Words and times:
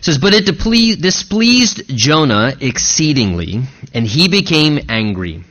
It 0.00 0.04
says, 0.04 0.18
But 0.18 0.32
it 0.32 0.46
displeased 0.46 1.82
Jonah 1.88 2.56
exceedingly, 2.58 3.60
and 3.92 4.06
he 4.06 4.28
became 4.28 4.86
angry. 4.88 5.44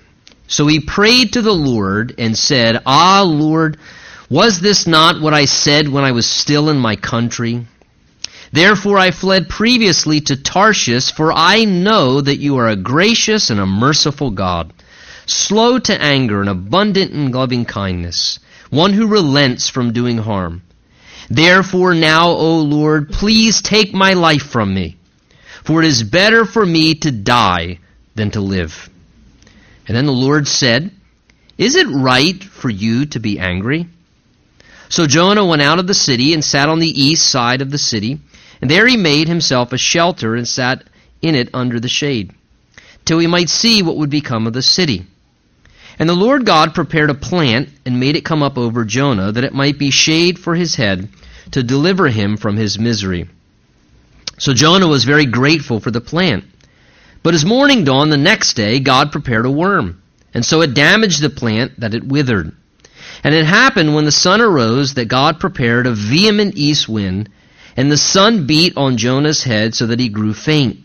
So 0.47 0.65
he 0.65 0.79
prayed 0.79 1.33
to 1.33 1.43
the 1.43 1.53
Lord 1.53 2.15
and 2.17 2.35
said, 2.35 2.81
Ah, 2.83 3.21
Lord, 3.23 3.77
was 4.27 4.59
this 4.59 4.87
not 4.87 5.21
what 5.21 5.35
I 5.35 5.45
said 5.45 5.87
when 5.87 6.03
I 6.03 6.13
was 6.13 6.25
still 6.25 6.69
in 6.69 6.79
my 6.79 6.95
country? 6.95 7.67
Therefore 8.51 8.97
I 8.97 9.11
fled 9.11 9.49
previously 9.49 10.19
to 10.21 10.35
Tarshish, 10.35 11.11
for 11.11 11.31
I 11.31 11.65
know 11.65 12.19
that 12.19 12.39
you 12.39 12.57
are 12.57 12.69
a 12.69 12.75
gracious 12.75 13.51
and 13.51 13.59
a 13.59 13.67
merciful 13.67 14.31
God, 14.31 14.73
slow 15.27 15.77
to 15.77 16.01
anger 16.01 16.41
and 16.41 16.49
abundant 16.49 17.11
in 17.11 17.31
loving 17.31 17.65
kindness, 17.65 18.39
one 18.71 18.93
who 18.93 19.05
relents 19.05 19.69
from 19.69 19.93
doing 19.93 20.17
harm. 20.17 20.63
Therefore 21.29 21.93
now, 21.93 22.29
O 22.29 22.59
Lord, 22.59 23.09
please 23.09 23.61
take 23.61 23.93
my 23.93 24.13
life 24.13 24.43
from 24.43 24.73
me, 24.73 24.97
for 25.63 25.81
it 25.81 25.87
is 25.87 26.01
better 26.03 26.45
for 26.45 26.65
me 26.65 26.95
to 26.95 27.11
die 27.11 27.79
than 28.15 28.31
to 28.31 28.41
live. 28.41 28.89
And 29.87 29.95
then 29.95 30.05
the 30.05 30.11
Lord 30.11 30.47
said, 30.47 30.91
Is 31.57 31.75
it 31.75 31.87
right 31.87 32.43
for 32.43 32.69
you 32.69 33.05
to 33.07 33.19
be 33.19 33.39
angry? 33.39 33.87
So 34.89 35.05
Jonah 35.05 35.45
went 35.45 35.61
out 35.61 35.77
of 35.77 35.85
the 35.85 35.93
city 35.93 36.33
and 36.33 36.43
sat 36.43 36.67
on 36.67 36.79
the 36.79 36.87
east 36.87 37.29
side 37.29 37.61
of 37.61 37.69
the 37.69 37.77
city, 37.77 38.19
and 38.59 38.69
there 38.69 38.87
he 38.87 38.97
made 38.97 39.27
himself 39.27 39.71
a 39.71 39.77
shelter 39.77 40.35
and 40.35 40.47
sat 40.47 40.83
in 41.21 41.35
it 41.35 41.49
under 41.53 41.79
the 41.79 41.87
shade, 41.89 42.33
till 43.05 43.19
he 43.19 43.27
might 43.27 43.49
see 43.49 43.83
what 43.83 43.97
would 43.97 44.09
become 44.09 44.47
of 44.47 44.53
the 44.53 44.63
city. 44.63 45.05
And 45.99 46.09
the 46.09 46.15
Lord 46.15 46.45
God 46.45 46.73
prepared 46.73 47.09
a 47.09 47.13
plant 47.13 47.69
and 47.85 47.99
made 47.99 48.15
it 48.15 48.23
come 48.23 48.41
up 48.41 48.57
over 48.57 48.85
Jonah, 48.85 49.33
that 49.33 49.43
it 49.43 49.53
might 49.53 49.77
be 49.77 49.91
shade 49.91 50.39
for 50.39 50.55
his 50.55 50.75
head, 50.75 51.09
to 51.51 51.61
deliver 51.61 52.07
him 52.07 52.37
from 52.37 52.55
his 52.55 52.79
misery. 52.79 53.27
So 54.37 54.53
Jonah 54.53 54.87
was 54.87 55.03
very 55.03 55.25
grateful 55.25 55.81
for 55.81 55.91
the 55.91 55.99
plant. 55.99 56.45
But 57.21 57.33
as 57.33 57.43
morning 57.43 57.83
dawned 57.83 58.13
the 58.13 58.17
next 58.17 58.53
day, 58.53 58.79
God 58.79 59.11
prepared 59.11 59.45
a 59.45 59.51
worm, 59.51 60.01
and 60.33 60.45
so 60.45 60.61
it 60.61 60.73
damaged 60.73 61.21
the 61.21 61.29
plant 61.29 61.77
that 61.81 61.93
it 61.93 62.07
withered. 62.07 62.55
And 63.23 63.35
it 63.35 63.45
happened 63.45 63.93
when 63.93 64.05
the 64.05 64.11
sun 64.11 64.39
arose 64.39 64.93
that 64.93 65.09
God 65.09 65.41
prepared 65.41 65.85
a 65.85 65.93
vehement 65.93 66.55
east 66.55 66.87
wind, 66.87 67.29
and 67.75 67.91
the 67.91 67.97
sun 67.97 68.47
beat 68.47 68.77
on 68.77 68.95
Jonah's 68.95 69.43
head 69.43 69.75
so 69.75 69.87
that 69.87 69.99
he 69.99 70.07
grew 70.07 70.33
faint. 70.33 70.79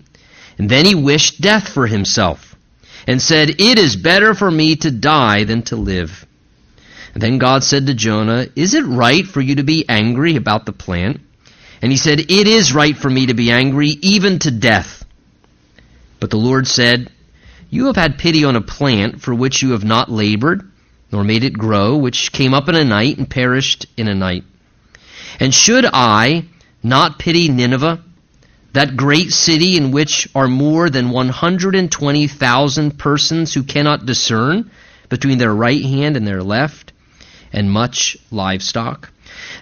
And 0.59 0.69
then 0.69 0.85
he 0.85 0.97
wished 0.97 1.41
death 1.41 1.69
for 1.69 1.87
himself, 1.87 2.54
and 3.07 3.21
said, 3.21 3.61
It 3.61 3.79
is 3.79 3.97
better 3.97 4.35
for 4.35 4.51
me 4.51 4.77
to 4.77 4.91
die 4.91 5.45
than 5.45 5.63
to 5.63 5.77
live. 5.77 6.27
And 7.15 7.23
then 7.23 7.39
God 7.39 7.63
said 7.63 7.87
to 7.87 7.95
Jonah, 7.95 8.47
Is 8.57 8.75
it 8.75 8.85
right 8.85 9.27
for 9.27 9.41
you 9.41 9.57
to 9.57 9.63
be 9.63 9.89
angry 9.89 10.37
about 10.37 10.67
the 10.67 10.73
plant? 10.73 11.21
And 11.81 11.93
he 11.93 11.99
said, 11.99 12.19
It 12.19 12.49
is 12.49 12.75
right 12.75 12.97
for 12.97 13.09
me 13.09 13.27
to 13.27 13.35
be 13.35 13.51
angry, 13.51 13.89
even 13.89 14.39
to 14.41 14.51
death. 14.51 15.05
But 16.19 16.31
the 16.31 16.37
Lord 16.37 16.67
said, 16.67 17.11
You 17.71 17.87
have 17.87 17.97
had 17.97 18.19
pity 18.19 18.45
on 18.45 18.57
a 18.57 18.61
plant 18.61 19.21
for 19.21 19.35
which 19.35 19.63
you 19.63 19.73
have 19.73 19.85
not 19.85 20.11
labored, 20.11 20.71
nor 21.13 21.23
made 21.23 21.45
it 21.45 21.53
grow, 21.53 21.97
which 21.97 22.33
came 22.33 22.55
up 22.55 22.69
in 22.69 22.75
a 22.75 22.85
night 22.85 23.19
and 23.19 23.29
perished 23.29 23.87
in 23.97 24.09
a 24.09 24.15
night. 24.15 24.45
And 25.39 25.55
should 25.55 25.85
I 25.93 26.47
not 26.83 27.19
pity 27.19 27.49
Nineveh, 27.49 28.03
that 28.75 28.97
great 28.97 29.31
city 29.33 29.77
in 29.77 29.93
which 29.93 30.29
are 30.35 30.49
more 30.49 30.91
than 30.91 31.11
120,000 31.11 32.99
persons 32.99 33.55
who 33.55 33.63
cannot 33.63 34.05
discern 34.05 34.71
between 35.09 35.39
their 35.39 35.55
right 35.55 35.83
hand 35.83 36.17
and 36.17 36.27
their 36.27 36.43
left, 36.43 36.93
and 37.53 37.71
much 37.71 38.17
livestock? 38.33 39.11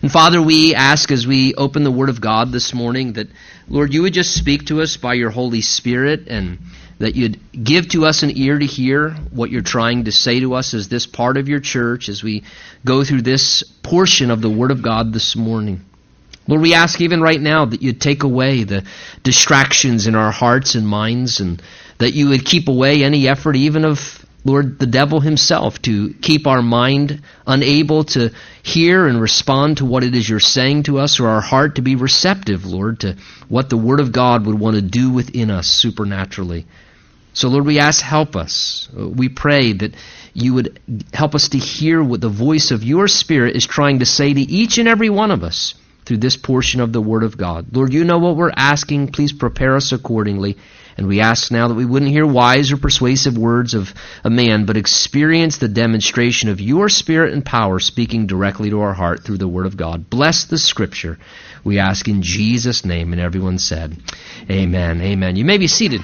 And 0.00 0.10
Father, 0.10 0.40
we 0.40 0.74
ask 0.74 1.10
as 1.12 1.26
we 1.26 1.54
open 1.54 1.84
the 1.84 1.90
Word 1.90 2.08
of 2.08 2.22
God 2.22 2.52
this 2.52 2.72
morning 2.72 3.12
that, 3.14 3.28
Lord, 3.68 3.92
you 3.92 4.02
would 4.02 4.14
just 4.14 4.34
speak 4.34 4.66
to 4.66 4.80
us 4.80 4.96
by 4.96 5.14
your 5.14 5.30
Holy 5.30 5.60
Spirit 5.60 6.28
and 6.28 6.58
that 6.98 7.14
you'd 7.14 7.38
give 7.52 7.90
to 7.90 8.06
us 8.06 8.22
an 8.22 8.36
ear 8.36 8.58
to 8.58 8.64
hear 8.64 9.10
what 9.30 9.50
you're 9.50 9.60
trying 9.60 10.04
to 10.04 10.12
say 10.12 10.40
to 10.40 10.54
us 10.54 10.72
as 10.72 10.88
this 10.88 11.06
part 11.06 11.36
of 11.36 11.48
your 11.48 11.60
church 11.60 12.08
as 12.08 12.22
we 12.22 12.44
go 12.84 13.04
through 13.04 13.22
this 13.22 13.62
portion 13.82 14.30
of 14.30 14.40
the 14.40 14.50
Word 14.50 14.70
of 14.70 14.82
God 14.82 15.12
this 15.12 15.36
morning. 15.36 15.84
Lord, 16.46 16.62
we 16.62 16.74
ask 16.74 17.00
even 17.00 17.20
right 17.20 17.40
now 17.40 17.64
that 17.64 17.82
you'd 17.82 18.00
take 18.00 18.24
away 18.24 18.64
the 18.64 18.84
distractions 19.22 20.06
in 20.06 20.14
our 20.14 20.32
hearts 20.32 20.74
and 20.74 20.86
minds 20.86 21.40
and 21.40 21.62
that 21.98 22.12
you 22.12 22.30
would 22.30 22.44
keep 22.44 22.68
away 22.68 23.04
any 23.04 23.28
effort 23.28 23.56
even 23.56 23.84
of 23.84 24.22
Lord, 24.44 24.80
the 24.80 24.86
devil 24.86 25.20
himself, 25.20 25.80
to 25.82 26.14
keep 26.14 26.48
our 26.48 26.62
mind 26.62 27.22
unable 27.46 28.04
to 28.04 28.30
hear 28.62 29.06
and 29.06 29.20
respond 29.20 29.76
to 29.76 29.84
what 29.84 30.02
it 30.02 30.16
is 30.16 30.28
you're 30.28 30.40
saying 30.40 30.84
to 30.84 30.98
us, 30.98 31.20
or 31.20 31.28
our 31.28 31.40
heart 31.40 31.76
to 31.76 31.82
be 31.82 31.94
receptive, 31.94 32.66
Lord, 32.66 33.00
to 33.00 33.16
what 33.48 33.70
the 33.70 33.76
Word 33.76 34.00
of 34.00 34.10
God 34.10 34.44
would 34.46 34.58
want 34.58 34.74
to 34.74 34.82
do 34.82 35.10
within 35.10 35.50
us 35.50 35.68
supernaturally. 35.68 36.66
So, 37.34 37.48
Lord, 37.48 37.66
we 37.66 37.78
ask, 37.78 38.02
help 38.02 38.34
us. 38.34 38.88
We 38.92 39.28
pray 39.28 39.74
that 39.74 39.94
you 40.34 40.54
would 40.54 40.80
help 41.14 41.36
us 41.36 41.50
to 41.50 41.58
hear 41.58 42.02
what 42.02 42.20
the 42.20 42.28
voice 42.28 42.72
of 42.72 42.82
your 42.82 43.06
Spirit 43.06 43.54
is 43.54 43.64
trying 43.64 44.00
to 44.00 44.06
say 44.06 44.34
to 44.34 44.40
each 44.40 44.78
and 44.78 44.88
every 44.88 45.08
one 45.08 45.30
of 45.30 45.44
us 45.44 45.74
through 46.04 46.18
this 46.18 46.36
portion 46.36 46.80
of 46.80 46.92
the 46.92 47.00
Word 47.00 47.22
of 47.22 47.36
God. 47.36 47.66
Lord, 47.72 47.92
you 47.92 48.04
know 48.04 48.18
what 48.18 48.36
we're 48.36 48.52
asking. 48.54 49.08
Please 49.08 49.32
prepare 49.32 49.76
us 49.76 49.92
accordingly. 49.92 50.56
And 50.96 51.06
we 51.06 51.20
ask 51.20 51.50
now 51.50 51.68
that 51.68 51.74
we 51.74 51.86
wouldn't 51.86 52.10
hear 52.10 52.26
wise 52.26 52.70
or 52.70 52.76
persuasive 52.76 53.38
words 53.38 53.74
of 53.74 53.94
a 54.24 54.30
man, 54.30 54.66
but 54.66 54.76
experience 54.76 55.56
the 55.56 55.68
demonstration 55.68 56.48
of 56.50 56.60
your 56.60 56.88
Spirit 56.88 57.32
and 57.32 57.44
power 57.44 57.80
speaking 57.80 58.26
directly 58.26 58.70
to 58.70 58.80
our 58.80 58.92
heart 58.92 59.24
through 59.24 59.38
the 59.38 59.48
Word 59.48 59.66
of 59.66 59.76
God. 59.76 60.10
Bless 60.10 60.44
the 60.44 60.58
Scripture. 60.58 61.18
We 61.64 61.78
ask 61.78 62.08
in 62.08 62.22
Jesus' 62.22 62.84
name. 62.84 63.12
And 63.12 63.22
everyone 63.22 63.58
said, 63.58 63.96
Amen. 64.50 65.00
Amen. 65.00 65.36
You 65.36 65.44
may 65.44 65.58
be 65.58 65.68
seated. 65.68 66.02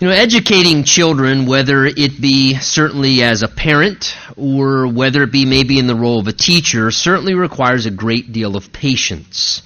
You 0.00 0.06
know, 0.06 0.14
educating 0.14 0.84
children, 0.84 1.44
whether 1.46 1.84
it 1.84 2.20
be 2.20 2.54
certainly 2.54 3.24
as 3.24 3.42
a 3.42 3.48
parent 3.48 4.16
or 4.36 4.86
whether 4.86 5.24
it 5.24 5.32
be 5.32 5.44
maybe 5.44 5.80
in 5.80 5.88
the 5.88 5.96
role 5.96 6.20
of 6.20 6.28
a 6.28 6.32
teacher, 6.32 6.92
certainly 6.92 7.34
requires 7.34 7.84
a 7.84 7.90
great 7.90 8.30
deal 8.30 8.54
of 8.54 8.72
patience. 8.72 9.60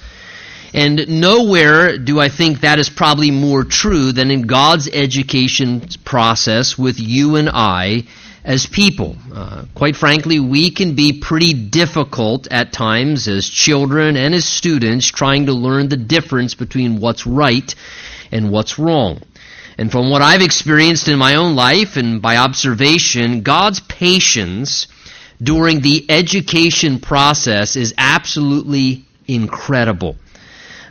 And 0.72 1.21
nowhere 1.21 1.98
do 1.98 2.19
I 2.19 2.31
think 2.31 2.62
that 2.62 2.78
is 2.78 2.88
probably 2.88 3.31
more 3.31 3.62
true 3.62 4.12
than 4.12 4.31
in 4.31 4.47
God's 4.47 4.88
education 4.88 5.82
process 6.03 6.78
with 6.78 6.98
you 6.98 7.37
and 7.37 7.50
I 7.53 8.04
as 8.42 8.65
people. 8.65 9.16
Uh, 9.34 9.66
quite 9.75 9.97
frankly, 9.97 10.41
we 10.41 10.71
can 10.71 10.94
be 10.94 11.21
pretty 11.21 11.53
difficult 11.53 12.48
at 12.50 12.72
times 12.72 13.28
as 13.28 13.47
children 13.47 14.16
and 14.16 14.34
as 14.34 14.47
students 14.47 15.09
trying 15.09 15.44
to 15.44 15.53
learn 15.53 15.91
the 15.91 15.98
difference 15.98 16.54
between 16.54 17.00
what's 17.00 17.26
right 17.26 17.75
and 18.31 18.50
what's 18.50 18.78
wrong. 18.78 19.21
And 19.78 19.91
from 19.91 20.10
what 20.10 20.22
I've 20.22 20.43
experienced 20.43 21.09
in 21.09 21.19
my 21.19 21.37
own 21.37 21.55
life 21.56 21.97
and 21.97 22.21
by 22.21 22.37
observation, 22.37 23.43
God's 23.43 23.81
patience 23.81 24.87
during 25.43 25.81
the 25.81 26.06
education 26.09 27.00
process 27.00 27.77
is 27.77 27.94
absolutely 27.97 29.05
incredible. 29.27 30.16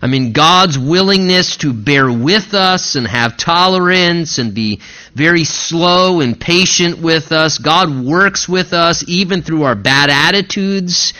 I 0.01 0.07
mean, 0.07 0.33
God's 0.33 0.79
willingness 0.79 1.57
to 1.57 1.73
bear 1.73 2.11
with 2.11 2.55
us 2.55 2.95
and 2.95 3.05
have 3.05 3.37
tolerance 3.37 4.39
and 4.39 4.53
be 4.53 4.81
very 5.13 5.43
slow 5.43 6.21
and 6.21 6.39
patient 6.39 6.97
with 6.97 7.31
us. 7.31 7.59
God 7.59 8.03
works 8.03 8.49
with 8.49 8.73
us 8.73 9.03
even 9.07 9.43
through 9.43 9.63
our 9.63 9.75
bad 9.75 10.09
attitudes 10.09 11.13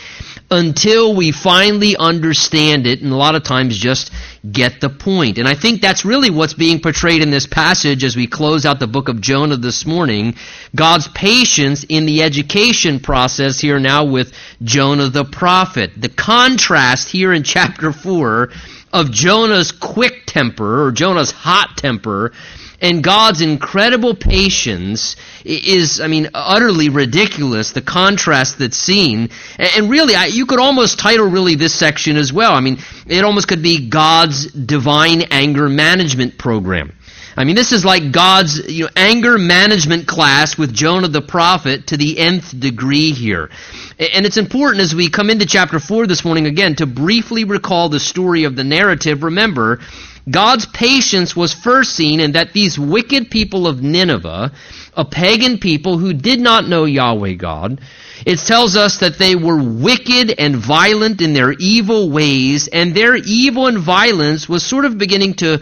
until 0.51 1.15
we 1.15 1.31
finally 1.31 1.95
understand 1.95 2.85
it 2.85 3.01
and 3.01 3.13
a 3.13 3.15
lot 3.15 3.35
of 3.35 3.43
times 3.43 3.77
just 3.77 4.11
get 4.51 4.81
the 4.81 4.89
point. 4.89 5.37
And 5.37 5.47
I 5.47 5.55
think 5.55 5.81
that's 5.81 6.03
really 6.03 6.29
what's 6.29 6.53
being 6.53 6.81
portrayed 6.81 7.21
in 7.21 7.31
this 7.31 7.47
passage 7.47 8.03
as 8.03 8.17
we 8.17 8.27
close 8.27 8.65
out 8.65 8.79
the 8.79 8.87
book 8.87 9.07
of 9.07 9.21
Jonah 9.21 9.55
this 9.55 9.85
morning. 9.85 10.35
God's 10.75 11.07
patience 11.07 11.85
in 11.87 12.05
the 12.05 12.21
education 12.21 12.99
process 12.99 13.61
here 13.61 13.79
now 13.79 14.03
with 14.03 14.33
Jonah 14.61 15.09
the 15.09 15.23
prophet. 15.23 15.91
The 15.95 16.09
contrast 16.09 17.07
here 17.09 17.31
in 17.31 17.43
chapter 17.51 17.93
4 17.93 18.49
of 18.91 19.11
Jonah's 19.11 19.71
quick 19.71 20.25
temper 20.25 20.85
or 20.85 20.91
Jonah's 20.91 21.31
hot 21.31 21.77
temper 21.77 22.33
and 22.81 23.03
God's 23.03 23.41
incredible 23.41 24.15
patience 24.15 25.15
is, 25.45 26.01
I 26.01 26.07
mean, 26.07 26.29
utterly 26.33 26.89
ridiculous, 26.89 27.71
the 27.71 27.81
contrast 27.81 28.57
that's 28.57 28.77
seen. 28.77 29.29
And 29.57 29.89
really, 29.89 30.15
you 30.29 30.47
could 30.47 30.59
almost 30.59 30.99
title 30.99 31.27
really 31.27 31.55
this 31.55 31.75
section 31.75 32.17
as 32.17 32.33
well. 32.33 32.53
I 32.53 32.59
mean, 32.59 32.79
it 33.07 33.23
almost 33.23 33.47
could 33.47 33.61
be 33.61 33.87
God's 33.87 34.51
divine 34.51 35.21
anger 35.31 35.69
management 35.69 36.37
program. 36.37 36.93
I 37.37 37.45
mean, 37.45 37.55
this 37.55 37.71
is 37.71 37.85
like 37.85 38.11
God's 38.11 38.69
you 38.69 38.85
know, 38.85 38.89
anger 38.95 39.37
management 39.37 40.05
class 40.05 40.57
with 40.57 40.73
Jonah 40.73 41.07
the 41.07 41.21
prophet 41.21 41.87
to 41.87 41.97
the 41.97 42.19
nth 42.19 42.59
degree 42.59 43.11
here. 43.11 43.49
And 43.97 44.25
it's 44.25 44.37
important 44.37 44.81
as 44.81 44.93
we 44.93 45.09
come 45.09 45.29
into 45.29 45.45
chapter 45.45 45.79
4 45.79 46.07
this 46.07 46.25
morning 46.25 46.45
again 46.45 46.75
to 46.75 46.85
briefly 46.85 47.45
recall 47.45 47.87
the 47.87 47.99
story 47.99 48.43
of 48.43 48.55
the 48.55 48.65
narrative. 48.65 49.23
Remember, 49.23 49.79
God's 50.29 50.65
patience 50.67 51.35
was 51.35 51.53
first 51.53 51.93
seen 51.93 52.19
in 52.19 52.33
that 52.33 52.53
these 52.53 52.77
wicked 52.77 53.31
people 53.31 53.65
of 53.65 53.81
Nineveh, 53.81 54.51
a 54.95 55.05
pagan 55.05 55.57
people 55.57 55.97
who 55.97 56.13
did 56.13 56.39
not 56.39 56.67
know 56.67 56.85
Yahweh 56.85 57.33
God, 57.33 57.81
it 58.25 58.37
tells 58.39 58.75
us 58.75 58.97
that 58.97 59.17
they 59.17 59.35
were 59.35 59.61
wicked 59.61 60.35
and 60.37 60.55
violent 60.55 61.21
in 61.21 61.33
their 61.33 61.53
evil 61.53 62.11
ways, 62.11 62.67
and 62.67 62.93
their 62.93 63.15
evil 63.15 63.65
and 63.65 63.79
violence 63.79 64.47
was 64.47 64.63
sort 64.63 64.85
of 64.85 64.97
beginning 64.97 65.33
to 65.35 65.61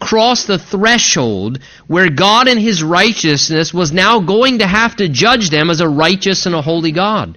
cross 0.00 0.44
the 0.44 0.58
threshold 0.58 1.58
where 1.86 2.08
God 2.08 2.48
in 2.48 2.56
His 2.56 2.82
righteousness 2.82 3.74
was 3.74 3.92
now 3.92 4.20
going 4.20 4.60
to 4.60 4.66
have 4.66 4.96
to 4.96 5.08
judge 5.08 5.50
them 5.50 5.70
as 5.70 5.80
a 5.80 5.88
righteous 5.88 6.46
and 6.46 6.54
a 6.54 6.62
holy 6.62 6.92
God. 6.92 7.36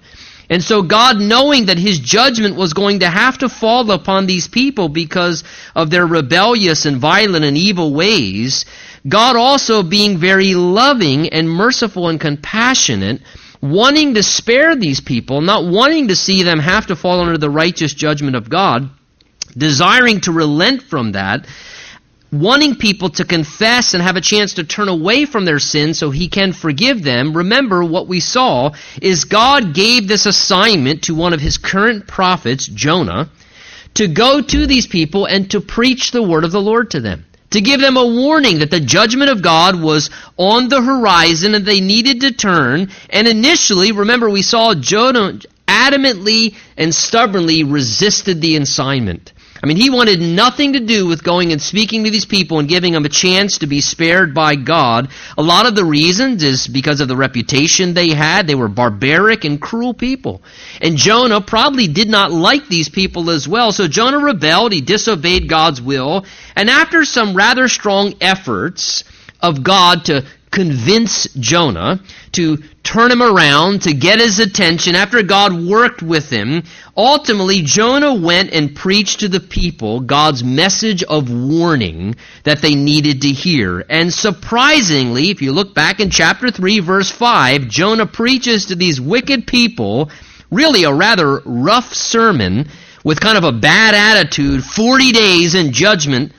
And 0.52 0.62
so 0.62 0.82
God, 0.82 1.18
knowing 1.18 1.64
that 1.66 1.78
His 1.78 1.98
judgment 1.98 2.56
was 2.56 2.74
going 2.74 3.00
to 3.00 3.08
have 3.08 3.38
to 3.38 3.48
fall 3.48 3.90
upon 3.90 4.26
these 4.26 4.48
people 4.48 4.90
because 4.90 5.44
of 5.74 5.88
their 5.88 6.06
rebellious 6.06 6.84
and 6.84 6.98
violent 6.98 7.46
and 7.46 7.56
evil 7.56 7.94
ways, 7.94 8.66
God 9.08 9.34
also 9.34 9.82
being 9.82 10.18
very 10.18 10.52
loving 10.52 11.30
and 11.30 11.48
merciful 11.48 12.10
and 12.10 12.20
compassionate, 12.20 13.22
wanting 13.62 14.12
to 14.12 14.22
spare 14.22 14.76
these 14.76 15.00
people, 15.00 15.40
not 15.40 15.64
wanting 15.64 16.08
to 16.08 16.16
see 16.16 16.42
them 16.42 16.58
have 16.58 16.88
to 16.88 16.96
fall 16.96 17.20
under 17.20 17.38
the 17.38 17.48
righteous 17.48 17.94
judgment 17.94 18.36
of 18.36 18.50
God, 18.50 18.90
desiring 19.56 20.20
to 20.20 20.32
relent 20.32 20.82
from 20.82 21.12
that, 21.12 21.46
wanting 22.32 22.76
people 22.76 23.10
to 23.10 23.26
confess 23.26 23.92
and 23.92 24.02
have 24.02 24.16
a 24.16 24.20
chance 24.20 24.54
to 24.54 24.64
turn 24.64 24.88
away 24.88 25.26
from 25.26 25.44
their 25.44 25.58
sins 25.58 25.98
so 25.98 26.10
he 26.10 26.28
can 26.28 26.54
forgive 26.54 27.02
them, 27.02 27.36
remember 27.36 27.84
what 27.84 28.08
we 28.08 28.20
saw 28.20 28.72
is 29.02 29.24
God 29.24 29.74
gave 29.74 30.08
this 30.08 30.24
assignment 30.24 31.04
to 31.04 31.14
one 31.14 31.34
of 31.34 31.40
his 31.40 31.58
current 31.58 32.08
prophets, 32.08 32.66
Jonah, 32.66 33.28
to 33.94 34.08
go 34.08 34.40
to 34.40 34.66
these 34.66 34.86
people 34.86 35.26
and 35.26 35.50
to 35.50 35.60
preach 35.60 36.10
the 36.10 36.22
word 36.22 36.44
of 36.44 36.52
the 36.52 36.60
Lord 36.60 36.92
to 36.92 37.00
them. 37.00 37.26
To 37.50 37.60
give 37.60 37.82
them 37.82 37.98
a 37.98 38.06
warning 38.06 38.60
that 38.60 38.70
the 38.70 38.80
judgment 38.80 39.30
of 39.30 39.42
God 39.42 39.78
was 39.78 40.08
on 40.38 40.70
the 40.70 40.80
horizon 40.80 41.54
and 41.54 41.66
they 41.66 41.82
needed 41.82 42.22
to 42.22 42.32
turn. 42.32 42.88
And 43.10 43.28
initially, 43.28 43.92
remember, 43.92 44.30
we 44.30 44.40
saw 44.40 44.74
Jonah 44.74 45.38
adamantly 45.68 46.54
and 46.78 46.94
stubbornly 46.94 47.62
resisted 47.62 48.40
the 48.40 48.56
assignment. 48.56 49.34
I 49.62 49.68
mean, 49.68 49.76
he 49.76 49.90
wanted 49.90 50.20
nothing 50.20 50.72
to 50.72 50.80
do 50.80 51.06
with 51.06 51.22
going 51.22 51.52
and 51.52 51.62
speaking 51.62 52.02
to 52.02 52.10
these 52.10 52.24
people 52.24 52.58
and 52.58 52.68
giving 52.68 52.94
them 52.94 53.04
a 53.04 53.08
chance 53.08 53.58
to 53.58 53.68
be 53.68 53.80
spared 53.80 54.34
by 54.34 54.56
God. 54.56 55.10
A 55.38 55.42
lot 55.42 55.66
of 55.66 55.76
the 55.76 55.84
reasons 55.84 56.42
is 56.42 56.66
because 56.66 57.00
of 57.00 57.06
the 57.06 57.16
reputation 57.16 57.94
they 57.94 58.10
had. 58.10 58.48
They 58.48 58.56
were 58.56 58.66
barbaric 58.66 59.44
and 59.44 59.62
cruel 59.62 59.94
people. 59.94 60.42
And 60.80 60.96
Jonah 60.96 61.40
probably 61.40 61.86
did 61.86 62.08
not 62.08 62.32
like 62.32 62.66
these 62.66 62.88
people 62.88 63.30
as 63.30 63.46
well. 63.46 63.70
So 63.70 63.86
Jonah 63.86 64.18
rebelled. 64.18 64.72
He 64.72 64.80
disobeyed 64.80 65.48
God's 65.48 65.80
will. 65.80 66.26
And 66.56 66.68
after 66.68 67.04
some 67.04 67.36
rather 67.36 67.68
strong 67.68 68.14
efforts 68.20 69.04
of 69.40 69.62
God 69.62 70.06
to 70.06 70.24
convince 70.52 71.24
Jonah 71.34 72.00
to 72.32 72.58
turn 72.84 73.10
him 73.10 73.22
around, 73.22 73.82
to 73.82 73.94
get 73.94 74.20
his 74.20 74.38
attention, 74.38 74.94
after 74.94 75.22
God 75.22 75.52
worked 75.54 76.02
with 76.02 76.28
him, 76.30 76.62
ultimately 76.96 77.62
Jonah 77.62 78.14
went 78.14 78.52
and 78.52 78.76
preached 78.76 79.20
to 79.20 79.28
the 79.28 79.40
people 79.40 80.00
God's 80.00 80.44
message 80.44 81.02
of 81.02 81.32
warning 81.32 82.14
that 82.44 82.60
they 82.60 82.74
needed 82.74 83.22
to 83.22 83.28
hear. 83.28 83.84
And 83.88 84.12
surprisingly, 84.12 85.30
if 85.30 85.42
you 85.42 85.52
look 85.52 85.74
back 85.74 86.00
in 86.00 86.10
chapter 86.10 86.50
3, 86.50 86.80
verse 86.80 87.10
5, 87.10 87.68
Jonah 87.68 88.06
preaches 88.06 88.66
to 88.66 88.74
these 88.74 89.00
wicked 89.00 89.46
people 89.46 90.10
really 90.50 90.84
a 90.84 90.92
rather 90.92 91.40
rough 91.46 91.94
sermon 91.94 92.68
with 93.02 93.20
kind 93.20 93.38
of 93.38 93.44
a 93.44 93.52
bad 93.52 93.94
attitude, 93.94 94.62
40 94.62 95.12
days 95.12 95.54
in 95.54 95.72
judgment. 95.72 96.32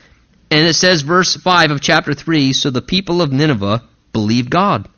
And 0.50 0.66
it 0.68 0.74
says, 0.74 1.02
verse 1.02 1.34
5 1.34 1.72
of 1.72 1.80
chapter 1.80 2.14
3 2.14 2.52
So 2.52 2.70
the 2.70 2.80
people 2.80 3.20
of 3.20 3.32
Nineveh 3.32 3.82
believed 4.14 4.48
God, 4.48 4.88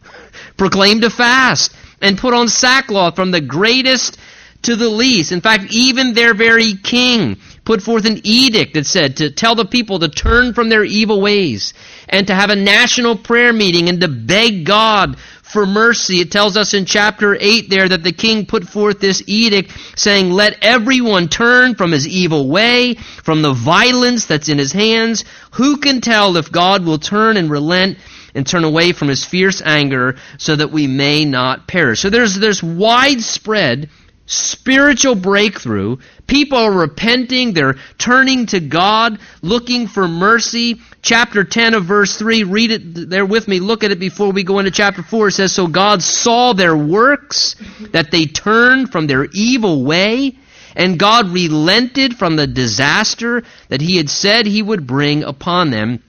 proclaimed 0.56 1.02
a 1.02 1.10
fast, 1.10 1.74
and 2.00 2.16
put 2.16 2.34
on 2.34 2.46
sackcloth 2.46 3.16
from 3.16 3.32
the 3.32 3.40
greatest 3.40 4.18
to 4.62 4.76
the 4.76 4.88
least. 4.88 5.32
In 5.32 5.40
fact, 5.40 5.72
even 5.72 6.14
their 6.14 6.34
very 6.34 6.74
king 6.74 7.38
put 7.64 7.82
forth 7.82 8.04
an 8.04 8.20
edict 8.22 8.74
that 8.74 8.86
said 8.86 9.16
to 9.16 9.30
tell 9.30 9.56
the 9.56 9.64
people 9.64 9.98
to 9.98 10.08
turn 10.08 10.54
from 10.54 10.68
their 10.68 10.84
evil 10.84 11.20
ways 11.20 11.74
and 12.08 12.28
to 12.28 12.34
have 12.34 12.50
a 12.50 12.56
national 12.56 13.16
prayer 13.16 13.52
meeting 13.52 13.88
and 13.88 14.00
to 14.00 14.08
beg 14.08 14.64
God 14.64 15.19
for 15.42 15.66
mercy. 15.66 16.20
It 16.20 16.30
tells 16.30 16.56
us 16.56 16.74
in 16.74 16.84
chapter 16.84 17.36
8 17.38 17.70
there 17.70 17.88
that 17.88 18.02
the 18.02 18.12
king 18.12 18.46
put 18.46 18.69
forth 18.69 19.00
this 19.00 19.22
edict 19.26 19.72
saying, 19.96 20.30
Let 20.30 20.58
everyone 20.62 21.28
turn 21.28 21.74
from 21.74 21.92
his 21.92 22.06
evil 22.06 22.48
way, 22.48 22.94
from 22.94 23.42
the 23.42 23.52
violence 23.52 24.26
that's 24.26 24.48
in 24.48 24.58
his 24.58 24.72
hands. 24.72 25.24
Who 25.52 25.78
can 25.78 26.00
tell 26.00 26.36
if 26.36 26.52
God 26.52 26.84
will 26.84 26.98
turn 26.98 27.36
and 27.36 27.50
relent 27.50 27.98
and 28.36 28.46
turn 28.46 28.64
away 28.64 28.92
from 28.92 29.08
his 29.08 29.24
fierce 29.24 29.62
anger 29.62 30.16
so 30.38 30.54
that 30.54 30.70
we 30.70 30.86
may 30.86 31.24
not 31.24 31.66
perish. 31.66 32.00
So 32.00 32.10
there's, 32.10 32.34
there's 32.34 32.62
widespread 32.62 33.88
spiritual 34.26 35.14
breakthrough. 35.14 35.96
People 36.26 36.58
are 36.58 36.72
repenting. 36.72 37.52
They're 37.52 37.76
turning 37.98 38.46
to 38.46 38.60
God, 38.60 39.18
looking 39.40 39.86
for 39.86 40.06
mercy. 40.06 40.80
Chapter 41.00 41.44
10 41.44 41.74
of 41.74 41.84
verse 41.84 42.16
3, 42.16 42.42
read 42.44 42.72
it 42.72 43.08
there 43.08 43.24
with 43.24 43.48
me. 43.48 43.60
Look 43.60 43.84
at 43.84 43.92
it 43.92 44.00
before 44.00 44.32
we 44.32 44.42
go 44.42 44.58
into 44.58 44.70
chapter 44.70 45.02
4. 45.02 45.28
It 45.28 45.32
says, 45.32 45.52
So 45.52 45.68
God 45.68 46.02
saw 46.02 46.52
their 46.52 46.76
works, 46.76 47.54
that 47.92 48.10
they 48.10 48.26
turned 48.26 48.90
from 48.90 49.06
their 49.06 49.24
evil 49.32 49.84
way, 49.84 50.36
and 50.74 50.98
God 50.98 51.28
relented 51.28 52.16
from 52.16 52.36
the 52.36 52.46
disaster 52.46 53.44
that 53.68 53.80
he 53.80 53.96
had 53.96 54.10
said 54.10 54.46
he 54.46 54.62
would 54.62 54.86
bring 54.86 55.22
upon 55.22 55.70
them, 55.70 56.02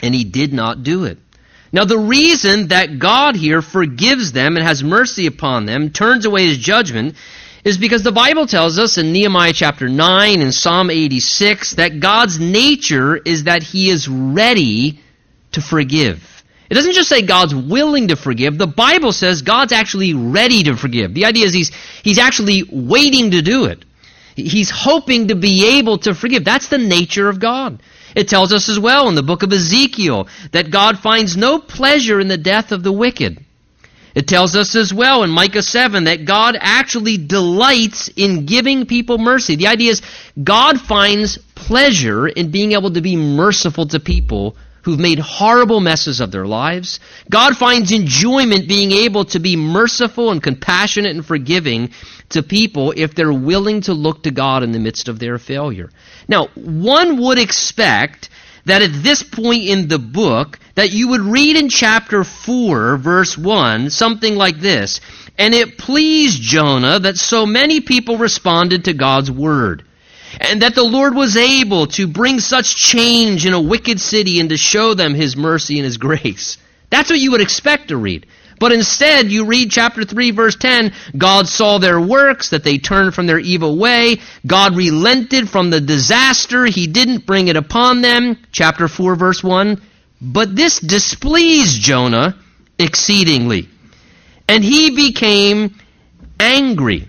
and 0.00 0.14
he 0.14 0.24
did 0.24 0.52
not 0.52 0.82
do 0.82 1.04
it. 1.06 1.18
Now, 1.72 1.86
the 1.86 1.98
reason 1.98 2.68
that 2.68 2.98
God 2.98 3.34
here 3.34 3.62
forgives 3.62 4.32
them 4.32 4.56
and 4.56 4.66
has 4.66 4.84
mercy 4.84 5.26
upon 5.26 5.64
them, 5.64 5.90
turns 5.90 6.26
away 6.26 6.46
his 6.46 6.58
judgment, 6.58 7.16
is 7.64 7.78
because 7.78 8.02
the 8.02 8.12
Bible 8.12 8.46
tells 8.46 8.78
us 8.78 8.98
in 8.98 9.12
Nehemiah 9.12 9.52
chapter 9.54 9.88
9 9.88 10.42
and 10.42 10.54
Psalm 10.54 10.90
86 10.90 11.72
that 11.72 12.00
God's 12.00 12.38
nature 12.38 13.16
is 13.16 13.44
that 13.44 13.62
he 13.62 13.88
is 13.88 14.06
ready 14.06 15.00
to 15.52 15.62
forgive. 15.62 16.28
It 16.68 16.74
doesn't 16.74 16.94
just 16.94 17.08
say 17.08 17.22
God's 17.22 17.54
willing 17.54 18.08
to 18.08 18.16
forgive. 18.16 18.58
The 18.58 18.66
Bible 18.66 19.12
says 19.12 19.42
God's 19.42 19.72
actually 19.72 20.14
ready 20.14 20.64
to 20.64 20.76
forgive. 20.76 21.14
The 21.14 21.26
idea 21.26 21.46
is 21.46 21.52
he's, 21.52 21.70
he's 22.02 22.18
actually 22.18 22.64
waiting 22.70 23.30
to 23.32 23.42
do 23.42 23.66
it. 23.66 23.84
He's 24.34 24.70
hoping 24.70 25.28
to 25.28 25.34
be 25.34 25.78
able 25.78 25.98
to 25.98 26.14
forgive. 26.14 26.44
That's 26.44 26.68
the 26.68 26.78
nature 26.78 27.28
of 27.28 27.38
God. 27.40 27.82
It 28.14 28.28
tells 28.28 28.52
us 28.52 28.68
as 28.68 28.78
well 28.78 29.08
in 29.08 29.14
the 29.14 29.22
book 29.22 29.42
of 29.42 29.52
Ezekiel 29.52 30.28
that 30.52 30.70
God 30.70 30.98
finds 30.98 31.36
no 31.36 31.58
pleasure 31.58 32.20
in 32.20 32.28
the 32.28 32.38
death 32.38 32.72
of 32.72 32.82
the 32.82 32.92
wicked. 32.92 33.44
It 34.14 34.28
tells 34.28 34.54
us 34.54 34.74
as 34.74 34.92
well 34.92 35.22
in 35.22 35.30
Micah 35.30 35.62
7 35.62 36.04
that 36.04 36.26
God 36.26 36.56
actually 36.60 37.16
delights 37.16 38.08
in 38.08 38.44
giving 38.44 38.84
people 38.84 39.16
mercy. 39.16 39.56
The 39.56 39.68
idea 39.68 39.90
is 39.90 40.02
God 40.42 40.80
finds 40.80 41.38
pleasure 41.54 42.28
in 42.28 42.50
being 42.50 42.72
able 42.72 42.90
to 42.92 43.00
be 43.00 43.16
merciful 43.16 43.86
to 43.86 44.00
people 44.00 44.56
who've 44.82 44.98
made 44.98 45.18
horrible 45.18 45.80
messes 45.80 46.20
of 46.20 46.30
their 46.30 46.46
lives. 46.46 47.00
God 47.30 47.56
finds 47.56 47.92
enjoyment 47.92 48.68
being 48.68 48.92
able 48.92 49.24
to 49.26 49.38
be 49.38 49.56
merciful 49.56 50.30
and 50.30 50.42
compassionate 50.42 51.14
and 51.14 51.24
forgiving 51.24 51.90
to 52.30 52.42
people 52.42 52.92
if 52.96 53.14
they're 53.14 53.32
willing 53.32 53.82
to 53.82 53.94
look 53.94 54.24
to 54.24 54.30
God 54.30 54.62
in 54.62 54.72
the 54.72 54.78
midst 54.78 55.08
of 55.08 55.18
their 55.18 55.38
failure. 55.38 55.90
Now, 56.28 56.48
one 56.54 57.18
would 57.18 57.38
expect 57.38 58.28
that 58.64 58.82
at 58.82 59.02
this 59.02 59.22
point 59.22 59.64
in 59.64 59.88
the 59.88 59.98
book 59.98 60.58
that 60.74 60.92
you 60.92 61.08
would 61.08 61.20
read 61.20 61.56
in 61.56 61.68
chapter 61.68 62.22
4 62.22 62.96
verse 62.96 63.36
1 63.36 63.90
something 63.90 64.36
like 64.36 64.58
this 64.58 65.00
and 65.36 65.52
it 65.52 65.78
pleased 65.78 66.40
Jonah 66.40 67.00
that 67.00 67.16
so 67.16 67.44
many 67.44 67.80
people 67.80 68.18
responded 68.18 68.84
to 68.84 68.92
God's 68.92 69.30
word 69.30 69.84
and 70.40 70.62
that 70.62 70.74
the 70.74 70.82
Lord 70.82 71.14
was 71.14 71.36
able 71.36 71.86
to 71.88 72.06
bring 72.06 72.40
such 72.40 72.76
change 72.76 73.46
in 73.46 73.52
a 73.52 73.60
wicked 73.60 74.00
city 74.00 74.40
and 74.40 74.48
to 74.50 74.56
show 74.56 74.94
them 74.94 75.14
his 75.14 75.36
mercy 75.36 75.78
and 75.78 75.84
his 75.84 75.98
grace. 75.98 76.58
That's 76.90 77.10
what 77.10 77.18
you 77.18 77.32
would 77.32 77.40
expect 77.40 77.88
to 77.88 77.96
read. 77.96 78.26
But 78.58 78.72
instead, 78.72 79.32
you 79.32 79.46
read 79.46 79.72
chapter 79.72 80.04
3, 80.04 80.30
verse 80.30 80.54
10 80.54 80.92
God 81.16 81.48
saw 81.48 81.78
their 81.78 82.00
works, 82.00 82.50
that 82.50 82.62
they 82.62 82.78
turned 82.78 83.14
from 83.14 83.26
their 83.26 83.40
evil 83.40 83.76
way. 83.76 84.20
God 84.46 84.76
relented 84.76 85.48
from 85.48 85.70
the 85.70 85.80
disaster. 85.80 86.66
He 86.66 86.86
didn't 86.86 87.26
bring 87.26 87.48
it 87.48 87.56
upon 87.56 88.02
them. 88.02 88.38
Chapter 88.52 88.86
4, 88.86 89.16
verse 89.16 89.42
1. 89.42 89.82
But 90.20 90.54
this 90.54 90.78
displeased 90.78 91.80
Jonah 91.80 92.38
exceedingly. 92.78 93.68
And 94.48 94.62
he 94.62 94.94
became 94.94 95.74
angry 96.38 97.08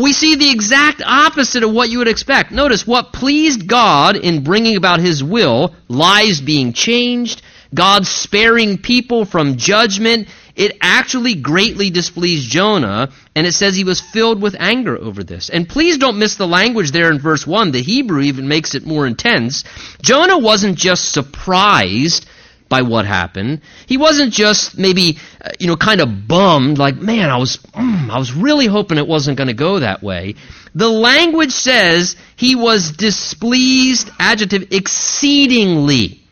we 0.00 0.12
see 0.12 0.36
the 0.36 0.50
exact 0.50 1.02
opposite 1.04 1.62
of 1.62 1.72
what 1.72 1.90
you 1.90 1.98
would 1.98 2.08
expect. 2.08 2.52
Notice 2.52 2.86
what 2.86 3.12
pleased 3.12 3.66
God 3.66 4.16
in 4.16 4.44
bringing 4.44 4.76
about 4.76 5.00
his 5.00 5.22
will, 5.22 5.74
lives 5.88 6.40
being 6.40 6.72
changed, 6.72 7.42
God 7.74 8.06
sparing 8.06 8.78
people 8.78 9.24
from 9.24 9.56
judgment, 9.56 10.28
it 10.54 10.76
actually 10.82 11.34
greatly 11.34 11.88
displeased 11.88 12.50
Jonah, 12.50 13.10
and 13.34 13.46
it 13.46 13.52
says 13.52 13.74
he 13.74 13.84
was 13.84 14.00
filled 14.00 14.42
with 14.42 14.54
anger 14.58 14.98
over 14.98 15.24
this. 15.24 15.48
And 15.48 15.68
please 15.68 15.96
don't 15.96 16.18
miss 16.18 16.34
the 16.36 16.46
language 16.46 16.90
there 16.90 17.10
in 17.10 17.18
verse 17.18 17.46
1. 17.46 17.70
The 17.72 17.82
Hebrew 17.82 18.20
even 18.20 18.48
makes 18.48 18.74
it 18.74 18.86
more 18.86 19.06
intense. 19.06 19.64
Jonah 20.02 20.38
wasn't 20.38 20.76
just 20.76 21.12
surprised 21.12 22.26
by 22.72 22.80
what 22.80 23.04
happened. 23.04 23.60
He 23.84 23.98
wasn't 23.98 24.32
just 24.32 24.78
maybe, 24.78 25.18
uh, 25.44 25.50
you 25.60 25.66
know, 25.66 25.76
kind 25.76 26.00
of 26.00 26.26
bummed, 26.26 26.78
like, 26.78 26.96
man, 26.96 27.28
I 27.28 27.36
was, 27.36 27.58
mm, 27.58 28.08
I 28.08 28.18
was 28.18 28.32
really 28.32 28.64
hoping 28.64 28.96
it 28.96 29.06
wasn't 29.06 29.36
going 29.36 29.48
to 29.48 29.54
go 29.68 29.80
that 29.80 30.02
way. 30.02 30.36
The 30.74 30.88
language 30.88 31.50
says 31.50 32.16
he 32.34 32.54
was 32.54 32.92
displeased, 32.92 34.10
adjective, 34.18 34.72
exceedingly. 34.72 36.22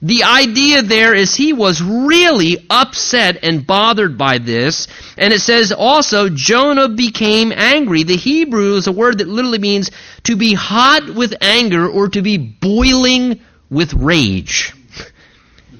The 0.00 0.22
idea 0.24 0.80
there 0.80 1.14
is 1.14 1.34
he 1.34 1.52
was 1.52 1.82
really 1.82 2.64
upset 2.70 3.40
and 3.42 3.66
bothered 3.66 4.16
by 4.16 4.38
this. 4.38 4.88
And 5.18 5.34
it 5.34 5.40
says 5.40 5.70
also, 5.70 6.30
Jonah 6.30 6.88
became 6.88 7.52
angry. 7.54 8.04
The 8.04 8.16
Hebrew 8.16 8.76
is 8.76 8.86
a 8.86 8.92
word 8.92 9.18
that 9.18 9.28
literally 9.28 9.58
means 9.58 9.90
to 10.22 10.36
be 10.36 10.54
hot 10.54 11.14
with 11.14 11.34
anger 11.42 11.86
or 11.86 12.08
to 12.08 12.22
be 12.22 12.38
boiling 12.38 13.40
with 13.68 13.92
rage. 13.92 14.72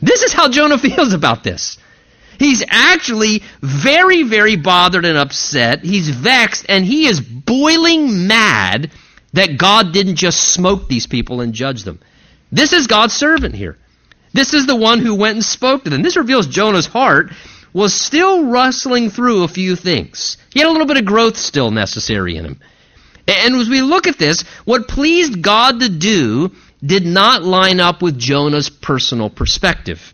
This 0.03 0.23
is 0.23 0.33
how 0.33 0.49
Jonah 0.49 0.79
feels 0.87 1.13
about 1.13 1.45
this. 1.45 1.79
He's 2.39 2.65
actually 2.69 3.43
very, 3.61 4.23
very 4.23 4.57
bothered 4.57 5.05
and 5.05 5.17
upset. 5.17 5.85
He's 5.85 6.09
vexed 6.09 6.67
and 6.69 6.85
he 6.85 7.07
is 7.07 7.21
boiling 7.21 8.27
mad 8.27 8.91
that 9.33 9.59
God 9.59 9.93
didn't 9.93 10.17
just 10.17 10.53
smoke 10.53 10.89
these 10.89 11.07
people 11.07 11.41
and 11.41 11.53
judge 11.53 11.85
them. 11.85 12.01
This 12.51 12.73
is 12.73 12.87
God's 12.87 13.15
servant 13.15 13.55
here. 13.55 13.77
This 14.33 14.53
is 14.53 14.67
the 14.67 14.77
one 14.77 14.99
who 14.99 15.15
went 15.15 15.37
and 15.37 15.45
spoke 15.45 15.85
to 15.85 15.91
them. 15.91 16.03
This 16.03 16.17
reveals 16.17 16.47
Jonah's 16.47 16.87
heart 16.87 17.31
was 17.73 17.93
still 17.93 18.47
rustling 18.47 19.11
through 19.11 19.43
a 19.43 19.49
few 19.49 19.77
things. 19.77 20.37
He 20.53 20.61
had 20.61 20.69
a 20.69 20.73
little 20.73 20.87
bit 20.87 20.97
of 20.97 21.05
growth 21.05 21.37
still 21.37 21.71
necessary 21.71 22.37
in 22.37 22.45
him. 22.45 22.61
And 23.27 23.55
as 23.57 23.69
we 23.69 23.81
look 23.81 24.07
at 24.07 24.19
this, 24.19 24.43
what 24.65 24.89
pleased 24.89 25.41
God 25.41 25.81
to 25.81 25.89
do 25.89 26.53
did 26.85 27.07
not 27.07 27.43
line 27.43 27.81
up 27.81 28.03
with 28.03 28.19
Jonah's 28.19 28.69
personal 28.69 29.31
perspective. 29.31 30.13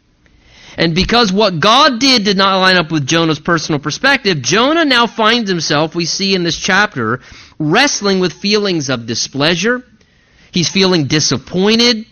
And 0.77 0.95
because 0.95 1.33
what 1.33 1.61
God 1.61 1.99
did 1.99 2.25
did 2.25 2.37
not 2.37 2.61
line 2.61 2.77
up 2.77 2.91
with 2.91 3.07
Jonah's 3.07 3.41
personal 3.41 3.81
perspective, 3.81 4.41
Jonah 4.41 4.85
now 4.85 5.07
finds 5.07 5.51
himself, 5.51 5.95
we 5.95 6.07
see 6.07 6.35
in 6.35 6.43
this 6.43 6.59
chapter, 6.59 7.21
wrestling 7.59 8.21
with 8.21 8.33
feelings 8.33 8.89
of 8.89 9.07
displeasure. 9.07 9.85
He's 10.53 10.69
feeling 10.69 11.07
disappointed. 11.07 12.07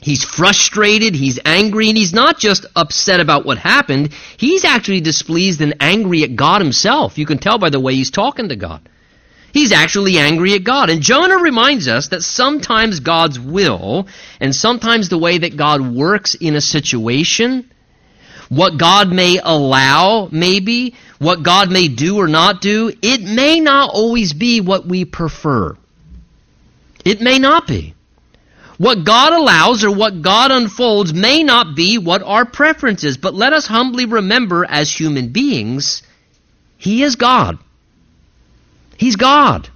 He's 0.00 0.24
frustrated, 0.24 1.14
he's 1.14 1.40
angry, 1.44 1.88
and 1.88 1.96
he's 1.96 2.12
not 2.12 2.38
just 2.38 2.66
upset 2.76 3.18
about 3.18 3.46
what 3.46 3.58
happened. 3.58 4.12
He's 4.36 4.64
actually 4.64 5.00
displeased 5.00 5.62
and 5.62 5.74
angry 5.80 6.22
at 6.22 6.36
God 6.36 6.60
himself. 6.60 7.16
You 7.18 7.24
can 7.24 7.38
tell 7.38 7.58
by 7.58 7.70
the 7.70 7.80
way 7.80 7.94
he's 7.94 8.10
talking 8.10 8.50
to 8.50 8.56
God. 8.56 8.86
He's 9.56 9.72
actually 9.72 10.18
angry 10.18 10.52
at 10.52 10.64
God. 10.64 10.90
And 10.90 11.00
Jonah 11.00 11.38
reminds 11.38 11.88
us 11.88 12.08
that 12.08 12.22
sometimes 12.22 13.00
God's 13.00 13.40
will 13.40 14.06
and 14.38 14.54
sometimes 14.54 15.08
the 15.08 15.16
way 15.16 15.38
that 15.38 15.56
God 15.56 15.80
works 15.80 16.34
in 16.34 16.56
a 16.56 16.60
situation, 16.60 17.70
what 18.50 18.76
God 18.76 19.10
may 19.10 19.40
allow, 19.42 20.28
maybe, 20.30 20.94
what 21.18 21.42
God 21.42 21.70
may 21.70 21.88
do 21.88 22.18
or 22.18 22.28
not 22.28 22.60
do, 22.60 22.92
it 23.00 23.22
may 23.22 23.60
not 23.60 23.88
always 23.94 24.34
be 24.34 24.60
what 24.60 24.84
we 24.84 25.06
prefer. 25.06 25.74
It 27.02 27.22
may 27.22 27.38
not 27.38 27.66
be. 27.66 27.94
What 28.76 29.04
God 29.04 29.32
allows 29.32 29.84
or 29.84 29.90
what 29.90 30.20
God 30.20 30.50
unfolds 30.50 31.14
may 31.14 31.42
not 31.42 31.74
be 31.74 31.96
what 31.96 32.22
our 32.22 32.44
preference 32.44 33.04
is, 33.04 33.16
but 33.16 33.32
let 33.32 33.54
us 33.54 33.66
humbly 33.66 34.04
remember 34.04 34.66
as 34.68 34.92
human 34.92 35.30
beings, 35.30 36.02
He 36.76 37.02
is 37.02 37.16
God. 37.16 37.58
He's 38.96 39.16
God. 39.16 39.68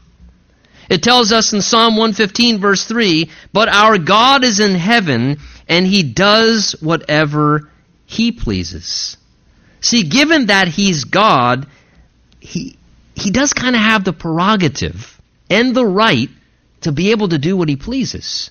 It 0.88 1.02
tells 1.02 1.30
us 1.30 1.52
in 1.52 1.62
Psalm 1.62 1.96
115, 1.96 2.58
verse 2.58 2.84
3 2.84 3.30
But 3.52 3.68
our 3.68 3.98
God 3.98 4.44
is 4.44 4.60
in 4.60 4.74
heaven, 4.74 5.38
and 5.68 5.86
He 5.86 6.02
does 6.02 6.72
whatever 6.80 7.70
He 8.06 8.32
pleases. 8.32 9.16
See, 9.80 10.02
given 10.02 10.46
that 10.46 10.68
He's 10.68 11.04
God, 11.04 11.66
He, 12.40 12.76
he 13.14 13.30
does 13.30 13.52
kind 13.52 13.76
of 13.76 13.82
have 13.82 14.04
the 14.04 14.12
prerogative 14.12 15.20
and 15.48 15.74
the 15.74 15.86
right 15.86 16.30
to 16.82 16.92
be 16.92 17.12
able 17.12 17.28
to 17.28 17.38
do 17.38 17.56
what 17.56 17.68
He 17.68 17.76
pleases 17.76 18.50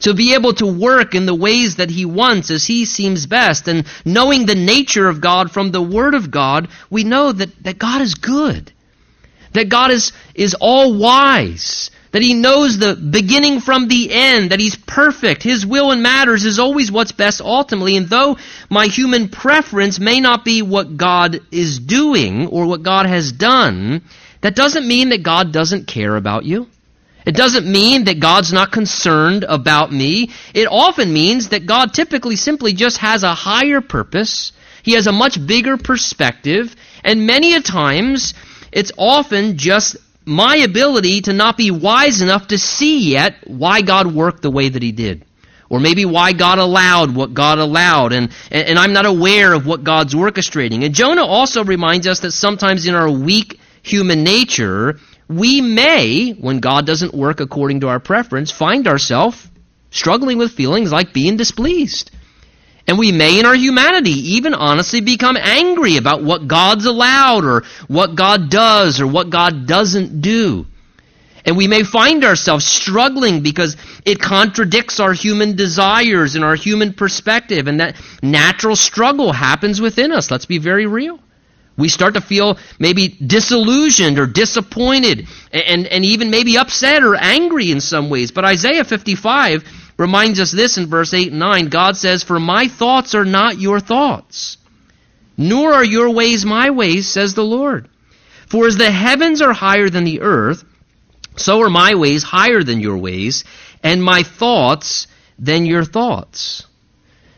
to 0.00 0.14
be 0.14 0.34
able 0.34 0.52
to 0.54 0.66
work 0.66 1.14
in 1.14 1.26
the 1.26 1.34
ways 1.34 1.76
that 1.76 1.90
he 1.90 2.04
wants 2.04 2.50
as 2.50 2.64
he 2.66 2.84
seems 2.84 3.26
best. 3.26 3.68
And 3.68 3.86
knowing 4.04 4.46
the 4.46 4.54
nature 4.54 5.08
of 5.08 5.20
God 5.20 5.50
from 5.50 5.70
the 5.70 5.80
Word 5.80 6.14
of 6.14 6.30
God, 6.30 6.68
we 6.90 7.04
know 7.04 7.32
that, 7.32 7.62
that 7.64 7.78
God 7.78 8.02
is 8.02 8.14
good. 8.14 8.72
That 9.56 9.68
God 9.68 9.90
is, 9.90 10.12
is 10.34 10.54
all 10.60 10.94
wise. 10.94 11.90
That 12.12 12.22
he 12.22 12.34
knows 12.34 12.78
the 12.78 12.94
beginning 12.94 13.60
from 13.60 13.88
the 13.88 14.10
end. 14.12 14.50
That 14.50 14.60
he's 14.60 14.76
perfect. 14.76 15.42
His 15.42 15.66
will 15.66 15.90
and 15.90 16.02
matters 16.02 16.44
is 16.44 16.58
always 16.58 16.92
what's 16.92 17.12
best 17.12 17.40
ultimately. 17.40 17.96
And 17.96 18.08
though 18.08 18.38
my 18.70 18.86
human 18.86 19.28
preference 19.28 19.98
may 19.98 20.20
not 20.20 20.44
be 20.44 20.62
what 20.62 20.96
God 20.96 21.40
is 21.50 21.78
doing 21.78 22.46
or 22.46 22.66
what 22.66 22.82
God 22.82 23.06
has 23.06 23.32
done, 23.32 24.02
that 24.40 24.54
doesn't 24.54 24.86
mean 24.86 25.08
that 25.08 25.22
God 25.22 25.52
doesn't 25.52 25.86
care 25.86 26.16
about 26.16 26.44
you. 26.44 26.68
It 27.26 27.34
doesn't 27.34 27.66
mean 27.66 28.04
that 28.04 28.20
God's 28.20 28.52
not 28.52 28.70
concerned 28.70 29.44
about 29.48 29.90
me. 29.90 30.30
It 30.54 30.68
often 30.70 31.12
means 31.12 31.48
that 31.48 31.66
God 31.66 31.92
typically 31.92 32.36
simply 32.36 32.72
just 32.72 32.98
has 32.98 33.24
a 33.24 33.34
higher 33.34 33.80
purpose. 33.80 34.52
He 34.84 34.92
has 34.92 35.08
a 35.08 35.12
much 35.12 35.44
bigger 35.44 35.76
perspective. 35.76 36.76
And 37.02 37.26
many 37.26 37.54
a 37.54 37.60
times, 37.60 38.34
it's 38.76 38.92
often 38.98 39.56
just 39.56 39.96
my 40.26 40.56
ability 40.56 41.22
to 41.22 41.32
not 41.32 41.56
be 41.56 41.70
wise 41.70 42.20
enough 42.20 42.48
to 42.48 42.58
see 42.58 43.10
yet 43.10 43.36
why 43.46 43.80
God 43.80 44.14
worked 44.14 44.42
the 44.42 44.50
way 44.50 44.68
that 44.68 44.82
He 44.82 44.92
did. 44.92 45.24
Or 45.70 45.80
maybe 45.80 46.04
why 46.04 46.34
God 46.34 46.58
allowed 46.58 47.14
what 47.14 47.32
God 47.32 47.58
allowed, 47.58 48.12
and, 48.12 48.30
and, 48.52 48.78
I'm 48.78 48.92
not 48.92 49.06
aware 49.06 49.52
of 49.52 49.66
what 49.66 49.82
God's 49.82 50.14
orchestrating. 50.14 50.84
And 50.84 50.94
Jonah 50.94 51.24
also 51.24 51.64
reminds 51.64 52.06
us 52.06 52.20
that 52.20 52.32
sometimes 52.32 52.86
in 52.86 52.94
our 52.94 53.10
weak 53.10 53.58
human 53.82 54.22
nature, 54.22 55.00
we 55.26 55.62
may, 55.62 56.32
when 56.32 56.60
God 56.60 56.86
doesn't 56.86 57.14
work 57.14 57.40
according 57.40 57.80
to 57.80 57.88
our 57.88 57.98
preference, 57.98 58.52
find 58.52 58.86
ourselves 58.86 59.50
struggling 59.90 60.38
with 60.38 60.52
feelings 60.52 60.92
like 60.92 61.14
being 61.14 61.36
displeased. 61.36 62.10
And 62.86 62.98
we 62.98 63.10
may, 63.10 63.40
in 63.40 63.46
our 63.46 63.54
humanity, 63.54 64.34
even 64.36 64.54
honestly 64.54 65.00
become 65.00 65.36
angry 65.36 65.96
about 65.96 66.22
what 66.22 66.46
God's 66.46 66.86
allowed 66.86 67.44
or 67.44 67.64
what 67.88 68.14
God 68.14 68.48
does 68.48 69.00
or 69.00 69.06
what 69.06 69.28
God 69.28 69.66
doesn't 69.66 70.20
do. 70.20 70.66
And 71.44 71.56
we 71.56 71.68
may 71.68 71.84
find 71.84 72.24
ourselves 72.24 72.64
struggling 72.64 73.42
because 73.42 73.76
it 74.04 74.20
contradicts 74.20 74.98
our 74.98 75.12
human 75.12 75.54
desires 75.54 76.34
and 76.34 76.44
our 76.44 76.56
human 76.56 76.92
perspective. 76.92 77.68
And 77.68 77.80
that 77.80 77.96
natural 78.22 78.74
struggle 78.74 79.32
happens 79.32 79.80
within 79.80 80.10
us. 80.10 80.30
Let's 80.30 80.46
be 80.46 80.58
very 80.58 80.86
real. 80.86 81.20
We 81.78 81.88
start 81.88 82.14
to 82.14 82.20
feel 82.20 82.58
maybe 82.78 83.08
disillusioned 83.08 84.18
or 84.18 84.26
disappointed 84.26 85.28
and, 85.52 85.86
and 85.86 86.04
even 86.04 86.30
maybe 86.30 86.56
upset 86.56 87.02
or 87.02 87.14
angry 87.14 87.70
in 87.70 87.80
some 87.80 88.10
ways. 88.10 88.30
But 88.30 88.44
Isaiah 88.44 88.84
55 88.84 89.64
reminds 89.96 90.40
us 90.40 90.52
this 90.52 90.78
in 90.78 90.88
verse 90.88 91.14
8 91.14 91.30
and 91.30 91.38
9. 91.38 91.68
God 91.68 91.96
says, 91.96 92.22
For 92.22 92.38
my 92.38 92.68
thoughts 92.68 93.14
are 93.14 93.24
not 93.24 93.58
your 93.58 93.80
thoughts, 93.80 94.58
nor 95.36 95.72
are 95.72 95.84
your 95.84 96.10
ways 96.10 96.44
my 96.44 96.70
ways, 96.70 97.08
says 97.08 97.34
the 97.34 97.44
Lord. 97.44 97.88
For 98.48 98.66
as 98.66 98.76
the 98.76 98.90
heavens 98.90 99.42
are 99.42 99.52
higher 99.52 99.90
than 99.90 100.04
the 100.04 100.20
earth, 100.20 100.64
so 101.36 101.60
are 101.62 101.70
my 101.70 101.94
ways 101.94 102.22
higher 102.22 102.62
than 102.62 102.80
your 102.80 102.98
ways, 102.98 103.44
and 103.82 104.02
my 104.02 104.22
thoughts 104.22 105.06
than 105.38 105.66
your 105.66 105.84
thoughts. 105.84 106.64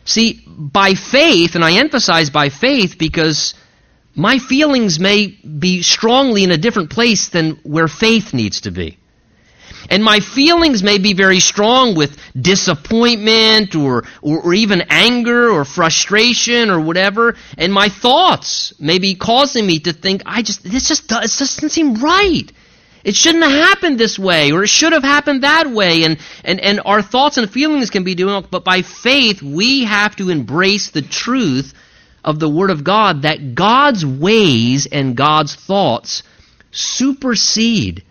See, 0.05 0.43
by 0.47 0.95
faith, 0.95 1.55
and 1.55 1.65
I 1.65 1.79
emphasize 1.79 2.31
by 2.31 2.49
faith 2.49 2.97
because 2.99 3.55
my 4.15 4.39
feelings 4.39 4.99
may 4.99 5.27
be 5.27 5.83
strongly 5.83 6.45
in 6.45 6.51
a 6.51 6.57
different 6.57 6.91
place 6.91 7.29
than 7.29 7.61
where 7.63 7.89
faith 7.89 8.33
needs 8.33 8.63
to 8.63 8.71
be. 8.71 8.99
And 9.91 10.03
my 10.05 10.21
feelings 10.21 10.83
may 10.83 10.99
be 10.99 11.13
very 11.15 11.41
strong 11.41 11.95
with 11.95 12.19
disappointment 12.41 13.75
or, 13.75 14.05
or, 14.23 14.43
or, 14.43 14.55
even 14.55 14.83
anger 14.91 15.51
or 15.51 15.65
frustration 15.65 16.71
or 16.71 16.81
whatever. 16.81 17.37
And 17.57 17.73
my 17.73 17.89
thoughts 17.89 18.75
may 18.79 18.99
be 18.99 19.15
causing 19.15 19.67
me 19.67 19.81
to 19.81 19.93
think, 19.93 20.23
I 20.27 20.43
just, 20.43 20.63
this 20.63 20.89
just, 20.89 21.05
it 21.05 21.33
doesn't 21.39 21.71
seem 21.71 21.95
right. 21.95 22.51
It 23.05 23.15
shouldn't 23.15 23.45
have 23.45 23.69
happened 23.69 23.99
this 23.99 24.19
way 24.19 24.53
or 24.53 24.65
it 24.65 24.69
should 24.69 24.93
have 24.93 25.05
happened 25.05 25.43
that 25.43 25.71
way. 25.71 26.05
And, 26.05 26.19
and, 26.45 26.61
and 26.61 26.81
our 26.85 27.03
thoughts 27.03 27.39
and 27.39 27.51
feelings 27.51 27.91
can 27.91 28.05
be 28.05 28.15
doing, 28.15 28.45
but 28.51 28.65
by 28.65 28.83
faith, 28.83 29.43
we 29.43 29.85
have 29.85 30.17
to 30.17 30.31
embrace 30.31 30.91
the 30.91 31.03
truth 31.03 31.75
of 32.25 32.39
the 32.39 32.49
Word 32.49 32.71
of 32.71 32.85
God 32.85 33.23
that 33.23 33.55
God's 33.55 34.05
ways 34.05 34.87
and 34.87 35.17
God's 35.17 35.55
thoughts 35.55 36.23
supersede 36.71 38.03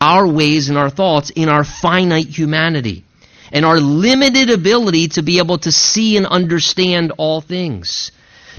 our 0.00 0.26
ways 0.26 0.68
and 0.68 0.78
our 0.78 0.90
thoughts 0.90 1.30
in 1.30 1.48
our 1.48 1.64
finite 1.64 2.28
humanity 2.28 3.04
and 3.52 3.64
our 3.64 3.80
limited 3.80 4.50
ability 4.50 5.08
to 5.08 5.22
be 5.22 5.38
able 5.38 5.58
to 5.58 5.72
see 5.72 6.16
and 6.16 6.26
understand 6.26 7.12
all 7.16 7.40
things. 7.40 8.12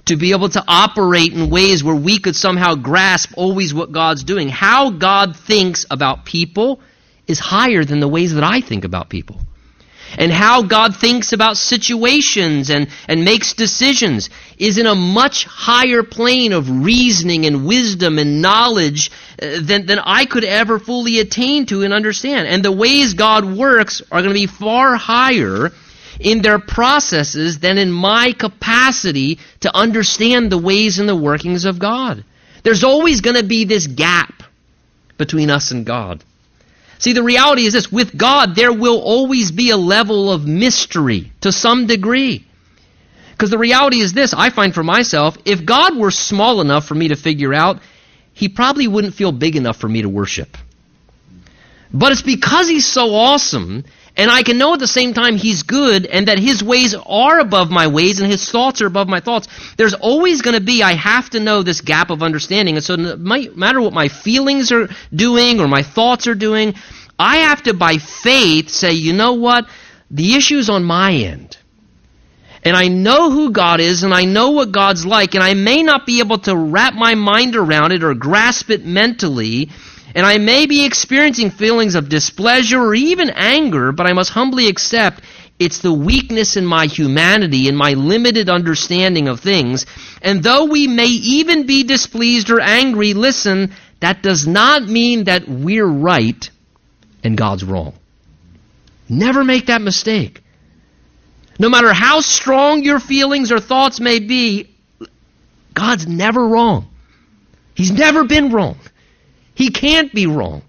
to 0.06 0.16
be 0.16 0.32
able 0.32 0.50
to 0.50 0.64
operate 0.68 1.34
in 1.34 1.50
ways 1.50 1.84
where 1.84 1.96
we 1.96 2.20
could 2.20 2.36
somehow 2.36 2.76
grasp 2.76 3.34
always 3.36 3.74
what 3.74 3.92
God's 3.92 4.24
doing. 4.24 4.50
How 4.50 4.92
God 4.92 5.36
thinks 5.36 5.86
about 5.90 6.26
people 6.26 6.80
is 7.28 7.40
higher 7.40 7.84
than 7.84 8.00
the 8.00 8.08
ways 8.08 8.34
that 8.34 8.44
I 8.44 8.62
think 8.62 8.86
about 8.86 9.10
people. 9.10 9.42
And 10.18 10.32
how 10.32 10.64
God 10.64 10.96
thinks 10.96 11.34
about 11.34 11.58
situations 11.58 12.70
and, 12.70 12.90
and 13.08 13.24
makes 13.24 13.54
decisions 13.54 14.30
is 14.58 14.78
in 14.78 14.86
a 14.86 14.96
much 14.96 15.46
higher 15.46 16.04
plane 16.04 16.52
of 16.52 16.84
reasoning 16.84 17.46
and 17.46 17.66
wisdom 17.66 18.18
and 18.20 18.42
knowledge 18.42 19.12
uh, 19.42 19.60
than, 19.62 19.86
than 19.86 20.00
I 20.00 20.26
could 20.26 20.44
ever 20.44 20.80
fully 20.80 21.20
attain 21.20 21.66
to 21.68 21.84
and 21.84 21.94
understand. 21.94 22.48
And 22.48 22.64
the 22.64 22.72
ways 22.72 23.14
God 23.14 23.46
works 23.46 24.02
are 24.12 24.22
going 24.22 24.34
to 24.34 24.40
be 24.40 24.48
far 24.48 24.96
higher 24.96 25.72
in 26.20 26.42
their 26.42 26.60
processes 26.60 27.60
than 27.60 27.78
in 27.78 27.92
my 27.92 28.34
capacity 28.34 29.40
to 29.62 29.76
understand 29.76 30.52
the 30.52 30.58
ways 30.58 31.00
and 31.00 31.08
the 31.08 31.16
workings 31.16 31.66
of 31.66 31.80
God. 31.80 32.24
There's 32.64 32.84
always 32.84 33.22
going 33.22 33.38
to 33.38 33.44
be 33.44 33.66
this 33.66 33.88
gap 33.88 34.44
between 35.18 35.50
us 35.50 35.72
and 35.72 35.86
God. 35.86 36.24
See, 37.00 37.14
the 37.14 37.24
reality 37.24 37.66
is 37.66 37.74
this 37.74 37.92
with 37.92 38.16
God, 38.16 38.56
there 38.56 38.74
will 38.74 39.00
always 39.00 39.52
be 39.52 39.72
a 39.72 39.78
level 39.78 40.32
of 40.32 40.46
mystery 40.46 41.32
to 41.42 41.52
some 41.52 41.88
degree. 41.88 42.46
Because 43.32 43.50
the 43.50 43.58
reality 43.58 44.02
is 44.02 44.12
this 44.12 44.34
I 44.34 44.50
find 44.50 44.76
for 44.76 44.84
myself, 44.84 45.38
if 45.46 45.66
God 45.66 45.98
were 45.98 46.12
small 46.12 46.60
enough 46.60 46.86
for 46.86 46.96
me 46.96 47.08
to 47.08 47.16
figure 47.16 47.54
out, 47.54 47.82
He 48.34 48.50
probably 48.50 48.88
wouldn't 48.88 49.16
feel 49.16 49.32
big 49.32 49.56
enough 49.56 49.78
for 49.78 49.88
me 49.88 50.02
to 50.02 50.10
worship. 50.10 50.58
But 51.94 52.12
it's 52.12 52.22
because 52.22 52.68
He's 52.68 52.86
so 52.86 53.16
awesome 53.16 53.86
and 54.16 54.30
I 54.30 54.44
can 54.44 54.58
know 54.58 54.74
at 54.74 54.80
the 54.80 54.88
same 54.88 55.14
time 55.14 55.38
He's 55.38 55.64
good 55.64 56.06
and 56.06 56.28
that 56.28 56.40
His 56.40 56.64
ways 56.64 56.96
are 56.96 57.40
above 57.40 57.70
my 57.70 57.88
ways 57.88 58.20
and 58.20 58.30
His 58.30 58.50
thoughts 58.50 58.82
are 58.82 58.88
above 58.88 59.08
my 59.08 59.20
thoughts. 59.20 59.48
There's 59.78 59.94
always 59.94 60.42
going 60.42 60.56
to 60.56 60.64
be, 60.64 60.84
I 60.84 60.94
have 60.94 61.30
to 61.32 61.40
know 61.40 61.64
this 61.64 61.82
gap 61.82 62.10
of 62.10 62.24
understanding. 62.24 62.76
And 62.76 62.84
so 62.84 62.96
no 62.96 63.16
matter 63.18 63.82
what 63.82 63.94
my 63.94 64.08
feelings 64.08 64.72
are 64.72 64.90
doing 65.14 65.60
or 65.60 65.68
my 65.68 65.84
thoughts 65.84 66.28
are 66.28 66.36
doing, 66.36 66.76
I 67.18 67.38
have 67.38 67.64
to, 67.64 67.74
by 67.74 67.98
faith, 67.98 68.70
say, 68.70 68.94
you 68.94 69.14
know 69.14 69.34
what? 69.34 69.68
The 70.12 70.36
issue's 70.36 70.70
on 70.70 70.84
my 70.84 71.14
end. 71.14 71.58
And 72.64 72.76
I 72.76 72.88
know 72.88 73.32
who 73.32 73.52
God 73.52 73.80
is 73.80 74.04
and 74.04 74.14
I 74.14 74.26
know 74.26 74.52
what 74.52 74.72
God's 74.72 75.06
like, 75.06 75.34
and 75.34 75.44
I 75.44 75.54
may 75.54 75.82
not 75.82 76.06
be 76.06 76.20
able 76.20 76.40
to 76.40 76.56
wrap 76.56 76.94
my 76.94 77.16
mind 77.16 77.56
around 77.56 77.94
it 77.94 78.04
or 78.04 78.14
grasp 78.14 78.70
it 78.70 78.86
mentally 78.86 79.70
and 80.16 80.26
I 80.26 80.38
may 80.38 80.66
be 80.66 80.86
experiencing 80.86 81.52
feelings 81.52 81.96
of 81.96 82.10
displeasure 82.10 82.82
or 82.82 82.96
even 82.96 83.30
anger, 83.30 83.92
but 83.92 84.08
I 84.08 84.14
must 84.14 84.32
humbly 84.32 84.68
accept 84.68 85.22
it's 85.60 85.80
the 85.80 85.94
weakness 85.94 86.56
in 86.56 86.66
my 86.66 86.86
humanity 86.86 87.68
and 87.68 87.78
my 87.78 87.94
limited 87.94 88.50
understanding 88.50 89.28
of 89.28 89.42
things. 89.42 89.86
And 90.22 90.42
though 90.42 90.66
we 90.66 90.88
may 90.88 91.08
even 91.08 91.66
be 91.66 91.84
displeased 91.84 92.50
or 92.50 92.62
angry, 92.62 93.14
listen, 93.14 93.74
that 94.00 94.24
does 94.24 94.48
not 94.48 94.84
mean 94.84 95.26
that 95.26 95.50
we're 95.50 95.86
right 95.86 96.50
and 97.24 97.38
God's 97.38 97.66
wrong. 97.66 97.94
Never 99.10 99.44
make 99.44 99.66
that 99.66 99.82
mistake. 99.82 100.42
No 101.60 101.68
matter 101.68 101.92
how 101.92 102.22
strong 102.22 102.84
your 102.84 103.02
feelings 103.02 103.52
or 103.52 103.60
thoughts 103.60 104.00
may 104.00 104.20
be, 104.20 104.74
God's 105.74 106.08
never 106.08 106.48
wrong. 106.48 106.88
He's 107.74 107.92
never 107.92 108.24
been 108.24 108.52
wrong. 108.52 108.78
He 109.60 109.72
can't 109.72 110.14
be 110.14 110.26
wrong. 110.26 110.62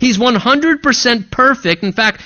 He's 0.00 0.18
100% 0.18 1.30
perfect. 1.30 1.84
In 1.84 1.92
fact, 1.92 2.22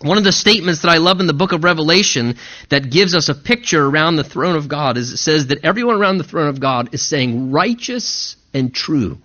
one 0.00 0.18
of 0.18 0.24
the 0.24 0.32
statements 0.32 0.82
that 0.82 0.88
I 0.88 0.96
love 0.96 1.20
in 1.20 1.28
the 1.28 1.32
book 1.32 1.52
of 1.52 1.62
Revelation 1.62 2.38
that 2.70 2.90
gives 2.90 3.14
us 3.14 3.28
a 3.28 3.34
picture 3.36 3.86
around 3.86 4.16
the 4.16 4.24
throne 4.24 4.56
of 4.56 4.66
God 4.66 4.96
is 4.96 5.12
it 5.12 5.18
says 5.18 5.46
that 5.46 5.64
everyone 5.64 5.94
around 5.94 6.18
the 6.18 6.24
throne 6.24 6.48
of 6.48 6.58
God 6.58 6.92
is 6.92 7.02
saying, 7.02 7.52
Righteous 7.52 8.34
and 8.52 8.74
true 8.74 9.18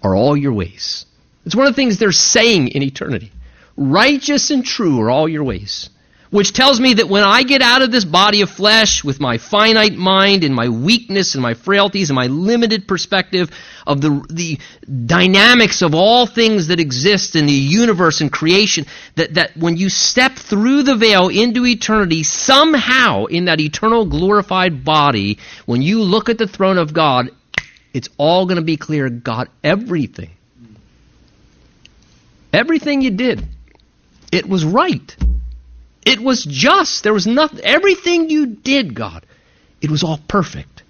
are 0.00 0.14
all 0.14 0.36
your 0.36 0.52
ways. 0.52 1.06
It's 1.44 1.56
one 1.56 1.66
of 1.66 1.72
the 1.72 1.76
things 1.76 1.98
they're 1.98 2.12
saying 2.12 2.68
in 2.68 2.84
eternity. 2.84 3.32
Righteous 3.76 4.52
and 4.52 4.64
true 4.64 5.00
are 5.00 5.10
all 5.10 5.28
your 5.28 5.42
ways 5.42 5.90
which 6.30 6.52
tells 6.52 6.78
me 6.80 6.94
that 6.94 7.08
when 7.08 7.24
I 7.24 7.42
get 7.42 7.60
out 7.60 7.82
of 7.82 7.90
this 7.90 8.04
body 8.04 8.42
of 8.42 8.50
flesh 8.50 9.02
with 9.02 9.18
my 9.20 9.38
finite 9.38 9.94
mind 9.94 10.44
and 10.44 10.54
my 10.54 10.68
weakness 10.68 11.34
and 11.34 11.42
my 11.42 11.54
frailties 11.54 12.08
and 12.10 12.14
my 12.14 12.28
limited 12.28 12.86
perspective 12.86 13.50
of 13.84 14.00
the, 14.00 14.24
the 14.30 14.58
dynamics 15.06 15.82
of 15.82 15.94
all 15.94 16.26
things 16.26 16.68
that 16.68 16.78
exist 16.78 17.34
in 17.34 17.46
the 17.46 17.52
universe 17.52 18.20
and 18.20 18.32
creation, 18.32 18.86
that, 19.16 19.34
that 19.34 19.56
when 19.56 19.76
you 19.76 19.88
step 19.88 20.36
through 20.36 20.84
the 20.84 20.94
veil 20.94 21.28
into 21.28 21.66
eternity, 21.66 22.22
somehow 22.22 23.24
in 23.24 23.46
that 23.46 23.60
eternal 23.60 24.04
glorified 24.04 24.84
body, 24.84 25.38
when 25.66 25.82
you 25.82 26.00
look 26.00 26.28
at 26.28 26.38
the 26.38 26.46
throne 26.46 26.78
of 26.78 26.92
God, 26.92 27.30
it's 27.92 28.08
all 28.18 28.46
going 28.46 28.56
to 28.56 28.62
be 28.62 28.76
clear 28.76 29.08
God, 29.08 29.48
everything. 29.64 30.30
Everything 32.52 33.00
you 33.00 33.10
did, 33.10 33.44
it 34.30 34.48
was 34.48 34.64
right. 34.64 35.16
It 36.04 36.20
was 36.20 36.44
just. 36.44 37.02
There 37.02 37.12
was 37.12 37.26
nothing. 37.26 37.60
Everything 37.60 38.30
you 38.30 38.46
did, 38.46 38.94
God, 38.94 39.24
it 39.80 39.90
was 39.90 40.02
all 40.02 40.18
perfect. 40.28 40.82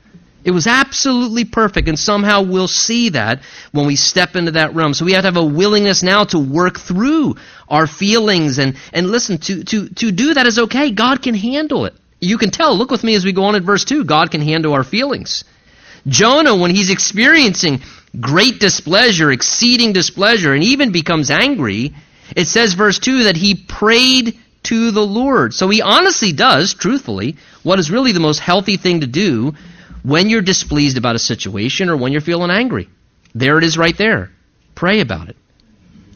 It 0.42 0.53
was 0.53 0.66
absolutely 0.66 1.44
perfect, 1.44 1.88
and 1.88 1.99
somehow 1.99 2.42
we'll 2.42 2.68
see 2.68 3.11
that 3.11 3.42
when 3.73 3.87
we 3.87 3.96
step 3.96 4.37
into 4.37 4.53
that 4.53 4.75
realm. 4.75 4.94
So 4.94 5.05
we 5.05 5.12
have 5.12 5.23
to 5.23 5.29
have 5.29 5.37
a 5.37 5.44
willingness 5.44 6.03
now 6.03 6.25
to 6.25 6.38
work 6.38 6.79
through 6.79 7.37
our 7.68 7.87
feelings 7.87 8.59
and, 8.59 8.77
and 8.92 9.11
listen, 9.11 9.38
to, 9.38 9.64
to, 9.64 9.88
to 9.90 10.11
do 10.11 10.35
that 10.35 10.46
is 10.46 10.59
okay. 10.59 10.92
God 10.92 11.23
can 11.23 11.35
handle 11.35 11.85
it. 11.85 11.94
You 12.20 12.38
can 12.38 12.51
tell. 12.51 12.77
Look 12.77 12.90
with 12.90 13.05
me 13.05 13.14
as 13.16 13.25
we 13.25 13.33
go 13.33 13.44
on 13.44 13.55
in 13.55 13.64
verse 13.64 13.85
2. 13.85 14.05
God 14.05 14.31
can 14.31 14.40
handle 14.40 14.73
our 14.73 14.85
feelings. 14.85 15.44
Jonah, 16.07 16.57
when 16.57 16.75
he's 16.75 16.90
experiencing 16.90 17.81
great 18.18 18.59
displeasure, 18.59 19.31
exceeding 19.31 19.92
displeasure, 19.92 20.55
and 20.55 20.64
even 20.64 20.90
becomes 20.90 21.31
angry, 21.31 21.94
it 22.35 22.46
says, 22.49 22.73
verse 22.73 22.99
2, 22.99 23.25
that 23.25 23.37
he 23.37 23.55
prayed 23.55 24.38
to 24.70 24.92
the 24.92 25.04
Lord. 25.04 25.52
So 25.52 25.68
he 25.68 25.83
honestly 25.83 26.33
does, 26.33 26.74
truthfully, 26.74 27.37
what 27.64 27.80
is 27.80 27.90
really 27.90 28.12
the 28.12 28.20
most 28.20 28.38
healthy 28.38 28.76
thing 28.76 29.00
to 29.00 29.09
do 29.09 29.54
when 30.04 30.30
you're 30.30 30.42
displeased 30.42 30.96
about 30.96 31.16
a 31.16 31.18
situation 31.18 31.90
or 31.90 31.96
when 31.96 32.12
you're 32.12 32.20
feeling 32.20 32.52
angry. 32.52 32.88
There 33.35 33.59
it 33.59 33.64
is 33.64 33.76
right 33.76 33.96
there. 33.98 34.30
Pray 34.76 35.00
about 35.00 35.28
it. 35.28 35.37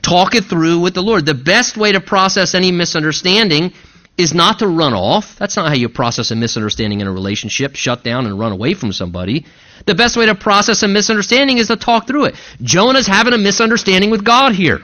Talk 0.02 0.36
it 0.36 0.44
through 0.44 0.78
with 0.78 0.94
the 0.94 1.02
Lord. 1.02 1.26
The 1.26 1.34
best 1.34 1.76
way 1.76 1.90
to 1.92 2.00
process 2.00 2.54
any 2.54 2.70
misunderstanding 2.70 3.72
is 4.16 4.32
not 4.32 4.60
to 4.60 4.68
run 4.68 4.94
off. 4.94 5.34
That's 5.36 5.56
not 5.56 5.66
how 5.66 5.74
you 5.74 5.88
process 5.88 6.30
a 6.30 6.36
misunderstanding 6.36 7.00
in 7.00 7.08
a 7.08 7.12
relationship, 7.12 7.74
shut 7.74 8.04
down 8.04 8.26
and 8.26 8.38
run 8.38 8.52
away 8.52 8.74
from 8.74 8.92
somebody. 8.92 9.46
The 9.86 9.96
best 9.96 10.16
way 10.16 10.26
to 10.26 10.36
process 10.36 10.84
a 10.84 10.88
misunderstanding 10.88 11.58
is 11.58 11.66
to 11.66 11.76
talk 11.76 12.06
through 12.06 12.26
it. 12.26 12.36
Jonah's 12.62 13.08
having 13.08 13.32
a 13.32 13.38
misunderstanding 13.38 14.10
with 14.10 14.24
God 14.24 14.54
here. 14.54 14.80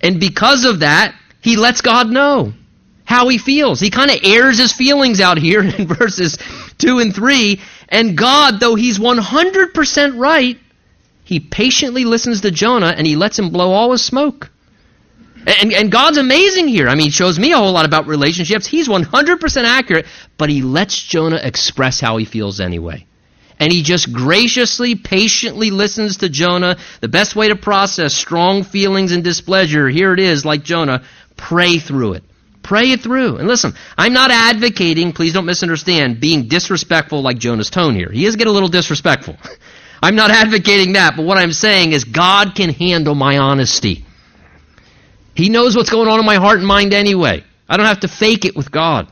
And 0.00 0.20
because 0.20 0.64
of 0.64 0.80
that, 0.80 1.16
he 1.40 1.56
lets 1.56 1.80
God 1.80 2.08
know 2.08 2.54
how 3.10 3.26
he 3.26 3.38
feels. 3.38 3.80
He 3.80 3.90
kind 3.90 4.08
of 4.08 4.20
airs 4.22 4.58
his 4.58 4.72
feelings 4.72 5.20
out 5.20 5.36
here 5.36 5.62
in 5.78 5.88
verses 5.88 6.38
2 6.78 7.00
and 7.00 7.12
3. 7.12 7.60
And 7.88 8.16
God, 8.16 8.60
though 8.60 8.76
he's 8.76 9.00
100% 9.00 10.16
right, 10.16 10.56
he 11.24 11.40
patiently 11.40 12.04
listens 12.04 12.42
to 12.42 12.52
Jonah 12.52 12.94
and 12.96 13.04
he 13.04 13.16
lets 13.16 13.36
him 13.36 13.50
blow 13.50 13.72
all 13.72 13.90
his 13.90 14.04
smoke. 14.04 14.48
And, 15.44 15.72
and 15.72 15.90
God's 15.90 16.18
amazing 16.18 16.68
here. 16.68 16.88
I 16.88 16.94
mean, 16.94 17.06
he 17.06 17.10
shows 17.10 17.36
me 17.36 17.50
a 17.50 17.56
whole 17.56 17.72
lot 17.72 17.84
about 17.84 18.06
relationships. 18.06 18.64
He's 18.64 18.88
100% 18.88 19.64
accurate, 19.64 20.06
but 20.38 20.48
he 20.48 20.62
lets 20.62 21.02
Jonah 21.02 21.40
express 21.42 21.98
how 21.98 22.16
he 22.16 22.24
feels 22.24 22.60
anyway 22.60 23.06
and 23.58 23.70
he 23.70 23.82
just 23.82 24.10
graciously, 24.10 24.94
patiently 24.94 25.70
listens 25.70 26.18
to 26.18 26.30
Jonah. 26.30 26.78
The 27.02 27.08
best 27.08 27.36
way 27.36 27.48
to 27.48 27.56
process 27.56 28.14
strong 28.14 28.62
feelings 28.64 29.12
and 29.12 29.22
displeasure, 29.22 29.86
here 29.86 30.14
it 30.14 30.18
is, 30.18 30.46
like 30.46 30.64
Jonah, 30.64 31.02
pray 31.36 31.78
through 31.78 32.14
it. 32.14 32.24
Pray 32.70 32.92
it 32.92 33.00
through. 33.00 33.38
And 33.38 33.48
listen, 33.48 33.74
I'm 33.98 34.12
not 34.12 34.30
advocating, 34.30 35.10
please 35.10 35.32
don't 35.32 35.44
misunderstand, 35.44 36.20
being 36.20 36.46
disrespectful 36.46 37.20
like 37.20 37.36
Jonah's 37.36 37.68
tone 37.68 37.96
here. 37.96 38.08
He 38.12 38.24
is 38.24 38.36
get 38.36 38.46
a 38.46 38.52
little 38.52 38.68
disrespectful. 38.68 39.36
I'm 40.04 40.14
not 40.14 40.30
advocating 40.30 40.92
that, 40.92 41.16
but 41.16 41.26
what 41.26 41.36
I'm 41.36 41.52
saying 41.52 41.90
is 41.90 42.04
God 42.04 42.54
can 42.54 42.70
handle 42.70 43.16
my 43.16 43.38
honesty. 43.38 44.04
He 45.34 45.48
knows 45.48 45.74
what's 45.74 45.90
going 45.90 46.06
on 46.06 46.20
in 46.20 46.24
my 46.24 46.36
heart 46.36 46.58
and 46.58 46.66
mind 46.68 46.94
anyway. 46.94 47.42
I 47.68 47.76
don't 47.76 47.86
have 47.86 47.98
to 48.00 48.08
fake 48.08 48.44
it 48.44 48.54
with 48.54 48.70
God. 48.70 49.08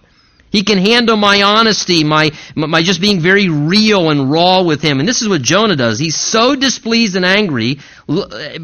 He 0.50 0.62
can 0.62 0.78
handle 0.78 1.16
my 1.16 1.42
honesty, 1.42 2.04
my, 2.04 2.30
my 2.54 2.82
just 2.82 3.00
being 3.00 3.20
very 3.20 3.48
real 3.48 4.10
and 4.10 4.30
raw 4.30 4.62
with 4.62 4.80
him. 4.80 4.98
And 4.98 5.08
this 5.08 5.20
is 5.20 5.28
what 5.28 5.42
Jonah 5.42 5.76
does. 5.76 5.98
He's 5.98 6.16
so 6.16 6.56
displeased 6.56 7.16
and 7.16 7.24
angry 7.24 7.78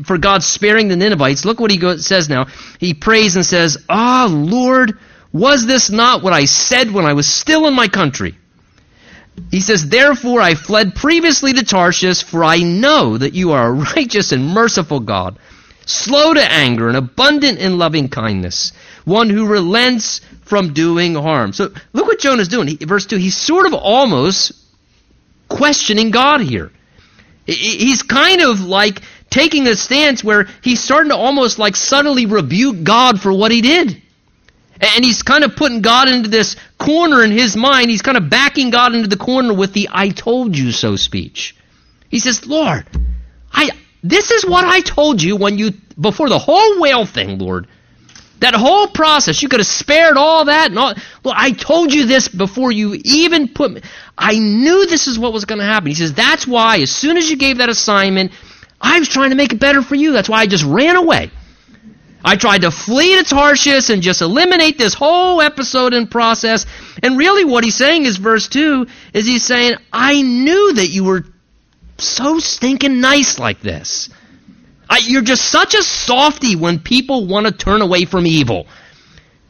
for 0.04 0.16
God 0.18 0.42
sparing 0.42 0.88
the 0.88 0.96
Ninevites. 0.96 1.44
Look 1.44 1.60
what 1.60 1.70
he 1.70 1.98
says 1.98 2.28
now. 2.28 2.46
He 2.78 2.94
prays 2.94 3.36
and 3.36 3.44
says, 3.44 3.84
Ah, 3.88 4.28
Lord, 4.30 4.98
was 5.32 5.66
this 5.66 5.90
not 5.90 6.22
what 6.22 6.32
I 6.32 6.46
said 6.46 6.90
when 6.90 7.04
I 7.04 7.12
was 7.12 7.26
still 7.26 7.66
in 7.66 7.74
my 7.74 7.88
country? 7.88 8.36
He 9.50 9.60
says, 9.60 9.88
Therefore 9.88 10.40
I 10.40 10.54
fled 10.54 10.94
previously 10.94 11.52
to 11.54 11.64
Tarshish, 11.64 12.22
for 12.22 12.44
I 12.44 12.58
know 12.58 13.18
that 13.18 13.34
you 13.34 13.52
are 13.52 13.66
a 13.66 13.72
righteous 13.96 14.32
and 14.32 14.48
merciful 14.48 15.00
God, 15.00 15.38
slow 15.86 16.32
to 16.32 16.52
anger 16.52 16.88
and 16.88 16.96
abundant 16.96 17.58
in 17.58 17.78
loving 17.78 18.08
kindness, 18.08 18.72
one 19.04 19.28
who 19.28 19.46
relents 19.46 20.20
from 20.44 20.72
doing 20.72 21.14
harm. 21.14 21.52
So 21.52 21.72
look 21.92 22.06
what 22.06 22.20
Jonah's 22.20 22.48
doing. 22.48 22.68
He, 22.68 22.76
verse 22.76 23.06
2, 23.06 23.16
he's 23.16 23.36
sort 23.36 23.66
of 23.66 23.74
almost 23.74 24.52
questioning 25.48 26.10
God 26.10 26.40
here. 26.40 26.70
He's 27.46 28.02
kind 28.02 28.40
of 28.40 28.60
like 28.60 29.02
taking 29.28 29.66
a 29.66 29.74
stance 29.74 30.24
where 30.24 30.48
he's 30.62 30.82
starting 30.82 31.10
to 31.10 31.16
almost 31.16 31.58
like 31.58 31.76
subtly 31.76 32.26
rebuke 32.26 32.82
God 32.82 33.20
for 33.20 33.32
what 33.32 33.50
he 33.50 33.60
did. 33.60 34.00
And 34.80 35.04
he's 35.04 35.22
kind 35.22 35.44
of 35.44 35.54
putting 35.56 35.82
God 35.82 36.08
into 36.08 36.28
this 36.28 36.56
corner 36.78 37.22
in 37.22 37.30
his 37.30 37.56
mind. 37.56 37.90
He's 37.90 38.02
kind 38.02 38.16
of 38.16 38.28
backing 38.28 38.70
God 38.70 38.94
into 38.94 39.08
the 39.08 39.16
corner 39.16 39.54
with 39.54 39.72
the 39.72 39.88
I 39.92 40.08
told 40.08 40.56
you 40.56 40.72
so 40.72 40.96
speech. 40.96 41.56
He 42.08 42.18
says, 42.18 42.46
Lord, 42.46 42.86
I 43.52 43.70
this 44.02 44.30
is 44.30 44.44
what 44.44 44.64
I 44.64 44.80
told 44.80 45.22
you 45.22 45.36
when 45.36 45.58
you 45.58 45.72
before 45.98 46.28
the 46.28 46.38
whole 46.38 46.80
whale 46.80 47.06
thing, 47.06 47.38
Lord. 47.38 47.66
That 48.44 48.52
whole 48.52 48.88
process, 48.88 49.42
you 49.42 49.48
could 49.48 49.60
have 49.60 49.66
spared 49.66 50.18
all 50.18 50.44
that 50.44 50.68
and 50.68 50.78
all. 50.78 50.92
Lord, 51.24 51.36
I 51.40 51.52
told 51.52 51.94
you 51.94 52.04
this 52.04 52.28
before 52.28 52.70
you 52.70 53.00
even 53.02 53.48
put 53.48 53.72
me. 53.72 53.80
I 54.18 54.38
knew 54.38 54.84
this 54.84 55.06
is 55.06 55.18
what 55.18 55.32
was 55.32 55.46
going 55.46 55.60
to 55.60 55.64
happen. 55.64 55.88
He 55.88 55.94
says, 55.94 56.12
that's 56.12 56.46
why 56.46 56.80
as 56.80 56.90
soon 56.90 57.16
as 57.16 57.30
you 57.30 57.38
gave 57.38 57.56
that 57.56 57.70
assignment, 57.70 58.32
I 58.78 58.98
was 58.98 59.08
trying 59.08 59.30
to 59.30 59.36
make 59.36 59.54
it 59.54 59.60
better 59.60 59.80
for 59.80 59.94
you. 59.94 60.12
That's 60.12 60.28
why 60.28 60.40
I 60.40 60.46
just 60.46 60.62
ran 60.62 60.96
away. 60.96 61.30
I 62.22 62.36
tried 62.36 62.60
to 62.62 62.70
flee 62.70 63.16
to 63.16 63.24
Tarshish 63.24 63.88
and 63.88 64.02
just 64.02 64.20
eliminate 64.20 64.76
this 64.76 64.92
whole 64.92 65.40
episode 65.40 65.94
and 65.94 66.10
process. 66.10 66.66
And 67.02 67.16
really 67.16 67.46
what 67.46 67.64
he's 67.64 67.76
saying 67.76 68.04
is 68.04 68.18
verse 68.18 68.46
2 68.48 68.86
is 69.14 69.24
he's 69.24 69.42
saying, 69.42 69.76
I 69.90 70.20
knew 70.20 70.74
that 70.74 70.88
you 70.88 71.04
were 71.04 71.24
so 71.96 72.40
stinking 72.40 73.00
nice 73.00 73.38
like 73.38 73.62
this. 73.62 74.10
I, 74.94 74.98
you're 74.98 75.22
just 75.22 75.50
such 75.50 75.74
a 75.74 75.82
softy 75.82 76.54
when 76.54 76.78
people 76.78 77.26
want 77.26 77.46
to 77.46 77.52
turn 77.52 77.82
away 77.82 78.04
from 78.04 78.28
evil. 78.28 78.68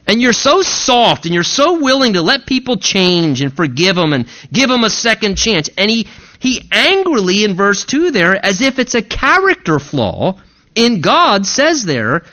And 0.06 0.22
you're 0.22 0.32
so 0.32 0.62
soft 0.62 1.26
and 1.26 1.34
you're 1.34 1.42
so 1.42 1.82
willing 1.82 2.14
to 2.14 2.22
let 2.22 2.46
people 2.46 2.78
change 2.78 3.42
and 3.42 3.54
forgive 3.54 3.94
them 3.94 4.14
and 4.14 4.26
give 4.50 4.70
them 4.70 4.84
a 4.84 4.90
second 4.90 5.36
chance. 5.36 5.68
And 5.76 5.90
he, 5.90 6.08
he 6.38 6.66
angrily 6.72 7.44
in 7.44 7.56
verse 7.56 7.84
2 7.84 8.10
there, 8.10 8.42
as 8.42 8.62
if 8.62 8.78
it's 8.78 8.94
a 8.94 9.02
character 9.02 9.78
flaw 9.78 10.40
in 10.74 11.02
God, 11.02 11.44
says 11.44 11.84
there, 11.84 12.24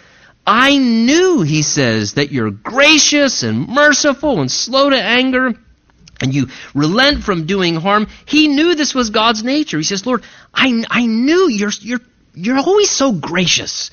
I 0.47 0.78
knew, 0.78 1.41
he 1.41 1.63
says, 1.63 2.13
that 2.13 2.32
you're 2.32 2.50
gracious 2.50 3.43
and 3.43 3.67
merciful 3.67 4.39
and 4.39 4.50
slow 4.50 4.89
to 4.89 4.97
anger, 4.97 5.54
and 6.21 6.34
you 6.34 6.47
relent 6.74 7.26
from 7.26 7.45
doing 7.45 7.76
harm. 7.76 8.08
He 8.26 8.47
knew 8.47 8.74
this 8.74 8.95
was 8.95 9.10
God's 9.10 9.43
nature. 9.43 9.78
He 9.78 9.84
says, 9.84 10.06
Lord, 10.06 10.24
I, 10.54 10.86
I 10.89 11.06
knew 11.06 11.50
you're, 11.50 11.71
you're, 11.82 12.00
you're 12.34 12.58
always 12.58 12.89
so 12.89 13.12
gracious. 13.12 13.91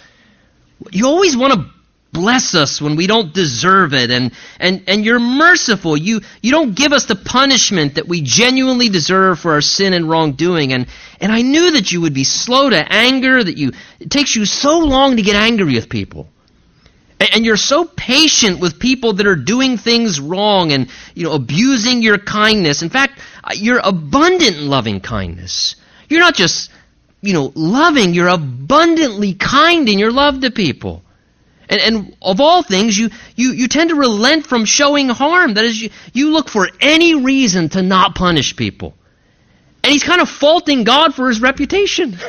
You 0.90 1.06
always 1.06 1.36
want 1.36 1.54
to 1.54 1.70
bless 2.12 2.54
us 2.54 2.80
when 2.80 2.96
we 2.96 3.06
don't 3.06 3.34
deserve 3.34 3.92
it 3.92 4.10
and, 4.10 4.32
and, 4.58 4.84
and 4.86 5.04
you're 5.04 5.20
merciful. 5.20 5.96
You, 5.96 6.20
you 6.42 6.50
don't 6.50 6.74
give 6.74 6.92
us 6.92 7.04
the 7.04 7.16
punishment 7.16 7.96
that 7.96 8.08
we 8.08 8.22
genuinely 8.22 8.88
deserve 8.88 9.38
for 9.38 9.52
our 9.52 9.60
sin 9.60 9.92
and 9.92 10.08
wrongdoing 10.08 10.72
and, 10.72 10.86
and 11.20 11.30
i 11.30 11.42
knew 11.42 11.72
that 11.72 11.92
you 11.92 12.00
would 12.00 12.14
be 12.14 12.24
slow 12.24 12.70
to 12.70 12.92
anger 12.92 13.42
that 13.42 13.56
you 13.58 13.72
it 14.00 14.10
takes 14.10 14.34
you 14.34 14.46
so 14.46 14.78
long 14.78 15.16
to 15.16 15.22
get 15.22 15.36
angry 15.36 15.74
with 15.74 15.88
people. 15.88 16.28
And 17.20 17.44
you're 17.44 17.56
so 17.56 17.84
patient 17.84 18.60
with 18.60 18.78
people 18.78 19.14
that 19.14 19.26
are 19.26 19.34
doing 19.34 19.76
things 19.76 20.20
wrong 20.20 20.70
and 20.70 20.88
you 21.14 21.24
know 21.24 21.32
abusing 21.32 22.00
your 22.00 22.18
kindness. 22.18 22.82
In 22.82 22.90
fact 22.90 23.20
uh, 23.44 23.50
you're 23.54 23.80
abundant 23.82 24.56
in 24.56 24.68
loving 24.68 25.00
kindness. 25.00 25.76
You're 26.08 26.20
not 26.20 26.34
just 26.34 26.70
you 27.20 27.32
know 27.32 27.52
loving 27.54 28.14
you're 28.14 28.28
abundantly 28.28 29.34
kind 29.34 29.88
in 29.88 29.98
your 29.98 30.12
love 30.12 30.40
to 30.40 30.50
people. 30.50 31.02
And, 31.70 31.80
and 31.80 32.16
of 32.22 32.40
all 32.40 32.62
things 32.62 32.98
you, 32.98 33.10
you, 33.36 33.52
you 33.52 33.68
tend 33.68 33.90
to 33.90 33.96
relent 33.96 34.46
from 34.46 34.64
showing 34.64 35.10
harm. 35.10 35.52
That 35.52 35.66
is 35.66 35.78
you, 35.78 35.90
you 36.14 36.30
look 36.30 36.48
for 36.48 36.66
any 36.80 37.14
reason 37.14 37.68
to 37.70 37.82
not 37.82 38.14
punish 38.14 38.56
people. 38.56 38.94
And 39.84 39.92
he's 39.92 40.02
kind 40.02 40.22
of 40.22 40.30
faulting 40.30 40.84
god 40.84 41.14
for 41.14 41.28
his 41.28 41.42
reputation. 41.42 42.18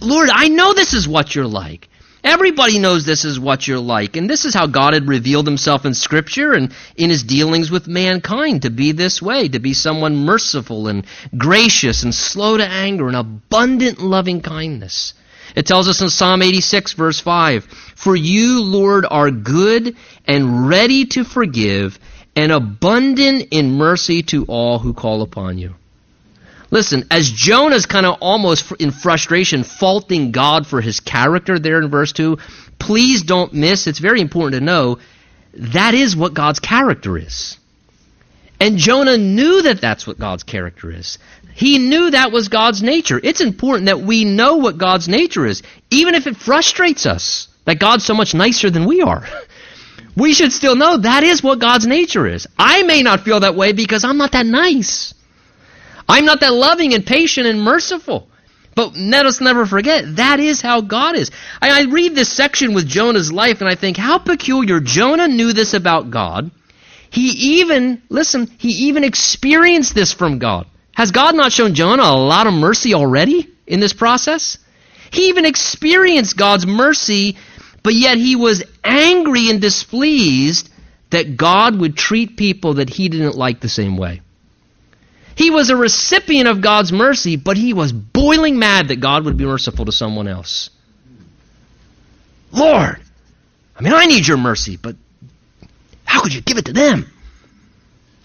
Lord 0.00 0.28
i 0.32 0.48
know 0.48 0.74
this 0.74 0.92
is 0.92 1.08
what 1.08 1.34
you're 1.34 1.46
like 1.46 1.88
Everybody 2.24 2.78
knows 2.78 3.04
this 3.04 3.26
is 3.26 3.38
what 3.38 3.68
you're 3.68 3.78
like. 3.78 4.16
And 4.16 4.30
this 4.30 4.46
is 4.46 4.54
how 4.54 4.66
God 4.66 4.94
had 4.94 5.06
revealed 5.06 5.46
himself 5.46 5.84
in 5.84 5.92
Scripture 5.92 6.54
and 6.54 6.72
in 6.96 7.10
his 7.10 7.22
dealings 7.22 7.70
with 7.70 7.86
mankind 7.86 8.62
to 8.62 8.70
be 8.70 8.92
this 8.92 9.20
way, 9.20 9.48
to 9.48 9.58
be 9.58 9.74
someone 9.74 10.16
merciful 10.16 10.88
and 10.88 11.06
gracious 11.36 12.02
and 12.02 12.14
slow 12.14 12.56
to 12.56 12.64
anger 12.64 13.08
and 13.08 13.16
abundant 13.16 14.00
loving 14.00 14.40
kindness. 14.40 15.12
It 15.54 15.66
tells 15.66 15.86
us 15.86 16.00
in 16.00 16.08
Psalm 16.08 16.40
86, 16.40 16.94
verse 16.94 17.20
5 17.20 17.64
For 17.94 18.16
you, 18.16 18.62
Lord, 18.62 19.04
are 19.08 19.30
good 19.30 19.94
and 20.24 20.66
ready 20.66 21.04
to 21.06 21.24
forgive 21.24 21.98
and 22.34 22.50
abundant 22.50 23.48
in 23.50 23.72
mercy 23.72 24.22
to 24.22 24.46
all 24.46 24.78
who 24.78 24.94
call 24.94 25.20
upon 25.20 25.58
you. 25.58 25.74
Listen, 26.74 27.06
as 27.08 27.30
Jonah's 27.30 27.86
kind 27.86 28.04
of 28.04 28.18
almost 28.20 28.72
in 28.80 28.90
frustration 28.90 29.62
faulting 29.62 30.32
God 30.32 30.66
for 30.66 30.80
his 30.80 30.98
character 30.98 31.60
there 31.60 31.80
in 31.80 31.88
verse 31.88 32.12
2, 32.12 32.36
please 32.80 33.22
don't 33.22 33.52
miss, 33.52 33.86
it's 33.86 34.00
very 34.00 34.20
important 34.20 34.58
to 34.58 34.60
know, 34.60 34.98
that 35.56 35.94
is 35.94 36.16
what 36.16 36.34
God's 36.34 36.58
character 36.58 37.16
is. 37.16 37.58
And 38.58 38.76
Jonah 38.76 39.16
knew 39.16 39.62
that 39.62 39.80
that's 39.80 40.04
what 40.04 40.18
God's 40.18 40.42
character 40.42 40.90
is. 40.90 41.18
He 41.54 41.78
knew 41.78 42.10
that 42.10 42.32
was 42.32 42.48
God's 42.48 42.82
nature. 42.82 43.20
It's 43.22 43.40
important 43.40 43.86
that 43.86 44.00
we 44.00 44.24
know 44.24 44.56
what 44.56 44.76
God's 44.76 45.06
nature 45.06 45.46
is, 45.46 45.62
even 45.92 46.16
if 46.16 46.26
it 46.26 46.36
frustrates 46.36 47.06
us 47.06 47.46
that 47.66 47.78
God's 47.78 48.04
so 48.04 48.14
much 48.14 48.34
nicer 48.34 48.68
than 48.68 48.84
we 48.84 49.00
are. 49.00 49.24
We 50.16 50.32
should 50.32 50.52
still 50.52 50.76
know 50.76 50.98
that 50.98 51.24
is 51.24 51.42
what 51.42 51.58
God's 51.58 51.88
nature 51.88 52.24
is. 52.24 52.46
I 52.56 52.84
may 52.84 53.02
not 53.02 53.22
feel 53.22 53.40
that 53.40 53.56
way 53.56 53.72
because 53.72 54.04
I'm 54.04 54.16
not 54.16 54.30
that 54.30 54.46
nice. 54.46 55.12
I'm 56.08 56.24
not 56.24 56.40
that 56.40 56.52
loving 56.52 56.94
and 56.94 57.04
patient 57.04 57.46
and 57.46 57.62
merciful. 57.62 58.28
But 58.74 58.96
let 58.96 59.24
us 59.24 59.40
never 59.40 59.66
forget, 59.66 60.16
that 60.16 60.40
is 60.40 60.60
how 60.60 60.80
God 60.80 61.16
is. 61.16 61.30
I, 61.62 61.82
I, 61.82 61.84
read 61.84 62.14
this 62.14 62.32
section 62.32 62.74
with 62.74 62.88
Jonah's 62.88 63.32
life 63.32 63.60
and 63.60 63.70
I 63.70 63.76
think, 63.76 63.96
how 63.96 64.18
peculiar. 64.18 64.80
Jonah 64.80 65.28
knew 65.28 65.52
this 65.52 65.74
about 65.74 66.10
God. 66.10 66.50
He 67.08 67.60
even, 67.60 68.02
listen, 68.08 68.50
he 68.58 68.88
even 68.88 69.04
experienced 69.04 69.94
this 69.94 70.12
from 70.12 70.40
God. 70.40 70.66
Has 70.92 71.12
God 71.12 71.36
not 71.36 71.52
shown 71.52 71.74
Jonah 71.74 72.02
a 72.02 72.16
lot 72.16 72.48
of 72.48 72.54
mercy 72.54 72.94
already 72.94 73.48
in 73.66 73.78
this 73.78 73.92
process? 73.92 74.58
He 75.12 75.28
even 75.28 75.44
experienced 75.44 76.36
God's 76.36 76.66
mercy, 76.66 77.36
but 77.84 77.94
yet 77.94 78.18
he 78.18 78.34
was 78.34 78.64
angry 78.82 79.50
and 79.50 79.60
displeased 79.60 80.68
that 81.10 81.36
God 81.36 81.78
would 81.78 81.96
treat 81.96 82.36
people 82.36 82.74
that 82.74 82.90
he 82.90 83.08
didn't 83.08 83.36
like 83.36 83.60
the 83.60 83.68
same 83.68 83.96
way. 83.96 84.22
He 85.36 85.50
was 85.50 85.70
a 85.70 85.76
recipient 85.76 86.48
of 86.48 86.60
God's 86.60 86.92
mercy, 86.92 87.36
but 87.36 87.56
he 87.56 87.72
was 87.72 87.92
boiling 87.92 88.58
mad 88.58 88.88
that 88.88 89.00
God 89.00 89.24
would 89.24 89.36
be 89.36 89.44
merciful 89.44 89.84
to 89.86 89.92
someone 89.92 90.28
else. 90.28 90.70
Lord, 92.52 93.00
I 93.76 93.82
mean, 93.82 93.92
I 93.92 94.06
need 94.06 94.26
your 94.26 94.36
mercy, 94.36 94.76
but 94.76 94.96
how 96.04 96.22
could 96.22 96.34
you 96.34 96.40
give 96.40 96.58
it 96.58 96.66
to 96.66 96.72
them? 96.72 97.10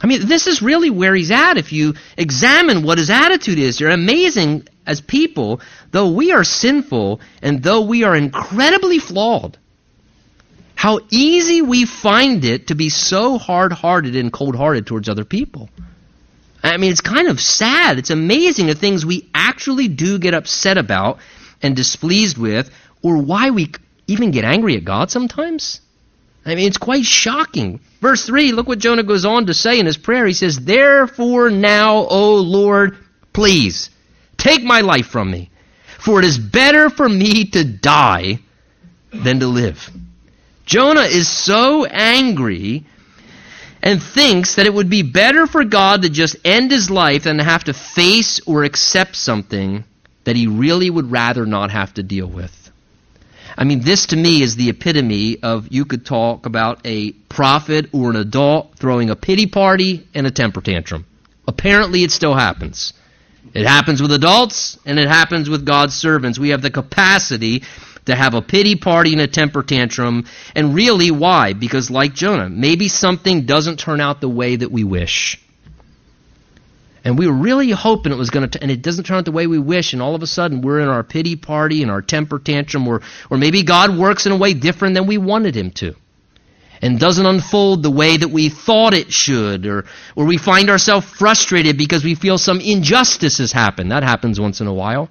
I 0.01 0.07
mean, 0.07 0.27
this 0.27 0.47
is 0.47 0.61
really 0.61 0.89
where 0.89 1.13
he's 1.13 1.31
at 1.31 1.57
if 1.57 1.73
you 1.73 1.95
examine 2.15 2.83
what 2.83 2.99
his 2.99 3.09
attitude 3.09 3.59
is. 3.59 3.79
You're 3.79 3.89
amazing 3.89 4.67
as 4.85 5.01
people, 5.01 5.61
though 5.91 6.11
we 6.11 6.31
are 6.31 6.43
sinful 6.43 7.19
and 7.41 7.61
though 7.61 7.81
we 7.81 8.03
are 8.03 8.15
incredibly 8.15 8.99
flawed, 8.99 9.57
how 10.75 11.01
easy 11.09 11.61
we 11.61 11.85
find 11.85 12.45
it 12.45 12.67
to 12.67 12.75
be 12.75 12.89
so 12.89 13.37
hard 13.37 13.73
hearted 13.73 14.15
and 14.15 14.31
cold 14.31 14.55
hearted 14.55 14.87
towards 14.87 15.09
other 15.09 15.25
people. 15.25 15.69
I 16.63 16.77
mean, 16.77 16.91
it's 16.91 17.01
kind 17.01 17.27
of 17.27 17.39
sad. 17.39 17.99
It's 17.99 18.09
amazing 18.09 18.67
the 18.67 18.75
things 18.75 19.05
we 19.05 19.29
actually 19.33 19.87
do 19.87 20.19
get 20.19 20.33
upset 20.33 20.77
about 20.77 21.19
and 21.61 21.75
displeased 21.75 22.37
with, 22.37 22.69
or 23.01 23.17
why 23.17 23.51
we 23.51 23.71
even 24.07 24.31
get 24.31 24.43
angry 24.43 24.75
at 24.75 24.83
God 24.83 25.11
sometimes. 25.11 25.81
I 26.45 26.55
mean, 26.55 26.67
it's 26.67 26.77
quite 26.77 27.05
shocking. 27.05 27.79
Verse 28.01 28.25
3, 28.25 28.53
look 28.53 28.67
what 28.67 28.79
Jonah 28.79 29.03
goes 29.03 29.25
on 29.25 29.47
to 29.47 29.53
say 29.53 29.79
in 29.79 29.85
his 29.85 29.97
prayer. 29.97 30.25
He 30.25 30.33
says, 30.33 30.59
Therefore 30.59 31.49
now, 31.49 31.97
O 31.97 32.35
Lord, 32.35 32.97
please, 33.33 33.89
take 34.37 34.63
my 34.63 34.81
life 34.81 35.07
from 35.07 35.29
me, 35.29 35.49
for 35.99 36.19
it 36.19 36.25
is 36.25 36.37
better 36.37 36.89
for 36.89 37.07
me 37.07 37.45
to 37.45 37.63
die 37.63 38.39
than 39.11 39.41
to 39.41 39.47
live. 39.47 39.89
Jonah 40.65 41.01
is 41.01 41.27
so 41.27 41.85
angry 41.85 42.85
and 43.81 44.01
thinks 44.01 44.55
that 44.55 44.65
it 44.65 44.73
would 44.73 44.89
be 44.89 45.03
better 45.03 45.47
for 45.47 45.63
God 45.63 46.01
to 46.01 46.09
just 46.09 46.35
end 46.43 46.71
his 46.71 46.89
life 46.89 47.23
than 47.23 47.37
to 47.37 47.43
have 47.43 47.63
to 47.65 47.73
face 47.73 48.41
or 48.45 48.63
accept 48.63 49.15
something 49.15 49.83
that 50.25 50.35
he 50.35 50.47
really 50.47 50.89
would 50.89 51.11
rather 51.11 51.45
not 51.45 51.71
have 51.71 51.93
to 51.95 52.03
deal 52.03 52.27
with. 52.27 52.71
I 53.57 53.63
mean, 53.63 53.81
this 53.81 54.07
to 54.07 54.15
me 54.15 54.41
is 54.41 54.55
the 54.55 54.69
epitome 54.69 55.39
of 55.41 55.67
you 55.69 55.85
could 55.85 56.05
talk 56.05 56.45
about 56.45 56.81
a 56.85 57.11
prophet 57.11 57.87
or 57.93 58.09
an 58.09 58.15
adult 58.15 58.75
throwing 58.75 59.09
a 59.09 59.15
pity 59.15 59.47
party 59.47 60.07
and 60.13 60.27
a 60.27 60.31
temper 60.31 60.61
tantrum. 60.61 61.05
Apparently, 61.47 62.03
it 62.03 62.11
still 62.11 62.35
happens. 62.35 62.93
It 63.53 63.65
happens 63.65 64.01
with 64.01 64.11
adults 64.11 64.77
and 64.85 64.99
it 64.99 65.07
happens 65.07 65.49
with 65.49 65.65
God's 65.65 65.95
servants. 65.95 66.37
We 66.37 66.49
have 66.49 66.61
the 66.61 66.69
capacity 66.69 67.63
to 68.09 68.15
have 68.15 68.33
a 68.33 68.41
pity 68.41 68.75
party 68.75 69.13
and 69.13 69.21
a 69.21 69.27
temper 69.27 69.63
tantrum. 69.63 70.25
And 70.55 70.75
really, 70.75 71.11
why? 71.11 71.53
Because, 71.53 71.89
like 71.89 72.13
Jonah, 72.13 72.49
maybe 72.49 72.87
something 72.87 73.45
doesn't 73.45 73.79
turn 73.79 74.01
out 74.01 74.21
the 74.21 74.29
way 74.29 74.55
that 74.55 74.71
we 74.71 74.83
wish. 74.83 75.39
And 77.03 77.17
we 77.17 77.27
were 77.27 77.33
really 77.33 77.71
hoping 77.71 78.11
it 78.11 78.17
was 78.17 78.29
going 78.29 78.49
to, 78.49 78.61
and 78.61 78.69
it 78.69 78.81
doesn't 78.81 79.05
turn 79.05 79.17
out 79.17 79.25
the 79.25 79.31
way 79.31 79.47
we 79.47 79.59
wish, 79.59 79.93
and 79.93 80.01
all 80.01 80.15
of 80.15 80.23
a 80.23 80.27
sudden 80.27 80.61
we're 80.61 80.81
in 80.81 80.89
our 80.89 81.03
pity 81.03 81.35
party 81.35 81.81
and 81.81 81.89
our 81.89 82.01
temper 82.01 82.39
tantrum, 82.39 82.87
or, 82.87 83.01
or 83.29 83.37
maybe 83.37 83.63
God 83.63 83.97
works 83.97 84.25
in 84.25 84.31
a 84.31 84.37
way 84.37 84.53
different 84.53 84.95
than 84.95 85.07
we 85.07 85.17
wanted 85.17 85.55
Him 85.55 85.71
to. 85.71 85.95
And 86.81 86.99
doesn't 86.99 87.25
unfold 87.25 87.83
the 87.83 87.91
way 87.91 88.15
that 88.15 88.29
we 88.29 88.49
thought 88.49 88.93
it 88.93 89.11
should, 89.11 89.65
or, 89.65 89.85
or 90.15 90.25
we 90.25 90.37
find 90.37 90.69
ourselves 90.69 91.05
frustrated 91.05 91.77
because 91.77 92.03
we 92.03 92.15
feel 92.15 92.37
some 92.37 92.61
injustice 92.61 93.37
has 93.39 93.51
happened. 93.51 93.91
That 93.91 94.03
happens 94.03 94.39
once 94.39 94.61
in 94.61 94.67
a 94.67 94.73
while. 94.73 95.09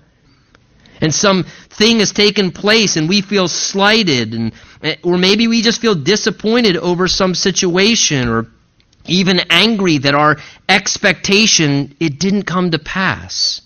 And 1.00 1.14
some 1.14 1.44
thing 1.70 2.00
has 2.00 2.12
taken 2.12 2.50
place 2.50 2.96
and 2.96 3.08
we 3.08 3.20
feel 3.20 3.48
slighted, 3.48 4.34
and, 4.34 4.52
eh, 4.82 4.96
or 5.02 5.18
maybe 5.18 5.46
we 5.48 5.62
just 5.62 5.80
feel 5.80 5.94
disappointed 5.94 6.76
over 6.76 7.08
some 7.08 7.34
situation, 7.34 8.28
or 8.28 8.46
even 9.06 9.40
angry 9.50 9.98
that 9.98 10.14
our 10.14 10.38
expectation 10.68 11.96
it 12.00 12.18
didn't 12.18 12.44
come 12.44 12.70
to 12.72 12.78
pass. 12.78 13.62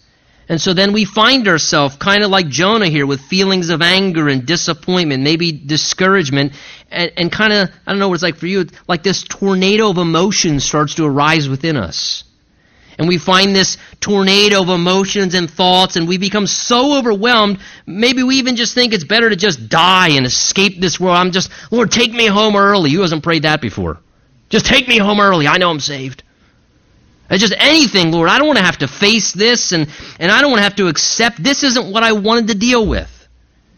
And 0.48 0.60
so 0.60 0.74
then 0.74 0.92
we 0.92 1.04
find 1.04 1.48
ourselves 1.48 1.96
kind 1.96 2.22
of 2.22 2.30
like 2.30 2.48
Jonah 2.48 2.88
here 2.88 3.06
with 3.06 3.20
feelings 3.22 3.70
of 3.70 3.80
anger 3.80 4.28
and 4.28 4.44
disappointment, 4.44 5.22
maybe 5.22 5.52
discouragement, 5.52 6.52
and, 6.90 7.12
and 7.16 7.32
kind 7.32 7.52
of, 7.52 7.70
I 7.86 7.92
don't 7.92 7.98
know 7.98 8.08
what 8.08 8.14
it's 8.14 8.22
like 8.22 8.36
for 8.36 8.46
you, 8.46 8.66
like 8.86 9.02
this 9.02 9.22
tornado 9.22 9.88
of 9.88 9.98
emotion 9.98 10.60
starts 10.60 10.96
to 10.96 11.06
arise 11.06 11.48
within 11.48 11.76
us. 11.76 12.24
And 12.98 13.08
we 13.08 13.18
find 13.18 13.54
this 13.54 13.78
tornado 14.00 14.62
of 14.62 14.68
emotions 14.68 15.34
and 15.34 15.50
thoughts, 15.50 15.96
and 15.96 16.06
we 16.06 16.18
become 16.18 16.46
so 16.46 16.98
overwhelmed, 16.98 17.58
maybe 17.86 18.22
we 18.22 18.36
even 18.36 18.56
just 18.56 18.74
think 18.74 18.92
it's 18.92 19.04
better 19.04 19.30
to 19.30 19.36
just 19.36 19.68
die 19.68 20.10
and 20.10 20.26
escape 20.26 20.80
this 20.80 21.00
world. 21.00 21.16
I'm 21.16 21.32
just, 21.32 21.50
Lord, 21.70 21.90
take 21.90 22.12
me 22.12 22.26
home 22.26 22.56
early. 22.56 22.90
You 22.90 23.00
hasn't 23.00 23.22
prayed 23.22 23.44
that 23.44 23.60
before. 23.60 23.98
Just 24.50 24.66
take 24.66 24.86
me 24.86 24.98
home 24.98 25.20
early. 25.20 25.48
I 25.48 25.56
know 25.58 25.70
I'm 25.70 25.80
saved. 25.80 26.22
It's 27.30 27.40
just 27.40 27.54
anything, 27.56 28.12
Lord. 28.12 28.28
I 28.28 28.36
don't 28.36 28.46
want 28.46 28.58
to 28.58 28.64
have 28.64 28.78
to 28.78 28.88
face 28.88 29.32
this, 29.32 29.72
and, 29.72 29.88
and 30.20 30.30
I 30.30 30.42
don't 30.42 30.50
want 30.50 30.58
to 30.58 30.64
have 30.64 30.76
to 30.76 30.88
accept 30.88 31.42
this 31.42 31.62
isn't 31.62 31.90
what 31.90 32.02
I 32.02 32.12
wanted 32.12 32.48
to 32.48 32.54
deal 32.54 32.86
with. 32.86 33.21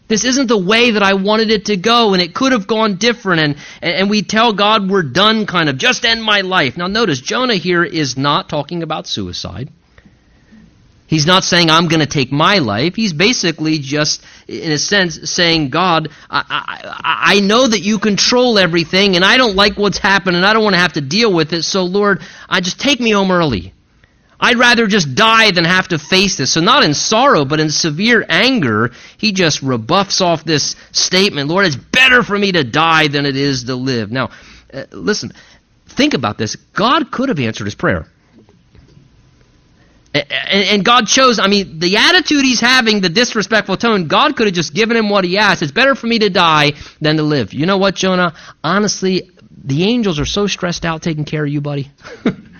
This 0.06 0.24
isn't 0.24 0.48
the 0.48 0.58
way 0.58 0.90
that 0.90 1.02
I 1.02 1.14
wanted 1.14 1.50
it 1.50 1.66
to 1.66 1.76
go, 1.76 2.12
and 2.12 2.20
it 2.20 2.34
could 2.34 2.52
have 2.52 2.66
gone 2.66 2.96
different. 2.96 3.40
And, 3.40 3.56
and 3.80 4.10
we 4.10 4.22
tell 4.22 4.52
God 4.52 4.90
we're 4.90 5.02
done, 5.02 5.46
kind 5.46 5.68
of, 5.68 5.78
just 5.78 6.04
end 6.04 6.22
my 6.22 6.42
life. 6.42 6.76
Now, 6.76 6.88
notice, 6.88 7.20
Jonah 7.20 7.54
here 7.54 7.82
is 7.82 8.16
not 8.16 8.50
talking 8.50 8.82
about 8.82 9.06
suicide. 9.06 9.70
He's 11.06 11.26
not 11.26 11.44
saying, 11.44 11.70
I'm 11.70 11.88
going 11.88 12.00
to 12.00 12.06
take 12.06 12.32
my 12.32 12.58
life. 12.58 12.96
He's 12.96 13.12
basically 13.12 13.78
just, 13.78 14.22
in 14.48 14.72
a 14.72 14.78
sense, 14.78 15.30
saying, 15.30 15.70
God, 15.70 16.08
I, 16.28 16.44
I, 16.48 17.34
I, 17.36 17.40
know 17.40 17.66
that 17.66 17.80
you 17.80 17.98
control 17.98 18.58
everything, 18.58 19.14
and 19.14 19.24
I 19.24 19.36
don't 19.36 19.54
like 19.54 19.76
what's 19.76 19.98
happened, 19.98 20.36
and 20.36 20.44
I 20.44 20.52
don't 20.54 20.64
want 20.64 20.74
to 20.74 20.80
have 20.80 20.94
to 20.94 21.02
deal 21.02 21.32
with 21.32 21.52
it, 21.52 21.62
so 21.62 21.84
Lord, 21.84 22.22
I 22.48 22.60
just 22.60 22.80
take 22.80 23.00
me 23.00 23.10
home 23.10 23.30
early. 23.30 23.74
I'd 24.40 24.58
rather 24.58 24.86
just 24.86 25.14
die 25.14 25.50
than 25.52 25.64
have 25.64 25.88
to 25.88 25.98
face 25.98 26.36
this. 26.36 26.52
So, 26.52 26.60
not 26.60 26.82
in 26.82 26.94
sorrow, 26.94 27.44
but 27.44 27.60
in 27.60 27.70
severe 27.70 28.24
anger, 28.28 28.90
he 29.16 29.32
just 29.32 29.62
rebuffs 29.62 30.20
off 30.20 30.44
this 30.44 30.76
statement 30.92 31.48
Lord, 31.48 31.66
it's 31.66 31.76
better 31.76 32.22
for 32.22 32.38
me 32.38 32.52
to 32.52 32.64
die 32.64 33.08
than 33.08 33.26
it 33.26 33.36
is 33.36 33.64
to 33.64 33.76
live. 33.76 34.10
Now, 34.10 34.30
uh, 34.72 34.84
listen, 34.90 35.32
think 35.88 36.14
about 36.14 36.38
this. 36.38 36.56
God 36.56 37.10
could 37.10 37.28
have 37.28 37.38
answered 37.38 37.64
his 37.64 37.74
prayer. 37.74 38.06
And 40.14 40.84
God 40.84 41.08
chose, 41.08 41.40
I 41.40 41.48
mean, 41.48 41.80
the 41.80 41.96
attitude 41.96 42.44
he's 42.44 42.60
having, 42.60 43.00
the 43.00 43.08
disrespectful 43.08 43.76
tone, 43.76 44.06
God 44.06 44.36
could 44.36 44.46
have 44.46 44.54
just 44.54 44.72
given 44.72 44.96
him 44.96 45.10
what 45.10 45.24
he 45.24 45.38
asked. 45.38 45.60
It's 45.60 45.72
better 45.72 45.96
for 45.96 46.06
me 46.06 46.20
to 46.20 46.30
die 46.30 46.74
than 47.00 47.16
to 47.16 47.24
live. 47.24 47.52
You 47.52 47.66
know 47.66 47.78
what, 47.78 47.96
Jonah? 47.96 48.32
Honestly, 48.62 49.32
the 49.64 49.82
angels 49.82 50.20
are 50.20 50.24
so 50.24 50.46
stressed 50.46 50.84
out 50.84 51.02
taking 51.02 51.24
care 51.24 51.44
of 51.44 51.50
you, 51.50 51.60
buddy. 51.60 51.90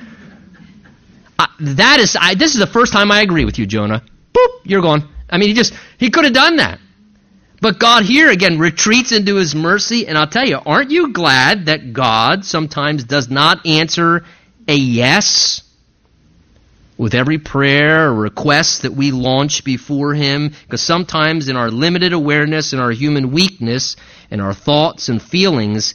that 1.61 2.01
is, 2.01 2.17
I, 2.19 2.35
this 2.35 2.55
is 2.55 2.61
the 2.61 2.67
first 2.67 2.93
time 2.93 3.11
I 3.11 3.23
agree 3.23 3.45
with 3.45 3.59
you, 3.59 3.67
Jonah. 3.67 4.03
Boop, 4.33 4.49
you're 4.65 4.83
gone. 4.83 5.09
I 5.29 5.39
mean, 5.39 5.49
he 5.49 5.55
just, 5.55 5.75
he 5.99 6.11
could 6.11 6.25
have 6.25 6.35
done 6.35 6.57
that. 6.57 6.79
But 7.61 7.79
God 7.79 8.05
here 8.05 8.31
again 8.31 8.59
retreats 8.59 9.13
into 9.13 9.37
his 9.37 9.55
mercy, 9.55 10.07
and 10.07 10.19
I'll 10.19 10.29
tell 10.29 10.47
you, 10.47 10.59
aren't 10.65 10.91
you 10.91 11.13
glad 11.13 11.67
that 11.67 11.93
God 11.93 12.45
sometimes 12.45 13.05
does 13.05 13.31
not 13.31 13.67
answer 13.67 14.25
a 14.69 14.75
yes 14.75 15.63
with 16.97 17.15
every 17.15 17.39
prayer 17.39 18.09
or 18.09 18.15
request 18.15 18.83
that 18.83 18.93
we 18.93 19.11
launch 19.11 19.65
before 19.65 20.15
Him, 20.15 20.51
because 20.63 20.83
sometimes 20.83 21.49
in 21.49 21.57
our 21.57 21.71
limited 21.71 22.13
awareness 22.13 22.73
and 22.73 22.81
our 22.81 22.93
human 22.93 23.33
weakness 23.33 23.97
and 24.31 24.41
our 24.41 24.55
thoughts 24.55 25.09
and 25.09 25.21
feelings, 25.21 25.95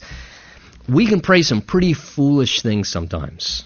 we 0.88 1.06
can 1.06 1.20
pray 1.20 1.42
some 1.42 1.62
pretty 1.62 1.94
foolish 1.94 2.62
things 2.62 2.88
sometimes. 2.88 3.64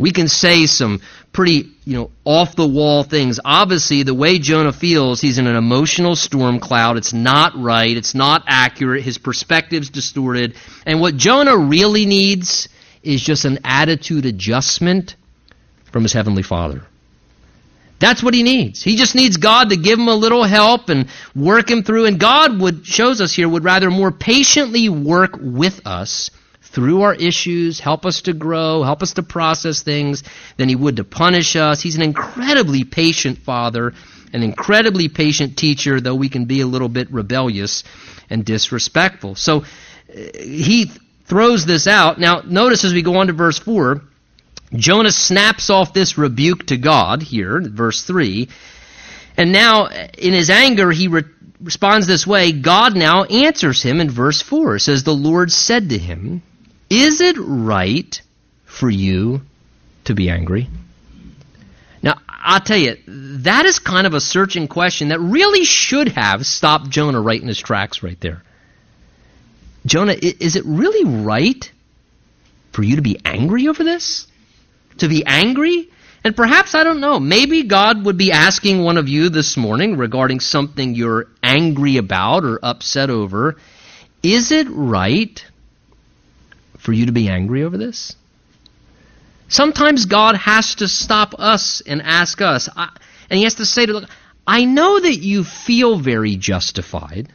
We 0.00 0.12
can 0.12 0.28
say 0.28 0.64
some 0.64 1.02
pretty, 1.30 1.68
you 1.84 1.94
know, 1.94 2.10
off 2.24 2.56
the 2.56 2.66
wall 2.66 3.04
things. 3.04 3.38
Obviously, 3.44 4.02
the 4.02 4.14
way 4.14 4.38
Jonah 4.38 4.72
feels, 4.72 5.20
he's 5.20 5.36
in 5.36 5.46
an 5.46 5.56
emotional 5.56 6.16
storm 6.16 6.58
cloud. 6.58 6.96
It's 6.96 7.12
not 7.12 7.52
right. 7.54 7.94
It's 7.94 8.14
not 8.14 8.44
accurate. 8.46 9.02
His 9.02 9.18
perspective's 9.18 9.90
distorted. 9.90 10.54
And 10.86 11.02
what 11.02 11.18
Jonah 11.18 11.56
really 11.56 12.06
needs 12.06 12.70
is 13.02 13.22
just 13.22 13.44
an 13.44 13.58
attitude 13.62 14.24
adjustment 14.24 15.16
from 15.92 16.02
his 16.02 16.14
heavenly 16.14 16.42
Father. 16.42 16.82
That's 17.98 18.22
what 18.22 18.32
he 18.32 18.42
needs. 18.42 18.82
He 18.82 18.96
just 18.96 19.14
needs 19.14 19.36
God 19.36 19.68
to 19.68 19.76
give 19.76 19.98
him 19.98 20.08
a 20.08 20.14
little 20.14 20.44
help 20.44 20.88
and 20.88 21.10
work 21.36 21.70
him 21.70 21.82
through. 21.82 22.06
And 22.06 22.18
God 22.18 22.58
would 22.58 22.86
shows 22.86 23.20
us 23.20 23.34
here 23.34 23.46
would 23.46 23.64
rather 23.64 23.90
more 23.90 24.10
patiently 24.10 24.88
work 24.88 25.32
with 25.38 25.86
us 25.86 26.30
through 26.72 27.02
our 27.02 27.14
issues, 27.14 27.80
help 27.80 28.06
us 28.06 28.22
to 28.22 28.32
grow, 28.32 28.82
help 28.82 29.02
us 29.02 29.14
to 29.14 29.22
process 29.22 29.82
things 29.82 30.22
than 30.56 30.68
he 30.68 30.76
would 30.76 30.96
to 30.96 31.04
punish 31.04 31.56
us. 31.56 31.80
He's 31.80 31.96
an 31.96 32.02
incredibly 32.02 32.84
patient 32.84 33.38
father, 33.38 33.92
an 34.32 34.42
incredibly 34.42 35.08
patient 35.08 35.56
teacher, 35.56 36.00
though 36.00 36.14
we 36.14 36.28
can 36.28 36.44
be 36.44 36.60
a 36.60 36.66
little 36.66 36.88
bit 36.88 37.12
rebellious 37.12 37.82
and 38.28 38.44
disrespectful. 38.44 39.34
So 39.34 39.58
uh, 39.58 39.62
he 40.38 40.90
throws 41.24 41.66
this 41.66 41.88
out. 41.88 42.20
Now, 42.20 42.42
notice 42.44 42.84
as 42.84 42.92
we 42.92 43.02
go 43.02 43.16
on 43.16 43.26
to 43.26 43.32
verse 43.32 43.58
4, 43.58 44.02
Jonah 44.72 45.10
snaps 45.10 45.70
off 45.70 45.92
this 45.92 46.16
rebuke 46.16 46.66
to 46.66 46.76
God 46.76 47.22
here, 47.22 47.60
verse 47.60 48.02
3. 48.04 48.48
And 49.36 49.50
now, 49.50 49.86
in 49.86 50.32
his 50.32 50.50
anger, 50.50 50.92
he 50.92 51.08
re- 51.08 51.24
responds 51.60 52.06
this 52.06 52.26
way. 52.26 52.52
God 52.52 52.96
now 52.96 53.24
answers 53.24 53.82
him 53.82 54.00
in 54.00 54.08
verse 54.08 54.40
4. 54.40 54.76
It 54.76 54.80
says, 54.80 55.02
The 55.02 55.12
Lord 55.12 55.50
said 55.50 55.88
to 55.88 55.98
him, 55.98 56.42
Is 56.90 57.20
it 57.20 57.36
right 57.38 58.20
for 58.66 58.90
you 58.90 59.42
to 60.04 60.14
be 60.14 60.28
angry? 60.28 60.68
Now, 62.02 62.18
I'll 62.28 62.60
tell 62.60 62.76
you, 62.76 62.96
that 63.06 63.64
is 63.66 63.78
kind 63.78 64.06
of 64.06 64.14
a 64.14 64.20
searching 64.20 64.66
question 64.68 65.08
that 65.08 65.20
really 65.20 65.64
should 65.64 66.08
have 66.08 66.44
stopped 66.44 66.90
Jonah 66.90 67.20
right 67.20 67.40
in 67.40 67.48
his 67.48 67.58
tracks 67.58 68.02
right 68.02 68.20
there. 68.20 68.42
Jonah, 69.86 70.14
is 70.20 70.56
it 70.56 70.64
really 70.66 71.22
right 71.24 71.70
for 72.72 72.82
you 72.82 72.96
to 72.96 73.02
be 73.02 73.18
angry 73.24 73.68
over 73.68 73.84
this? 73.84 74.26
to 75.00 75.08
be 75.08 75.24
angry? 75.26 75.88
And 76.22 76.36
perhaps, 76.36 76.74
I 76.74 76.84
don't 76.84 77.00
know, 77.00 77.18
maybe 77.18 77.64
God 77.64 78.04
would 78.04 78.18
be 78.18 78.32
asking 78.32 78.82
one 78.82 78.98
of 78.98 79.08
you 79.08 79.30
this 79.30 79.56
morning 79.56 79.96
regarding 79.96 80.40
something 80.40 80.94
you're 80.94 81.28
angry 81.42 81.96
about 81.96 82.44
or 82.44 82.60
upset 82.62 83.10
over. 83.10 83.56
Is 84.22 84.52
it 84.52 84.66
right 84.68 85.42
for 86.80 86.92
you 86.92 87.06
to 87.06 87.12
be 87.12 87.28
angry 87.28 87.62
over 87.62 87.78
this? 87.78 88.14
Sometimes 89.48 90.06
God 90.06 90.36
has 90.36 90.76
to 90.76 90.88
stop 90.88 91.34
us 91.38 91.82
and 91.84 92.00
ask 92.02 92.40
us, 92.40 92.68
and 92.76 93.36
He 93.36 93.44
has 93.44 93.54
to 93.54 93.66
say 93.66 93.86
to, 93.86 93.92
look, 93.92 94.10
I 94.46 94.64
know 94.64 95.00
that 95.00 95.16
you 95.16 95.44
feel 95.44 95.98
very 95.98 96.36
justified. 96.36 97.28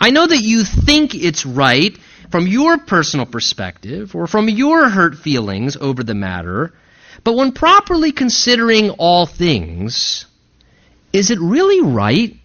I 0.00 0.10
know 0.10 0.26
that 0.26 0.42
you 0.42 0.64
think 0.64 1.14
it's 1.14 1.44
right 1.44 1.96
from 2.30 2.46
your 2.46 2.78
personal 2.78 3.26
perspective 3.26 4.14
or 4.14 4.26
from 4.26 4.48
your 4.48 4.88
hurt 4.88 5.16
feelings 5.16 5.76
over 5.76 6.02
the 6.02 6.14
matter, 6.14 6.72
but 7.22 7.34
when 7.34 7.52
properly 7.52 8.12
considering 8.12 8.90
all 8.90 9.26
things, 9.26 10.26
is 11.12 11.30
it 11.30 11.38
really 11.40 11.80
right 11.80 12.36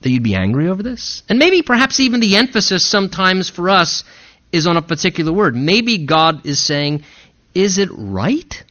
that 0.00 0.10
you'd 0.10 0.22
be 0.22 0.34
angry 0.34 0.68
over 0.68 0.82
this? 0.82 1.22
And 1.28 1.38
maybe 1.38 1.62
perhaps 1.62 2.00
even 2.00 2.20
the 2.20 2.36
emphasis 2.36 2.84
sometimes 2.84 3.50
for 3.50 3.68
us 3.70 4.04
is 4.52 4.66
on 4.66 4.76
a 4.76 4.82
particular 4.82 5.32
word. 5.32 5.54
Maybe 5.54 5.98
God 5.98 6.46
is 6.46 6.58
saying, 6.58 7.04
is 7.54 7.78
it 7.78 7.88
right 7.92 8.62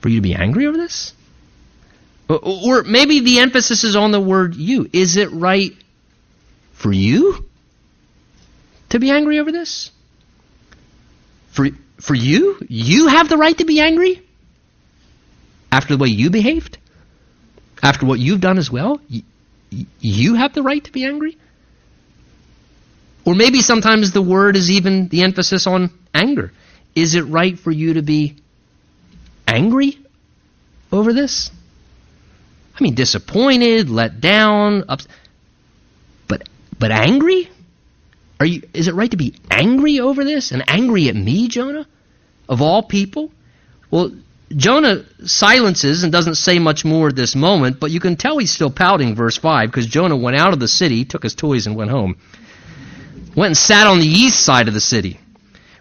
for 0.00 0.08
you 0.08 0.16
to 0.16 0.22
be 0.22 0.34
angry 0.34 0.66
over 0.66 0.76
this? 0.76 1.12
Or 2.28 2.82
maybe 2.82 3.20
the 3.20 3.38
emphasis 3.38 3.84
is 3.84 3.96
on 3.96 4.10
the 4.10 4.20
word 4.20 4.54
you. 4.54 4.88
Is 4.92 5.16
it 5.16 5.30
right 5.32 5.72
for 6.72 6.92
you 6.92 7.48
to 8.90 8.98
be 8.98 9.10
angry 9.10 9.38
over 9.38 9.50
this? 9.50 9.90
For, 11.52 11.68
for 11.96 12.14
you? 12.14 12.58
You 12.68 13.08
have 13.08 13.28
the 13.28 13.38
right 13.38 13.56
to 13.56 13.64
be 13.64 13.80
angry? 13.80 14.22
After 15.72 15.96
the 15.96 16.02
way 16.02 16.08
you 16.08 16.30
behaved? 16.30 16.78
After 17.82 18.04
what 18.04 18.18
you've 18.18 18.40
done 18.40 18.58
as 18.58 18.70
well? 18.70 19.00
You 19.70 20.34
have 20.34 20.52
the 20.52 20.62
right 20.62 20.82
to 20.84 20.92
be 20.92 21.04
angry? 21.04 21.38
Or 23.28 23.34
maybe 23.34 23.60
sometimes 23.60 24.12
the 24.12 24.22
word 24.22 24.56
is 24.56 24.70
even 24.70 25.08
the 25.08 25.22
emphasis 25.22 25.66
on 25.66 25.90
anger. 26.14 26.50
Is 26.94 27.14
it 27.14 27.26
right 27.26 27.58
for 27.58 27.70
you 27.70 27.92
to 27.92 28.02
be 28.02 28.36
angry 29.46 29.98
over 30.90 31.12
this? 31.12 31.50
I 32.74 32.82
mean, 32.82 32.94
disappointed, 32.94 33.90
let 33.90 34.22
down, 34.22 34.84
ups- 34.88 35.08
but 36.26 36.48
but 36.78 36.90
angry? 36.90 37.50
Are 38.40 38.46
you? 38.46 38.62
Is 38.72 38.88
it 38.88 38.94
right 38.94 39.10
to 39.10 39.18
be 39.18 39.34
angry 39.50 40.00
over 40.00 40.24
this 40.24 40.50
and 40.50 40.64
angry 40.66 41.10
at 41.10 41.14
me, 41.14 41.48
Jonah, 41.48 41.86
of 42.48 42.62
all 42.62 42.82
people? 42.82 43.30
Well, 43.90 44.10
Jonah 44.56 45.04
silences 45.26 46.02
and 46.02 46.10
doesn't 46.10 46.36
say 46.36 46.58
much 46.58 46.82
more 46.82 47.08
at 47.08 47.16
this 47.16 47.36
moment, 47.36 47.78
but 47.78 47.90
you 47.90 48.00
can 48.00 48.16
tell 48.16 48.38
he's 48.38 48.52
still 48.52 48.70
pouting. 48.70 49.14
Verse 49.14 49.36
five, 49.36 49.68
because 49.68 49.86
Jonah 49.86 50.16
went 50.16 50.38
out 50.38 50.54
of 50.54 50.60
the 50.60 50.68
city, 50.68 51.04
took 51.04 51.24
his 51.24 51.34
toys, 51.34 51.66
and 51.66 51.76
went 51.76 51.90
home. 51.90 52.16
Went 53.36 53.50
and 53.50 53.56
sat 53.56 53.86
on 53.86 54.00
the 54.00 54.06
east 54.06 54.40
side 54.40 54.68
of 54.68 54.74
the 54.74 54.80
city, 54.80 55.18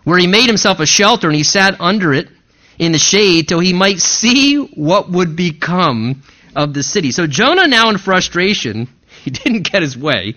where 0.04 0.18
he 0.18 0.28
made 0.28 0.48
himself 0.48 0.80
a 0.80 0.86
shelter, 0.86 1.28
and 1.28 1.36
he 1.36 1.44
sat 1.44 1.80
under 1.80 2.14
it 2.14 2.30
in 2.78 2.92
the 2.92 3.00
shade 3.00 3.48
till 3.48 3.60
he 3.60 3.74
might 3.74 4.00
see 4.00 4.58
what 4.58 5.10
would 5.10 5.36
become 5.36 6.22
of 6.56 6.74
the 6.74 6.84
city. 6.84 7.12
So 7.12 7.28
Jonah, 7.28 7.68
now 7.68 7.90
in 7.90 7.98
frustration, 7.98 8.88
he 9.24 9.32
didn't 9.32 9.72
get 9.72 9.82
his 9.82 9.98
way. 9.98 10.36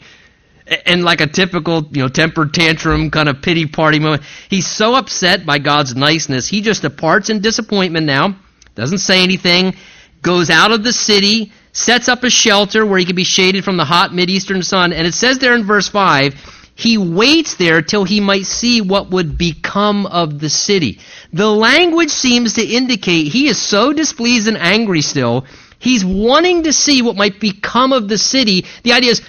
And 0.87 1.03
like 1.03 1.21
a 1.21 1.27
typical, 1.27 1.89
you 1.91 2.03
know, 2.03 2.09
temper 2.09 2.47
tantrum 2.47 3.11
kind 3.11 3.29
of 3.29 3.43
pity 3.43 3.67
party 3.67 3.99
moment, 3.99 4.23
he's 4.49 4.69
so 4.69 4.95
upset 4.95 5.45
by 5.45 5.59
God's 5.59 5.97
niceness, 5.97 6.47
he 6.47 6.61
just 6.61 6.83
departs 6.83 7.29
in 7.29 7.41
disappointment 7.41 8.07
now, 8.07 8.37
doesn't 8.77 8.99
say 8.99 9.25
anything, 9.25 9.75
goes 10.23 10.49
out 10.49 10.71
of 10.71 10.85
the 10.85 10.93
city, 10.93 11.53
sets 11.73 12.09
up 12.09 12.23
a 12.23 12.31
shelter 12.31 12.87
where 12.87 13.01
he 13.01 13.05
can 13.05 13.17
be 13.17 13.25
shaded 13.25 13.65
from 13.65 13.79
the 13.79 13.85
hot 13.85 14.13
Mideastern 14.13 14.63
sun, 14.65 14.93
and 14.93 15.07
it 15.07 15.15
says 15.15 15.39
there 15.39 15.57
in 15.57 15.65
verse 15.65 15.89
5, 15.89 16.35
he 16.81 16.99
waits 16.99 17.57
there 17.57 17.83
till 17.83 18.05
he 18.05 18.21
might 18.21 18.47
see 18.47 18.81
what 18.81 19.11
would 19.11 19.39
become 19.39 20.07
of 20.07 20.41
the 20.41 20.51
city. 20.51 20.99
The 21.33 21.51
language 21.51 22.11
seems 22.11 22.55
to 22.55 22.65
indicate 22.65 23.29
he 23.29 23.49
is 23.49 23.59
so 23.59 23.93
displeased 23.93 24.49
and 24.49 24.57
angry 24.57 25.03
still 25.03 25.47
He's 25.81 26.05
wanting 26.05 26.65
to 26.65 26.75
see 26.75 27.01
what 27.01 27.17
might 27.17 27.41
become 27.41 27.95
of 27.95 28.07
the 28.07 28.19
city. 28.19 28.67
The 28.85 28.93
idea 28.93 29.13
is 29.13 29.23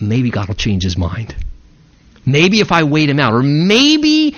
maybe 0.00 0.30
God 0.30 0.46
will 0.46 0.54
change 0.54 0.84
his 0.84 0.96
mind. 0.96 1.34
Maybe 2.24 2.60
if 2.60 2.70
I 2.70 2.84
wait 2.84 3.10
him 3.10 3.18
out. 3.18 3.32
Or 3.34 3.42
maybe, 3.42 4.36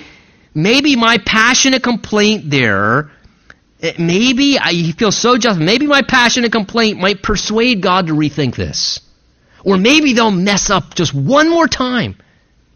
maybe 0.55 0.95
my 0.95 1.19
passionate 1.19 1.83
complaint 1.83 2.49
there, 2.49 3.11
eh, 3.79 3.93
maybe 3.99 4.57
I 4.57 4.91
feel 4.93 5.11
so 5.11 5.37
just, 5.37 5.59
maybe 5.59 5.85
my 5.85 6.01
passionate 6.01 6.51
complaint 6.51 6.99
might 6.99 7.21
persuade 7.21 7.81
God 7.81 8.07
to 8.07 8.13
rethink 8.13 8.55
this. 8.55 8.99
Or 9.63 9.77
maybe 9.77 10.13
they'll 10.13 10.31
mess 10.31 10.69
up 10.69 10.95
just 10.95 11.13
one 11.13 11.49
more 11.49 11.67
time. 11.67 12.15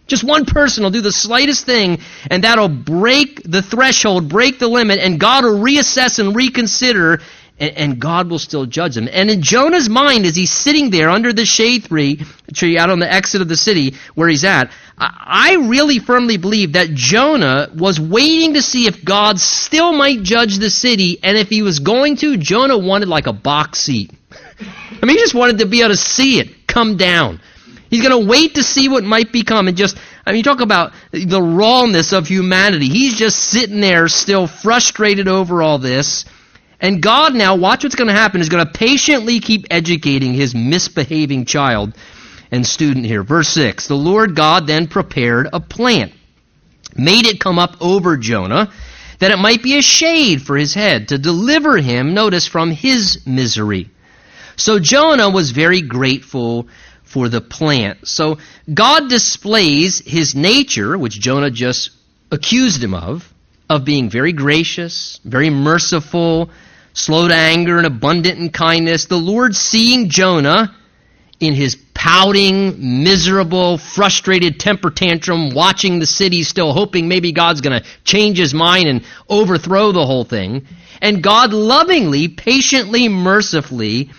Just 0.07 0.23
one 0.23 0.45
person 0.45 0.83
will 0.83 0.91
do 0.91 1.01
the 1.01 1.11
slightest 1.11 1.65
thing, 1.65 1.99
and 2.31 2.43
that'll 2.43 2.69
break 2.69 3.43
the 3.43 3.61
threshold, 3.61 4.29
break 4.29 4.57
the 4.57 4.67
limit, 4.69 4.99
and 4.99 5.19
God 5.19 5.43
will 5.43 5.59
reassess 5.59 6.19
and 6.19 6.33
reconsider, 6.33 7.19
and, 7.59 7.77
and, 7.77 7.99
God 7.99 8.29
will 8.29 8.39
still 8.39 8.65
judge 8.65 8.95
them. 8.95 9.09
And 9.11 9.29
in 9.29 9.41
Jonah's 9.41 9.89
mind, 9.89 10.25
as 10.25 10.35
he's 10.35 10.51
sitting 10.51 10.91
there 10.91 11.09
under 11.09 11.33
the 11.33 11.43
shade 11.43 11.85
tree, 11.85 12.21
tree 12.53 12.77
out 12.77 12.89
on 12.89 12.99
the 12.99 13.11
exit 13.11 13.41
of 13.41 13.49
the 13.49 13.57
city 13.57 13.95
where 14.15 14.29
he's 14.29 14.45
at, 14.45 14.71
I, 14.97 15.55
I 15.59 15.67
really 15.67 15.99
firmly 15.99 16.37
believe 16.37 16.73
that 16.73 16.93
Jonah 16.93 17.69
was 17.75 17.99
waiting 17.99 18.53
to 18.53 18.61
see 18.61 18.87
if 18.87 19.03
God 19.03 19.39
still 19.39 19.91
might 19.91 20.23
judge 20.23 20.57
the 20.57 20.69
city, 20.69 21.19
and 21.21 21.37
if 21.37 21.49
he 21.49 21.63
was 21.63 21.79
going 21.79 22.15
to, 22.17 22.37
Jonah 22.37 22.77
wanted 22.77 23.09
like 23.09 23.27
a 23.27 23.33
box 23.33 23.79
seat. 23.79 24.11
I 25.01 25.05
mean, 25.05 25.17
he 25.17 25.21
just 25.21 25.35
wanted 25.35 25.59
to 25.59 25.65
be 25.65 25.81
able 25.81 25.89
to 25.89 25.97
see 25.97 26.39
it 26.39 26.66
come 26.77 26.97
down. 26.97 27.41
He's 27.89 28.05
going 28.05 28.21
to 28.21 28.29
wait 28.29 28.55
to 28.55 28.63
see 28.63 28.89
what 28.89 29.03
might 29.03 29.31
become 29.31 29.67
and 29.67 29.77
just, 29.77 29.97
I 30.25 30.31
mean, 30.31 30.37
you 30.37 30.43
talk 30.43 30.61
about 30.61 30.93
the 31.11 31.41
rawness 31.41 32.11
of 32.11 32.27
humanity. 32.27 32.89
He's 32.89 33.15
just 33.15 33.39
sitting 33.39 33.79
there 33.79 34.07
still 34.09 34.47
frustrated 34.47 35.27
over 35.27 35.61
all 35.61 35.79
this 35.79 36.25
and 36.79 37.01
God 37.01 37.33
now, 37.33 37.55
watch 37.55 37.83
what's 37.83 37.95
going 37.95 38.07
to 38.07 38.13
happen, 38.13 38.41
is 38.41 38.49
going 38.49 38.65
to 38.65 38.71
patiently 38.71 39.39
keep 39.39 39.65
educating 39.71 40.33
his 40.33 40.53
misbehaving 40.53 41.45
child 41.45 41.95
and 42.51 42.65
student 42.65 43.05
here. 43.05 43.23
Verse 43.23 43.49
6 43.49 43.87
The 43.87 43.95
Lord 43.95 44.35
God 44.35 44.67
then 44.67 44.87
prepared 44.87 45.49
a 45.51 45.59
plant, 45.59 46.13
made 46.95 47.25
it 47.25 47.39
come 47.39 47.57
up 47.57 47.77
over 47.81 48.15
Jonah, 48.15 48.71
that 49.19 49.31
it 49.31 49.39
might 49.39 49.63
be 49.63 49.77
a 49.77 49.81
shade 49.81 50.43
for 50.43 50.55
his 50.55 50.75
head, 50.75 51.07
to 51.07 51.17
deliver 51.17 51.77
him, 51.77 52.13
notice, 52.13 52.45
from 52.45 52.69
his 52.69 53.25
misery. 53.25 53.89
So 54.57 54.79
Jonah 54.79 55.29
was 55.29 55.51
very 55.51 55.81
grateful 55.81 56.67
for 57.03 57.29
the 57.29 57.41
plant. 57.41 58.07
So 58.07 58.39
God 58.71 59.07
displays 59.07 59.99
his 60.05 60.35
nature, 60.35 60.97
which 60.97 61.19
Jonah 61.19 61.51
just 61.51 61.91
accused 62.31 62.83
him 62.83 62.93
of, 62.93 63.31
of 63.69 63.85
being 63.85 64.09
very 64.09 64.33
gracious, 64.33 65.19
very 65.23 65.49
merciful, 65.49 66.49
slow 66.93 67.27
to 67.27 67.33
anger, 67.33 67.77
and 67.77 67.85
abundant 67.85 68.39
in 68.39 68.49
kindness. 68.49 69.05
The 69.05 69.15
Lord 69.15 69.55
seeing 69.55 70.09
Jonah 70.09 70.75
in 71.39 71.53
his 71.53 71.75
pouting, 71.93 73.03
miserable, 73.03 73.77
frustrated 73.77 74.59
temper 74.59 74.89
tantrum, 74.89 75.53
watching 75.53 75.99
the 75.99 76.05
city, 76.07 76.41
still 76.41 76.73
hoping 76.73 77.07
maybe 77.07 77.31
God's 77.31 77.61
going 77.61 77.79
to 77.79 77.87
change 78.03 78.39
his 78.39 78.55
mind 78.55 78.87
and 78.87 79.03
overthrow 79.29 79.91
the 79.91 80.05
whole 80.05 80.23
thing. 80.23 80.65
And 80.99 81.21
God 81.21 81.53
lovingly, 81.53 82.27
patiently, 82.27 83.07
mercifully 83.07 84.09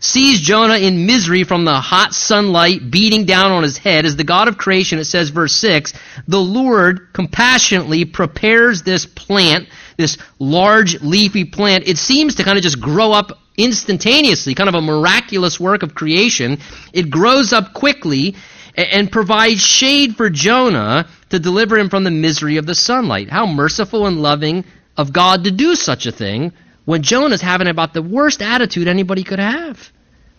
sees 0.00 0.40
Jonah 0.40 0.78
in 0.78 1.06
misery 1.06 1.44
from 1.44 1.64
the 1.64 1.80
hot 1.80 2.14
sunlight 2.14 2.90
beating 2.90 3.24
down 3.24 3.52
on 3.52 3.62
his 3.62 3.78
head. 3.78 4.04
As 4.04 4.16
the 4.16 4.24
God 4.24 4.48
of 4.48 4.58
creation, 4.58 4.98
it 4.98 5.04
says, 5.04 5.30
verse 5.30 5.54
6, 5.54 5.92
the 6.26 6.40
Lord 6.40 7.12
compassionately 7.12 8.04
prepares 8.04 8.82
this 8.82 9.06
plant 9.06 9.68
this 9.98 10.16
large 10.38 11.02
leafy 11.02 11.44
plant, 11.44 11.86
it 11.86 11.98
seems 11.98 12.36
to 12.36 12.44
kind 12.44 12.56
of 12.56 12.62
just 12.62 12.80
grow 12.80 13.12
up 13.12 13.32
instantaneously, 13.58 14.54
kind 14.54 14.68
of 14.68 14.76
a 14.76 14.80
miraculous 14.80 15.60
work 15.60 15.82
of 15.82 15.94
creation. 15.94 16.58
It 16.92 17.10
grows 17.10 17.52
up 17.52 17.74
quickly 17.74 18.36
and 18.76 19.10
provides 19.10 19.60
shade 19.60 20.16
for 20.16 20.30
Jonah 20.30 21.08
to 21.30 21.40
deliver 21.40 21.76
him 21.76 21.90
from 21.90 22.04
the 22.04 22.12
misery 22.12 22.56
of 22.56 22.66
the 22.66 22.76
sunlight. 22.76 23.28
How 23.28 23.46
merciful 23.46 24.06
and 24.06 24.22
loving 24.22 24.64
of 24.96 25.12
God 25.12 25.44
to 25.44 25.50
do 25.50 25.74
such 25.74 26.06
a 26.06 26.12
thing 26.12 26.52
when 26.88 27.02
Jonah's 27.02 27.42
having 27.42 27.66
about 27.68 27.92
the 27.92 28.00
worst 28.00 28.40
attitude 28.40 28.88
anybody 28.88 29.22
could 29.22 29.38
have. 29.38 29.92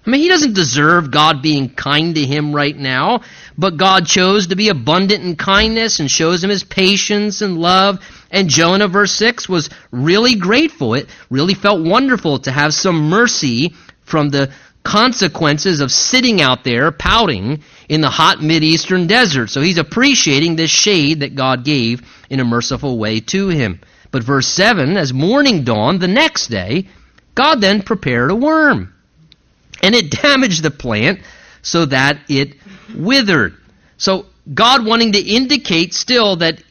I 0.04 0.10
mean, 0.10 0.22
he 0.22 0.30
doesn't 0.30 0.56
deserve 0.56 1.12
God 1.12 1.44
being 1.44 1.70
kind 1.70 2.16
to 2.16 2.26
him 2.26 2.56
right 2.56 2.76
now, 2.76 3.22
but 3.56 3.78
God 3.78 4.08
chose 4.08 4.48
to 4.48 4.56
be 4.56 4.70
abundant 4.70 5.24
in 5.24 5.36
kindness 5.36 6.00
and 6.00 6.10
shows 6.10 6.44
him 6.44 6.50
his 6.50 6.64
patience 6.64 7.44
and 7.44 7.60
love. 7.60 8.00
And 8.32 8.50
Jonah, 8.50 8.88
verse 8.88 9.12
6, 9.12 9.48
was 9.48 9.70
really 9.92 10.34
grateful. 10.34 10.96
It 10.96 11.08
really 11.30 11.54
felt 11.54 11.86
wonderful 11.86 12.40
to 12.40 12.52
have 12.52 12.74
some 12.74 13.10
mercy 13.10 13.76
from 14.02 14.30
the 14.30 14.52
consequences 14.82 15.82
of 15.82 15.92
sitting 15.92 16.42
out 16.42 16.64
there 16.64 16.92
pouting 16.92 17.62
in 17.88 18.02
the 18.02 18.10
hot 18.10 18.40
Mideastern 18.40 19.08
desert. 19.08 19.52
So 19.52 19.62
he's 19.62 19.78
appreciating 19.78 20.56
this 20.56 20.72
shade 20.72 21.20
that 21.20 21.36
God 21.36 21.64
gave 21.64 22.02
in 22.28 22.40
a 22.40 22.44
merciful 22.44 22.98
way 22.98 23.20
to 23.20 23.50
him. 23.50 23.82
But 24.12 24.24
verse 24.24 24.48
7, 24.48 24.98
as 24.98 25.14
morning 25.14 25.64
dawned 25.64 26.02
the 26.02 26.08
next 26.08 26.48
day, 26.48 26.88
God 27.36 27.62
then 27.62 27.84
prepared 27.84 28.32
a 28.32 28.36
worm 28.36 28.94
and 29.82 29.96
it 29.96 30.12
damaged 30.22 30.64
the 30.64 30.72
plant 30.72 31.22
so 31.62 31.86
that 31.86 32.20
it 32.28 32.56
withered. 32.96 33.56
So 33.98 34.26
God 34.54 34.86
wanting 34.86 35.14
to 35.14 35.20
indicate 35.20 35.94
still 35.94 36.38
that 36.38 36.64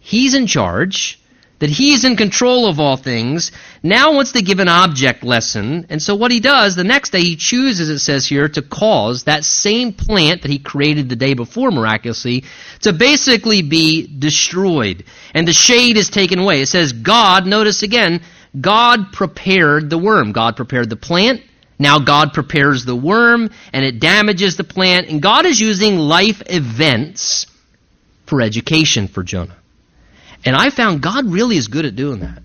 He's 0.00 0.34
in 0.34 0.46
charge, 0.46 1.19
that 1.60 1.70
He's 1.70 2.04
in 2.04 2.16
control 2.16 2.66
of 2.66 2.80
all 2.80 2.96
things, 2.96 3.52
now 3.82 4.14
wants 4.14 4.32
to 4.32 4.42
give 4.42 4.58
an 4.58 4.68
object 4.68 5.22
lesson. 5.22 5.86
And 5.88 6.02
so 6.02 6.16
what 6.16 6.32
He 6.32 6.40
does, 6.40 6.74
the 6.74 6.84
next 6.84 7.10
day 7.10 7.20
He 7.20 7.36
chooses, 7.36 7.88
it 7.88 8.00
says 8.00 8.26
here, 8.26 8.48
to 8.48 8.62
cause 8.62 9.24
that 9.24 9.44
same 9.44 9.92
plant 9.92 10.42
that 10.42 10.50
He 10.50 10.58
created 10.58 11.08
the 11.08 11.16
day 11.16 11.34
before 11.34 11.70
miraculously 11.70 12.44
to 12.80 12.92
basically 12.92 13.62
be 13.62 14.06
destroyed. 14.06 15.04
And 15.34 15.46
the 15.46 15.52
shade 15.52 15.96
is 15.96 16.10
taken 16.10 16.38
away. 16.38 16.62
It 16.62 16.66
says 16.66 16.92
God, 16.92 17.46
notice 17.46 17.82
again, 17.82 18.22
God 18.58 19.12
prepared 19.12 19.90
the 19.90 19.98
worm. 19.98 20.32
God 20.32 20.56
prepared 20.56 20.90
the 20.90 20.96
plant. 20.96 21.42
Now 21.78 21.98
God 21.98 22.32
prepares 22.34 22.84
the 22.84 22.96
worm 22.96 23.50
and 23.72 23.84
it 23.84 24.00
damages 24.00 24.56
the 24.56 24.64
plant. 24.64 25.08
And 25.08 25.22
God 25.22 25.46
is 25.46 25.60
using 25.60 25.98
life 25.98 26.42
events 26.46 27.46
for 28.26 28.40
education 28.40 29.08
for 29.08 29.22
Jonah. 29.22 29.59
And 30.44 30.56
I 30.56 30.70
found 30.70 31.02
God 31.02 31.26
really 31.26 31.56
is 31.56 31.68
good 31.68 31.84
at 31.84 31.96
doing 31.96 32.20
that. 32.20 32.42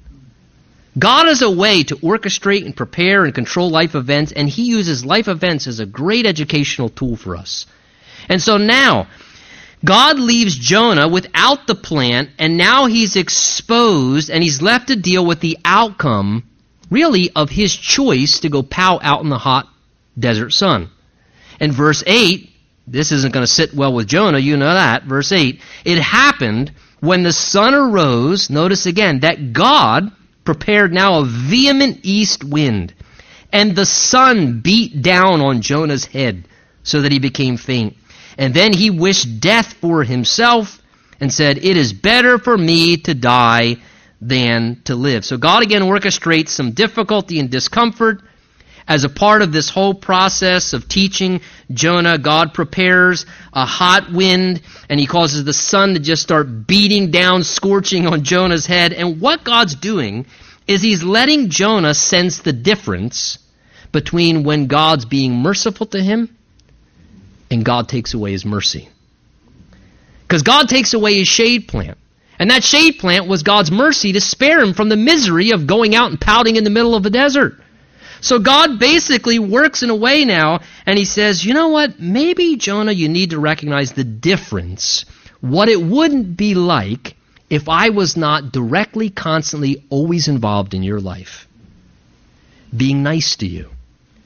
God 0.98 1.28
is 1.28 1.42
a 1.42 1.52
way 1.52 1.84
to 1.84 1.96
orchestrate 1.98 2.66
and 2.66 2.76
prepare 2.76 3.26
and 3.26 3.36
control 3.36 3.70
life 3.70 3.96
events, 3.96 4.32
and 4.32 4.48
He 4.48 4.64
uses 4.64 5.06
life 5.06 5.28
events 5.28 5.68
as 5.68 5.80
a 5.80 5.86
great 5.86 6.26
educational 6.26 6.90
tool 6.90 7.18
for 7.18 7.36
us. 7.36 7.66
And 8.30 8.42
so 8.42 8.58
now, 8.58 9.08
God 9.84 10.20
leaves 10.20 10.56
Jonah 10.56 11.08
without 11.08 11.68
the 11.68 11.76
plant, 11.76 12.30
and 12.40 12.58
now 12.58 12.88
he's 12.88 13.16
exposed 13.16 14.30
and 14.30 14.42
he's 14.42 14.62
left 14.62 14.88
to 14.88 14.96
deal 14.96 15.26
with 15.26 15.42
the 15.42 15.60
outcome 15.64 16.44
really 16.90 17.30
of 17.36 17.50
his 17.50 17.76
choice 17.76 18.40
to 18.40 18.50
go 18.50 18.64
pow 18.64 19.00
out 19.02 19.22
in 19.22 19.30
the 19.30 19.38
hot 19.38 19.68
desert 20.18 20.52
sun. 20.52 20.90
And 21.60 21.72
verse 21.72 22.04
8, 22.06 22.50
this 22.88 23.12
isn't 23.12 23.34
going 23.34 23.46
to 23.46 23.52
sit 23.52 23.74
well 23.74 23.94
with 23.94 24.08
Jonah, 24.08 24.40
you 24.40 24.58
know 24.58 24.74
that. 24.74 25.04
Verse 25.04 25.32
8, 25.32 25.62
it 25.84 26.00
happened 26.00 26.72
when 27.00 27.24
the 27.24 27.34
sun 27.34 27.74
arose, 27.74 28.50
notice 28.50 28.86
again, 28.86 29.20
that 29.20 29.54
God 29.54 30.12
prepared 30.44 30.94
now 30.94 31.20
a 31.20 31.26
vehement 31.26 32.00
east 32.04 32.44
wind, 32.44 32.94
and 33.52 33.76
the 33.76 33.86
sun 33.86 34.62
beat 34.62 35.02
down 35.02 35.42
on 35.42 35.62
Jonah's 35.62 36.06
head 36.06 36.48
so 36.84 37.02
that 37.02 37.12
he 37.12 37.20
became 37.20 37.58
faint. 37.58 37.96
And 38.38 38.54
then 38.54 38.74
he 38.74 38.90
wished 38.90 39.40
death 39.40 39.74
for 39.74 40.04
himself 40.04 40.82
and 41.20 41.32
said, 41.32 41.58
It 41.58 41.78
is 41.78 41.94
better 41.94 42.38
for 42.38 42.58
me 42.58 42.98
to 42.98 43.14
die 43.14 43.78
than 44.22 44.82
to 44.86 44.96
live. 44.96 45.26
So 45.26 45.38
God 45.38 45.64
again 45.64 45.82
orchestrates 45.82 46.50
some 46.50 46.72
difficulty 46.72 47.40
and 47.40 47.50
discomfort. 47.50 48.22
As 48.88 49.04
a 49.04 49.10
part 49.10 49.42
of 49.42 49.52
this 49.52 49.70
whole 49.70 49.96
process 49.96 50.74
of 50.74 50.88
teaching 50.88 51.42
Jonah, 51.72 52.20
God 52.20 52.54
prepares 52.54 53.26
a 53.52 53.66
hot 53.66 54.12
wind 54.12 54.62
and 54.90 55.00
he 55.00 55.08
causes 55.08 55.44
the 55.44 55.54
sun 55.54 55.96
to 55.96 56.00
just 56.00 56.22
start 56.22 56.68
beating 56.68 57.10
down, 57.10 57.44
scorching 57.44 58.06
on 58.06 58.24
Jonah's 58.24 58.68
head. 58.68 58.94
And 58.94 59.20
what 59.20 59.44
God's 59.44 59.74
doing 59.74 60.28
is 60.68 60.82
he's 60.82 61.04
letting 61.04 61.50
Jonah 61.50 61.96
sense 61.96 62.40
the 62.40 62.54
difference 62.54 63.40
between 63.92 64.44
when 64.44 64.68
God's 64.68 65.06
being 65.06 65.34
merciful 65.34 65.88
to 65.88 66.02
him 66.02 66.36
and 67.50 67.66
God 67.66 67.90
takes 67.90 68.14
away 68.14 68.34
his 68.34 68.46
mercy. 68.46 68.90
Because 70.28 70.44
God 70.44 70.70
takes 70.70 70.94
away 70.94 71.16
his 71.16 71.28
shade 71.28 71.68
plant. 71.68 71.98
And 72.38 72.52
that 72.52 72.64
shade 72.64 73.00
plant 73.00 73.28
was 73.28 73.44
God's 73.44 73.72
mercy 73.72 74.14
to 74.14 74.22
spare 74.22 74.60
him 74.60 74.74
from 74.74 74.90
the 74.90 74.98
misery 74.98 75.52
of 75.52 75.68
going 75.68 75.96
out 75.96 76.12
and 76.12 76.20
pouting 76.20 76.56
in 76.56 76.64
the 76.64 76.70
middle 76.70 76.94
of 76.94 77.06
a 77.06 77.10
desert. 77.10 77.62
So 78.22 78.40
God 78.40 78.80
basically 78.80 79.40
works 79.40 79.84
in 79.84 79.90
a 79.90 79.96
way 79.96 80.26
now, 80.26 80.62
and 80.86 80.98
he 80.98 81.06
says, 81.06 81.46
you 81.46 81.54
know 81.54 81.70
what? 81.70 82.00
Maybe, 82.00 82.56
Jonah, 82.56 82.92
you 82.92 83.10
need 83.10 83.32
to 83.32 83.40
recognize 83.40 83.94
the 83.94 84.04
difference. 84.04 85.06
What 85.42 85.70
it 85.70 85.82
wouldn't 85.82 86.38
be 86.38 86.56
like 86.56 87.16
if 87.50 87.70
I 87.70 87.90
was 87.90 88.18
not 88.18 88.52
directly, 88.52 89.10
constantly, 89.10 89.84
always 89.90 90.28
involved 90.28 90.74
in 90.74 90.84
your 90.84 91.00
life. 91.00 91.48
Being 92.76 93.04
nice 93.04 93.36
to 93.38 93.48
you 93.48 93.70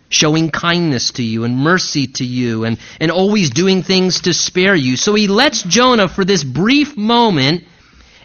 showing 0.09 0.49
kindness 0.49 1.11
to 1.11 1.23
you 1.23 1.43
and 1.43 1.57
mercy 1.57 2.07
to 2.07 2.25
you 2.25 2.65
and, 2.65 2.79
and 2.99 3.11
always 3.11 3.51
doing 3.51 3.83
things 3.83 4.21
to 4.21 4.33
spare 4.33 4.75
you. 4.75 4.97
So 4.97 5.13
he 5.13 5.27
lets 5.27 5.61
Jonah, 5.63 6.07
for 6.07 6.25
this 6.25 6.43
brief 6.43 6.97
moment, 6.97 7.63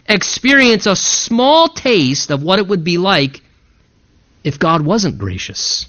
experience 0.09 0.87
a 0.87 0.95
small 0.95 1.69
taste 1.69 2.31
of 2.31 2.43
what 2.43 2.59
it 2.59 2.67
would 2.67 2.83
be 2.83 2.97
like 2.97 3.41
if 4.45 4.59
God 4.59 4.85
wasn't 4.85 5.17
gracious. 5.17 5.87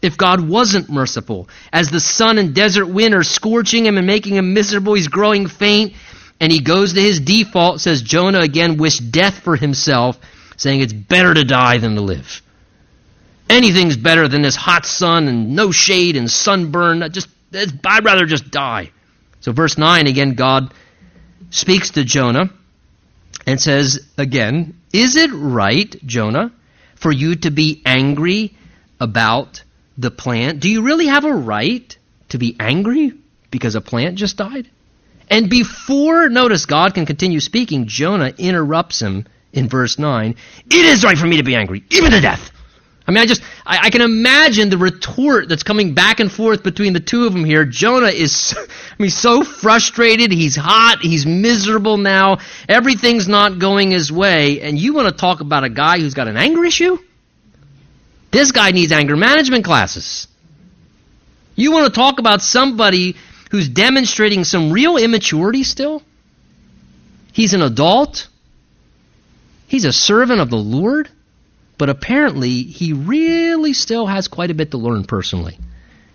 If 0.00 0.16
God 0.16 0.40
wasn't 0.40 0.88
merciful. 0.88 1.48
As 1.70 1.90
the 1.90 2.00
sun 2.00 2.38
and 2.38 2.54
desert 2.54 2.86
wind 2.86 3.14
are 3.14 3.22
scorching 3.22 3.84
him 3.84 3.98
and 3.98 4.06
making 4.06 4.34
him 4.34 4.54
miserable, 4.54 4.94
he's 4.94 5.08
growing 5.08 5.46
faint, 5.46 5.92
and 6.40 6.50
he 6.50 6.60
goes 6.60 6.94
to 6.94 7.00
his 7.00 7.20
default, 7.20 7.82
says 7.82 8.00
Jonah 8.00 8.40
again 8.40 8.78
wished 8.78 9.12
death 9.12 9.40
for 9.40 9.56
himself, 9.56 10.18
saying 10.56 10.80
it's 10.80 10.92
better 10.92 11.34
to 11.34 11.44
die 11.44 11.76
than 11.76 11.96
to 11.96 12.00
live. 12.00 12.42
Anything's 13.48 13.96
better 13.96 14.26
than 14.26 14.40
this 14.40 14.56
hot 14.56 14.86
sun 14.86 15.28
and 15.28 15.54
no 15.54 15.70
shade 15.70 16.16
and 16.16 16.30
sunburn. 16.30 17.04
Just 17.12 17.28
I'd 17.54 18.04
rather 18.04 18.24
just 18.24 18.50
die. 18.50 18.90
So 19.40 19.52
verse 19.52 19.76
9 19.76 20.06
again 20.06 20.34
God 20.34 20.72
speaks 21.50 21.90
to 21.90 22.04
Jonah 22.04 22.50
and 23.46 23.60
says 23.60 24.00
again, 24.18 24.74
"Is 24.92 25.16
it 25.16 25.30
right, 25.32 25.94
Jonah, 26.04 26.50
for 26.96 27.12
you 27.12 27.36
to 27.36 27.50
be 27.50 27.82
angry 27.86 28.54
about 29.00 29.62
the 29.96 30.10
plant? 30.10 30.60
Do 30.60 30.68
you 30.68 30.82
really 30.82 31.06
have 31.06 31.24
a 31.24 31.32
right 31.32 31.96
to 32.30 32.38
be 32.38 32.56
angry 32.58 33.12
because 33.50 33.74
a 33.74 33.80
plant 33.80 34.16
just 34.16 34.36
died?" 34.36 34.68
And 35.28 35.50
before 35.50 36.28
notice 36.28 36.66
God 36.66 36.94
can 36.94 37.06
continue 37.06 37.40
speaking, 37.40 37.86
Jonah 37.86 38.32
interrupts 38.38 39.00
him 39.00 39.26
in 39.52 39.68
verse 39.68 39.98
9. 39.98 40.34
It 40.70 40.84
is 40.84 41.04
right 41.04 41.18
for 41.18 41.26
me 41.26 41.38
to 41.38 41.42
be 41.42 41.56
angry, 41.56 41.82
even 41.90 42.12
to 42.12 42.20
death. 42.20 42.50
I 43.06 43.12
mean, 43.12 43.18
I 43.18 43.26
just, 43.26 43.42
I, 43.64 43.78
I, 43.84 43.90
can 43.90 44.00
imagine 44.00 44.68
the 44.68 44.78
retort 44.78 45.48
that's 45.48 45.62
coming 45.62 45.94
back 45.94 46.18
and 46.18 46.30
forth 46.30 46.64
between 46.64 46.92
the 46.92 47.00
two 47.00 47.24
of 47.24 47.32
them 47.32 47.44
here. 47.44 47.64
Jonah 47.64 48.08
is, 48.08 48.54
I 48.58 49.02
mean, 49.02 49.10
so 49.10 49.44
frustrated. 49.44 50.32
He's 50.32 50.56
hot. 50.56 50.98
He's 51.02 51.24
miserable 51.24 51.98
now. 51.98 52.38
Everything's 52.68 53.28
not 53.28 53.60
going 53.60 53.92
his 53.92 54.10
way. 54.10 54.60
And 54.60 54.76
you 54.76 54.92
want 54.92 55.06
to 55.08 55.14
talk 55.14 55.40
about 55.40 55.62
a 55.62 55.68
guy 55.68 56.00
who's 56.00 56.14
got 56.14 56.26
an 56.26 56.36
anger 56.36 56.64
issue? 56.64 56.98
This 58.32 58.50
guy 58.50 58.72
needs 58.72 58.90
anger 58.90 59.16
management 59.16 59.64
classes. 59.64 60.26
You 61.54 61.70
want 61.70 61.86
to 61.86 61.92
talk 61.92 62.18
about 62.18 62.42
somebody 62.42 63.16
who's 63.50 63.68
demonstrating 63.68 64.42
some 64.42 64.72
real 64.72 64.96
immaturity 64.96 65.62
still? 65.62 66.02
He's 67.32 67.54
an 67.54 67.62
adult. 67.62 68.28
He's 69.68 69.84
a 69.84 69.92
servant 69.92 70.40
of 70.40 70.50
the 70.50 70.56
Lord. 70.56 71.08
But 71.78 71.90
apparently, 71.90 72.62
he 72.62 72.92
really 72.92 73.72
still 73.72 74.06
has 74.06 74.28
quite 74.28 74.50
a 74.50 74.54
bit 74.54 74.70
to 74.70 74.78
learn 74.78 75.04
personally. 75.04 75.58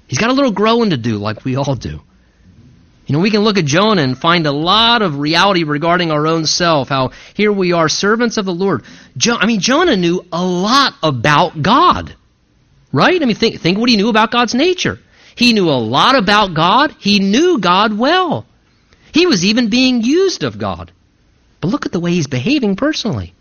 He's 0.07 0.18
got 0.18 0.30
a 0.30 0.34
little 0.34 0.51
growing 0.51 0.89
to 0.89 0.97
do, 0.97 1.18
like 1.18 1.45
we 1.45 1.55
all 1.55 1.76
do. 1.76 2.01
You 3.05 3.18
know, 3.18 3.20
we 3.20 3.32
can 3.32 3.41
look 3.41 3.57
at 3.57 3.66
Jonah 3.66 4.01
and 4.01 4.18
find 4.18 4.47
a 4.47 4.51
lot 4.51 5.01
of 5.01 5.20
reality 5.20 5.64
regarding 5.64 6.12
our 6.12 6.28
own 6.28 6.45
self, 6.45 6.89
how 6.89 7.12
here 7.34 7.51
we 7.51 7.74
are, 7.74 7.89
servants 7.89 8.38
of 8.38 8.45
the 8.45 8.53
Lord. 8.53 8.84
Jo- 9.18 9.38
I 9.38 9.45
mean, 9.45 9.59
Jonah 9.59 9.97
knew 9.97 10.26
a 10.32 10.43
lot 10.43 10.93
about 11.03 11.62
God, 11.62 12.16
right? 12.91 13.22
I 13.22 13.26
mean, 13.26 13.36
think, 13.36 13.59
think 13.59 13.78
what 13.78 13.89
he 13.89 13.97
knew 13.97 14.09
about 14.09 14.32
God's 14.32 14.55
nature. 14.55 14.99
He 15.36 15.53
knew 15.53 15.70
a 15.70 15.80
lot 15.80 16.16
about 16.16 16.53
God. 16.53 16.95
He 16.99 17.20
knew 17.20 17.59
God 17.59 17.97
well. 17.97 18.45
He 19.14 19.28
was 19.28 19.43
even 19.43 19.70
being 19.70 20.01
used 20.01 20.43
of 20.43 20.57
God. 20.57 20.91
But 21.59 21.70
look 21.70 21.86
at 21.86 21.91
the 21.91 21.99
way 21.99 22.12
he's 22.12 22.28
behaving 22.28 22.76
personally. 22.76 23.34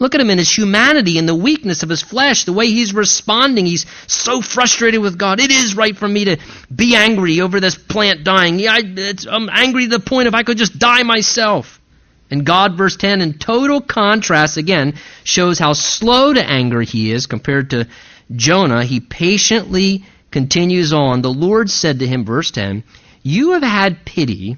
Look 0.00 0.14
at 0.14 0.20
him 0.20 0.30
in 0.30 0.38
his 0.38 0.50
humanity 0.50 1.18
and 1.18 1.28
the 1.28 1.34
weakness 1.34 1.82
of 1.82 1.90
his 1.90 2.02
flesh, 2.02 2.44
the 2.44 2.54
way 2.54 2.68
he's 2.68 2.94
responding. 2.94 3.66
He's 3.66 3.84
so 4.06 4.40
frustrated 4.40 5.02
with 5.02 5.18
God. 5.18 5.40
It 5.40 5.52
is 5.52 5.76
right 5.76 5.96
for 5.96 6.08
me 6.08 6.24
to 6.24 6.38
be 6.74 6.96
angry 6.96 7.42
over 7.42 7.60
this 7.60 7.76
plant 7.76 8.24
dying. 8.24 8.58
Yeah, 8.58 8.72
I, 8.72 9.14
I'm 9.30 9.50
angry 9.52 9.84
to 9.84 9.98
the 9.98 10.00
point 10.00 10.26
if 10.26 10.34
I 10.34 10.42
could 10.42 10.56
just 10.56 10.78
die 10.78 11.02
myself. 11.02 11.82
And 12.30 12.46
God, 12.46 12.78
verse 12.78 12.96
10, 12.96 13.20
in 13.20 13.34
total 13.34 13.82
contrast, 13.82 14.56
again, 14.56 14.94
shows 15.22 15.58
how 15.58 15.74
slow 15.74 16.32
to 16.32 16.42
anger 16.42 16.80
he 16.80 17.12
is 17.12 17.26
compared 17.26 17.70
to 17.70 17.86
Jonah. 18.34 18.84
He 18.84 19.00
patiently 19.00 20.06
continues 20.30 20.94
on. 20.94 21.20
The 21.20 21.28
Lord 21.28 21.68
said 21.68 21.98
to 21.98 22.06
him, 22.06 22.24
verse 22.24 22.50
10, 22.52 22.84
You 23.22 23.52
have 23.52 23.62
had 23.62 24.06
pity 24.06 24.56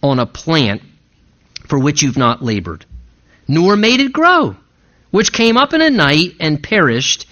on 0.00 0.20
a 0.20 0.26
plant 0.26 0.82
for 1.66 1.76
which 1.76 2.02
you've 2.02 2.18
not 2.18 2.40
labored, 2.40 2.86
nor 3.48 3.74
made 3.74 4.00
it 4.00 4.12
grow 4.12 4.54
which 5.10 5.32
came 5.32 5.56
up 5.56 5.72
in 5.72 5.80
a 5.80 5.90
night 5.90 6.34
and 6.40 6.62
perished 6.62 7.26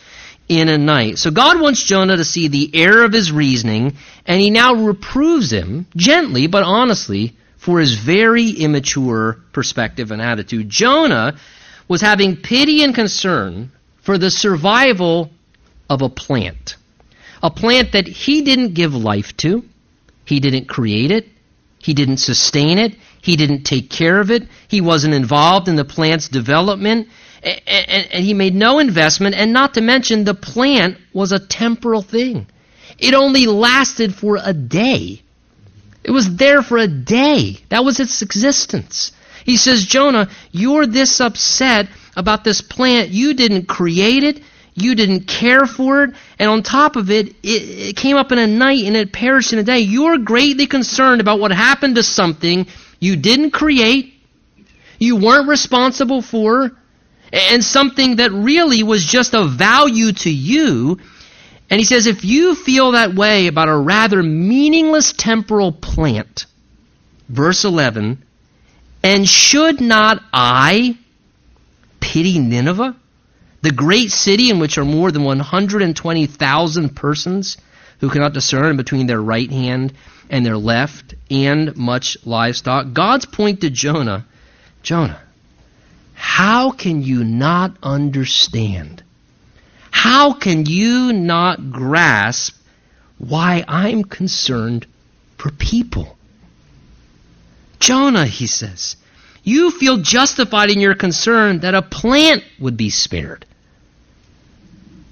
in 0.49 0.69
a 0.69 0.79
night. 0.79 1.19
So 1.19 1.31
God 1.31 1.61
wants 1.61 1.85
Jonah 1.85 2.17
to 2.17 2.25
see 2.25 2.49
the 2.49 2.71
error 2.75 3.05
of 3.05 3.13
his 3.13 3.33
reasoning, 3.33 3.97
and 4.27 4.41
he 4.41 4.51
now 4.51 4.75
reproves 4.75 5.51
him, 5.51 5.87
gently 5.97 6.47
but 6.47 6.63
honestly, 6.63 7.35
for 7.57 7.81
his 7.81 7.95
very 7.95 8.51
immature 8.51 9.39
perspective 9.53 10.11
and 10.11 10.21
attitude. 10.21 10.69
Jonah 10.69 11.37
was 11.89 12.01
having 12.01 12.37
pity 12.37 12.83
and 12.83 12.95
concern 12.95 13.73
for 14.03 14.19
the 14.19 14.31
survival 14.31 15.31
of 15.89 16.03
a 16.03 16.09
plant. 16.09 16.77
A 17.43 17.51
plant 17.51 17.93
that 17.93 18.07
he 18.07 18.43
didn't 18.43 18.75
give 18.75 18.95
life 18.95 19.37
to, 19.39 19.65
he 20.25 20.41
didn't 20.41 20.67
create 20.67 21.11
it, 21.11 21.29
he 21.79 21.95
didn't 21.95 22.19
sustain 22.19 22.79
it, 22.79 22.97
he 23.21 23.37
didn't 23.37 23.65
take 23.65 23.91
care 23.91 24.21
of 24.21 24.31
it, 24.31 24.47
he 24.69 24.81
wasn't 24.81 25.15
involved 25.15 25.69
in 25.69 25.77
the 25.77 25.85
plant's 25.85 26.29
development 26.29 27.09
and, 27.45 28.25
he 28.25 28.35
made 28.35 28.55
no 28.55 28.79
investment, 28.79 29.35
and 29.35 29.53
not 29.53 29.75
to 29.75 29.81
mention 29.81 30.25
the 30.25 30.35
plant 30.35 30.99
was 31.13 31.33
a 31.33 31.39
temporal 31.39 32.03
thing. 32.03 32.47
It 32.99 33.15
only 33.15 33.47
lasted 33.47 34.15
for 34.15 34.39
a 34.43 34.53
day. 34.53 35.23
It 36.03 36.11
was 36.11 36.37
there 36.37 36.63
for 36.63 36.79
a 36.79 36.89
day. 36.89 37.59
That 37.71 37.85
was 37.85 38.01
its 38.01 38.23
existence. 38.23 39.13
He 39.45 39.57
says, 39.57 39.85
Jonah, 39.85 40.29
you're 40.53 40.87
this 40.87 41.21
upset 41.21 41.89
about 42.17 42.45
this 42.45 42.61
plant. 42.61 43.11
You 43.11 43.35
didn't 43.35 43.67
create 43.67 44.23
it. 44.23 44.41
You 44.75 44.95
didn't 44.95 45.27
care 45.27 45.67
for 45.67 46.05
it. 46.05 46.15
And 46.39 46.51
on 46.51 46.63
top 46.63 46.97
of 46.97 47.11
it, 47.11 47.29
it, 47.43 47.89
it 47.89 47.97
came 47.97 48.17
up 48.17 48.33
in 48.33 48.39
a 48.39 48.47
night 48.47 48.85
and 48.85 48.97
it 48.97 49.13
perished 49.13 49.53
in 49.53 49.59
a 49.59 49.63
day. 49.63 49.81
You're 49.81 50.19
greatly 50.19 50.67
concerned 50.67 51.21
about 51.21 51.41
what 51.41 51.53
happened 51.53 51.97
to 51.97 52.03
something 52.03 52.67
you 53.01 53.17
didn't 53.17 53.51
create, 53.51 54.15
you 54.99 55.17
weren't 55.17 55.49
responsible 55.49 56.23
for, 56.23 56.73
and 57.35 57.65
something 57.65 58.17
that 58.17 58.31
really 58.31 58.83
was 58.83 59.05
just 59.05 59.35
of 59.35 59.51
value 59.53 60.13
to 60.13 60.31
you. 60.31 60.99
And 61.69 61.81
he 61.81 61.85
says, 61.85 62.07
if 62.07 62.25
you 62.25 62.55
feel 62.55 62.93
that 62.93 63.15
way 63.15 63.49
about 63.49 63.69
a 63.69 63.77
rather 63.77 64.23
meaningless 64.23 65.13
temporal 65.13 65.73
plant, 65.73 66.47
verse 67.29 67.65
11, 67.65 68.23
and 69.03 69.29
should 69.29 69.81
not 69.81 70.23
I 70.33 70.97
pity 72.01 72.39
Nineveh, 72.39 72.95
the 73.63 73.73
great 73.73 74.11
city 74.11 74.51
in 74.51 74.61
which 74.61 74.79
are 74.79 74.85
more 74.85 75.11
than 75.11 75.25
120,000 75.25 76.97
persons 76.97 77.57
who 78.01 78.11
cannot 78.11 78.35
discern 78.35 78.77
between 78.77 79.07
their 79.07 79.21
right 79.21 79.51
hand 79.51 79.93
and 80.31 80.47
their 80.47 80.57
left, 80.57 81.15
and 81.31 81.77
much 81.77 82.17
livestock? 82.25 82.93
God's 82.93 83.27
point 83.27 83.61
to 83.63 83.71
Jonah 83.71 84.27
Jonah, 84.85 85.19
how 86.27 86.71
can 86.71 87.03
you 87.03 87.23
not 87.23 87.77
understand? 87.83 89.03
How 89.91 90.33
can 90.33 90.65
you 90.65 91.13
not 91.13 91.71
grasp 91.71 92.57
why 93.19 93.63
I'm 93.69 94.03
concerned 94.03 94.87
for 95.37 95.51
people? 95.53 96.17
Jonah, 97.79 98.25
he 98.25 98.47
says, 98.47 98.97
you 99.45 99.71
feel 99.71 99.99
justified 99.99 100.71
in 100.71 100.81
your 100.81 100.95
concern 100.95 101.61
that 101.61 101.75
a 101.75 101.83
plant 101.83 102.43
would 102.59 102.79
be 102.79 102.89
spared. 102.89 103.45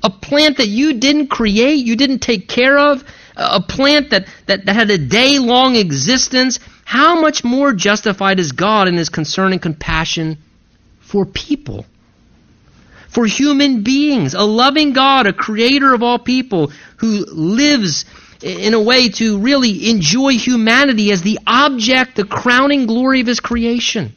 A 0.02 0.10
plant 0.10 0.56
that 0.56 0.68
you 0.68 0.94
didn't 0.94 1.26
create, 1.26 1.84
you 1.84 1.94
didn't 1.94 2.20
take 2.20 2.48
care 2.48 2.78
of, 2.78 3.04
a 3.36 3.60
plant 3.60 4.10
that, 4.10 4.26
that, 4.46 4.64
that 4.64 4.74
had 4.74 4.90
a 4.90 4.98
day 4.98 5.38
long 5.38 5.76
existence. 5.76 6.58
How 6.84 7.20
much 7.20 7.44
more 7.44 7.74
justified 7.74 8.40
is 8.40 8.52
God 8.52 8.88
in 8.88 8.94
his 8.94 9.10
concern 9.10 9.52
and 9.52 9.60
compassion 9.60 10.38
for 11.12 11.26
people? 11.26 11.84
For 13.08 13.26
human 13.26 13.82
beings, 13.82 14.32
a 14.32 14.42
loving 14.42 14.94
God, 14.94 15.26
a 15.26 15.34
creator 15.34 15.92
of 15.92 16.02
all 16.02 16.18
people 16.18 16.72
who 16.96 17.26
lives 17.26 18.06
in 18.40 18.72
a 18.72 18.80
way 18.80 19.10
to 19.10 19.38
really 19.38 19.90
enjoy 19.90 20.38
humanity 20.38 21.12
as 21.12 21.20
the 21.20 21.38
object, 21.46 22.16
the 22.16 22.24
crowning 22.24 22.86
glory 22.86 23.20
of 23.20 23.26
his 23.26 23.40
creation. 23.40 24.14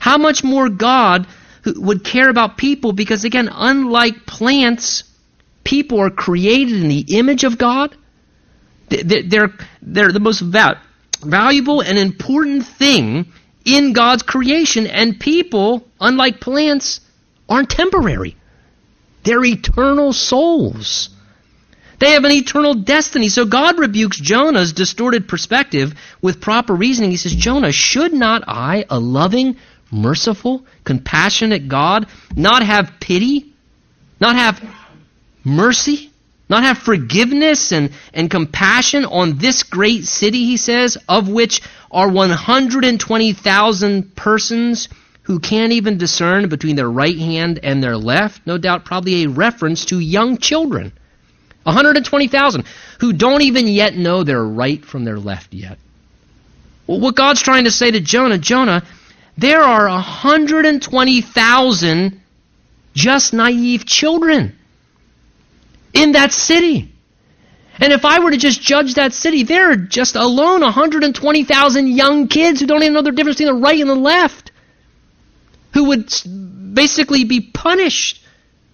How 0.00 0.18
much 0.18 0.42
more 0.42 0.68
God 0.68 1.28
would 1.64 2.02
care 2.02 2.28
about 2.28 2.56
people 2.56 2.92
because, 2.92 3.24
again, 3.24 3.48
unlike 3.52 4.26
plants, 4.26 5.04
people 5.62 6.00
are 6.00 6.10
created 6.10 6.82
in 6.82 6.88
the 6.88 7.16
image 7.18 7.44
of 7.44 7.56
God. 7.56 7.96
They're, 8.88 9.52
they're 9.80 10.12
the 10.12 10.20
most 10.20 10.40
valuable 10.40 11.80
and 11.82 11.96
important 11.96 12.66
thing 12.66 13.32
in 13.66 13.92
God's 13.92 14.22
creation, 14.22 14.86
and 14.86 15.20
people, 15.20 15.86
unlike 16.00 16.40
plants, 16.40 17.00
aren't 17.48 17.68
temporary. 17.68 18.36
They're 19.24 19.44
eternal 19.44 20.12
souls. 20.12 21.10
They 21.98 22.12
have 22.12 22.24
an 22.24 22.32
eternal 22.32 22.74
destiny. 22.74 23.28
So 23.28 23.44
God 23.44 23.78
rebukes 23.78 24.18
Jonah's 24.18 24.72
distorted 24.72 25.28
perspective 25.28 25.94
with 26.22 26.40
proper 26.40 26.74
reasoning. 26.74 27.10
He 27.10 27.16
says, 27.16 27.34
Jonah, 27.34 27.72
should 27.72 28.12
not 28.12 28.44
I, 28.46 28.84
a 28.88 29.00
loving, 29.00 29.56
merciful, 29.90 30.64
compassionate 30.84 31.68
God, 31.68 32.06
not 32.36 32.62
have 32.62 33.00
pity, 33.00 33.52
not 34.20 34.36
have 34.36 34.62
mercy, 35.42 36.10
not 36.48 36.62
have 36.62 36.78
forgiveness 36.78 37.72
and, 37.72 37.90
and 38.14 38.30
compassion 38.30 39.04
on 39.04 39.38
this 39.38 39.64
great 39.64 40.04
city, 40.04 40.44
he 40.44 40.56
says, 40.56 40.98
of 41.08 41.28
which 41.28 41.62
are 41.96 42.08
120,000 42.10 44.14
persons 44.14 44.88
who 45.22 45.40
can't 45.40 45.72
even 45.72 45.96
discern 45.96 46.50
between 46.50 46.76
their 46.76 46.90
right 46.90 47.18
hand 47.18 47.58
and 47.62 47.82
their 47.82 47.96
left? 47.96 48.46
No 48.46 48.58
doubt, 48.58 48.84
probably 48.84 49.24
a 49.24 49.30
reference 49.30 49.86
to 49.86 49.98
young 49.98 50.36
children. 50.36 50.92
120,000 51.62 52.64
who 53.00 53.14
don't 53.14 53.40
even 53.40 53.66
yet 53.66 53.96
know 53.96 54.24
their 54.24 54.44
right 54.44 54.84
from 54.84 55.06
their 55.06 55.18
left 55.18 55.54
yet. 55.54 55.78
Well, 56.86 57.00
what 57.00 57.16
God's 57.16 57.42
trying 57.42 57.64
to 57.64 57.70
say 57.70 57.90
to 57.90 58.00
Jonah, 58.00 58.36
Jonah, 58.36 58.82
there 59.38 59.62
are 59.62 59.88
120,000 59.88 62.20
just 62.94 63.32
naive 63.32 63.86
children 63.86 64.54
in 65.94 66.12
that 66.12 66.32
city. 66.32 66.92
And 67.78 67.92
if 67.92 68.04
I 68.04 68.20
were 68.20 68.30
to 68.30 68.36
just 68.36 68.60
judge 68.62 68.94
that 68.94 69.12
city, 69.12 69.42
there 69.42 69.70
are 69.70 69.76
just 69.76 70.16
alone 70.16 70.62
120,000 70.62 71.88
young 71.88 72.28
kids 72.28 72.60
who 72.60 72.66
don't 72.66 72.82
even 72.82 72.94
know 72.94 73.02
the 73.02 73.12
difference 73.12 73.38
between 73.38 73.54
the 73.54 73.60
right 73.60 73.80
and 73.80 73.90
the 73.90 73.94
left, 73.94 74.50
who 75.74 75.84
would 75.84 76.10
basically 76.72 77.24
be 77.24 77.40
punished 77.40 78.22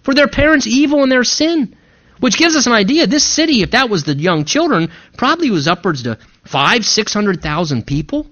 for 0.03 0.13
their 0.13 0.27
parents' 0.27 0.67
evil 0.67 1.03
and 1.03 1.11
their 1.11 1.23
sin. 1.23 1.75
Which 2.19 2.37
gives 2.37 2.55
us 2.55 2.67
an 2.67 2.73
idea. 2.73 3.05
This 3.05 3.25
city, 3.25 3.63
if 3.63 3.71
that 3.71 3.89
was 3.89 4.05
the 4.05 4.13
young 4.13 4.45
children, 4.45 4.91
probably 5.17 5.49
was 5.51 5.67
upwards 5.67 6.03
to 6.03 6.17
five, 6.45 6.85
six 6.85 7.13
hundred 7.13 7.41
thousand 7.41 7.85
people. 7.85 8.27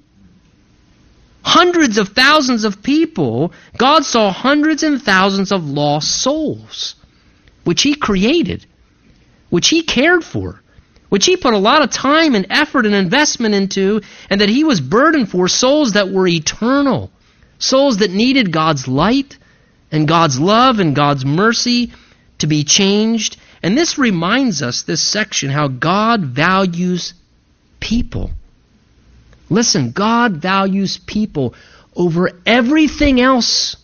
Hundreds 1.44 1.98
of 1.98 2.10
thousands 2.10 2.64
of 2.64 2.82
people. 2.84 3.52
God 3.78 4.06
saw 4.06 4.32
hundreds 4.32 4.84
and 4.84 5.02
thousands 5.02 5.52
of 5.52 5.66
lost 5.68 6.10
souls, 6.10 6.96
which 7.66 7.82
He 7.82 7.96
created, 7.96 8.66
which 9.52 9.70
He 9.70 9.84
cared 9.84 10.24
for, 10.24 10.60
which 11.10 11.28
He 11.28 11.38
put 11.38 11.54
a 11.54 11.60
lot 11.60 11.84
of 11.84 11.92
time 11.92 12.34
and 12.34 12.48
effort 12.50 12.88
and 12.88 12.96
investment 12.96 13.54
into, 13.54 14.02
and 14.32 14.42
that 14.42 14.50
He 14.50 14.64
was 14.64 14.82
burdened 14.82 15.30
for 15.30 15.48
souls 15.48 15.94
that 15.94 16.10
were 16.10 16.28
eternal, 16.28 17.12
souls 17.60 17.98
that 17.98 18.10
needed 18.10 18.52
God's 18.52 18.88
light 18.88 19.38
and 19.92 20.08
God's 20.08 20.40
love 20.40 20.80
and 20.80 20.96
God's 20.96 21.24
mercy 21.24 21.92
to 22.40 22.48
be 22.48 22.64
changed 22.64 23.38
and 23.64 23.78
this 23.78 23.98
reminds 23.98 24.62
us, 24.62 24.84
this 24.84 25.02
section, 25.02 25.50
how 25.50 25.68
God 25.68 26.22
values 26.22 27.14
people. 27.80 28.32
Listen, 29.50 29.92
God 29.92 30.38
values 30.38 30.98
people 30.98 31.54
over 31.96 32.32
everything 32.46 33.22
else 33.22 33.76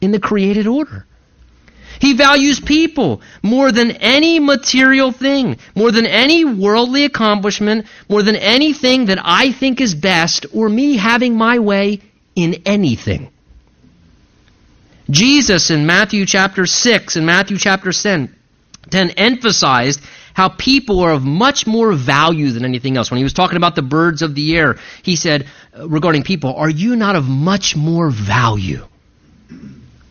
in 0.00 0.12
the 0.12 0.20
created 0.20 0.66
order. 0.66 1.06
He 2.00 2.14
values 2.14 2.60
people 2.60 3.22
more 3.42 3.72
than 3.72 3.92
any 3.92 4.38
material 4.38 5.12
thing, 5.12 5.58
more 5.74 5.90
than 5.90 6.06
any 6.06 6.44
worldly 6.44 7.04
accomplishment, 7.04 7.86
more 8.08 8.22
than 8.22 8.36
anything 8.36 9.06
that 9.06 9.18
I 9.22 9.52
think 9.52 9.80
is 9.80 9.94
best, 9.94 10.46
or 10.52 10.68
me 10.68 10.96
having 10.96 11.36
my 11.36 11.58
way 11.58 12.00
in 12.34 12.62
anything. 12.66 13.30
Jesus 15.10 15.70
in 15.70 15.86
Matthew 15.86 16.24
chapter 16.26 16.66
6 16.66 17.16
and 17.16 17.26
Matthew 17.26 17.58
chapter 17.58 17.92
10 17.92 18.34
10 18.90 19.10
emphasized 19.10 20.00
how 20.34 20.48
people 20.48 21.00
are 21.00 21.12
of 21.12 21.22
much 21.22 21.66
more 21.66 21.92
value 21.92 22.50
than 22.50 22.64
anything 22.64 22.96
else. 22.96 23.10
When 23.10 23.18
he 23.18 23.24
was 23.24 23.32
talking 23.32 23.56
about 23.56 23.76
the 23.76 23.82
birds 23.82 24.20
of 24.22 24.34
the 24.34 24.56
air, 24.56 24.78
he 25.02 25.16
said 25.16 25.46
uh, 25.78 25.88
regarding 25.88 26.24
people, 26.24 26.54
Are 26.54 26.68
you 26.68 26.96
not 26.96 27.16
of 27.16 27.26
much 27.26 27.76
more 27.76 28.10
value 28.10 28.86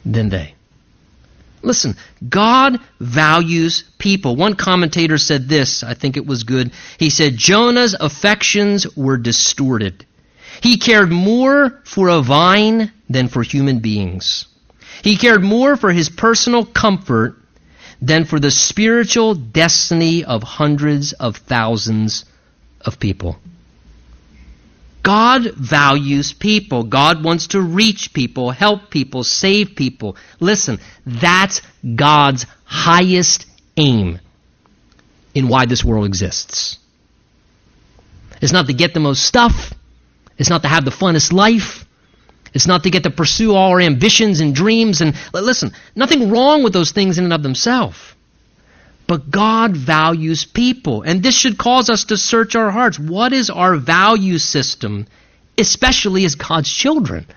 than 0.05 0.29
they? 0.29 0.55
Listen, 1.63 1.95
God 2.27 2.79
values 2.99 3.85
people. 3.97 4.35
One 4.35 4.55
commentator 4.55 5.17
said 5.17 5.47
this, 5.47 5.81
I 5.81 5.93
think 5.93 6.17
it 6.17 6.25
was 6.25 6.43
good. 6.43 6.71
He 6.97 7.09
said, 7.09 7.37
Jonah's 7.37 7.95
affections 7.97 8.95
were 8.97 9.17
distorted. 9.17 10.05
He 10.61 10.77
cared 10.77 11.09
more 11.09 11.81
for 11.85 12.09
a 12.09 12.21
vine 12.21 12.91
than 13.09 13.29
for 13.29 13.43
human 13.43 13.79
beings. 13.79 14.47
He 15.03 15.17
cared 15.17 15.43
more 15.43 15.77
for 15.77 15.91
his 15.91 16.09
personal 16.09 16.65
comfort 16.65 17.37
than 18.01 18.25
for 18.25 18.39
the 18.39 18.51
spiritual 18.51 19.33
destiny 19.33 20.25
of 20.25 20.43
hundreds 20.43 21.13
of 21.13 21.37
thousands 21.37 22.25
of 22.81 22.99
people. 22.99 23.37
God 25.03 25.53
values 25.53 26.33
people. 26.33 26.83
God 26.83 27.23
wants 27.23 27.47
to 27.47 27.61
reach 27.61 28.13
people, 28.13 28.51
help 28.51 28.89
people, 28.89 29.23
save 29.23 29.75
people. 29.75 30.15
Listen, 30.39 30.79
that's 31.05 31.61
God's 31.95 32.45
highest 32.63 33.45
aim 33.77 34.19
in 35.35 35.49
why 35.49 35.65
this 35.65 35.83
world 35.83 36.05
exists. 36.05 36.79
It's 38.41 38.53
not 38.53 38.67
to 38.67 38.73
get 38.73 38.93
the 38.93 38.99
most 38.99 39.23
stuff. 39.23 39.73
It's 40.37 40.49
not 40.49 40.63
to 40.63 40.67
have 40.67 40.85
the 40.85 40.91
funnest 40.91 41.31
life. 41.31 41.85
It's 42.53 42.67
not 42.67 42.83
to 42.83 42.89
get 42.89 43.03
to 43.03 43.09
pursue 43.09 43.53
all 43.53 43.71
our 43.71 43.81
ambitions 43.81 44.39
and 44.39 44.53
dreams. 44.53 45.01
And 45.01 45.15
listen, 45.33 45.71
nothing 45.95 46.29
wrong 46.29 46.63
with 46.63 46.73
those 46.73 46.91
things 46.91 47.17
in 47.17 47.25
and 47.25 47.33
of 47.33 47.43
themselves. 47.43 47.97
But 49.13 49.29
God 49.29 49.77
values 49.77 50.43
people. 50.43 51.03
And 51.03 51.21
this 51.21 51.35
should 51.35 51.55
cause 51.55 51.91
us 51.91 52.05
to 52.05 52.17
search 52.17 52.55
our 52.55 52.71
hearts. 52.71 52.97
What 52.97 53.31
is 53.31 53.51
our 53.51 53.75
value 53.75 54.39
system, 54.39 55.05
especially 55.55 56.25
as 56.25 56.33
God's 56.33 56.73
children, 56.73 57.27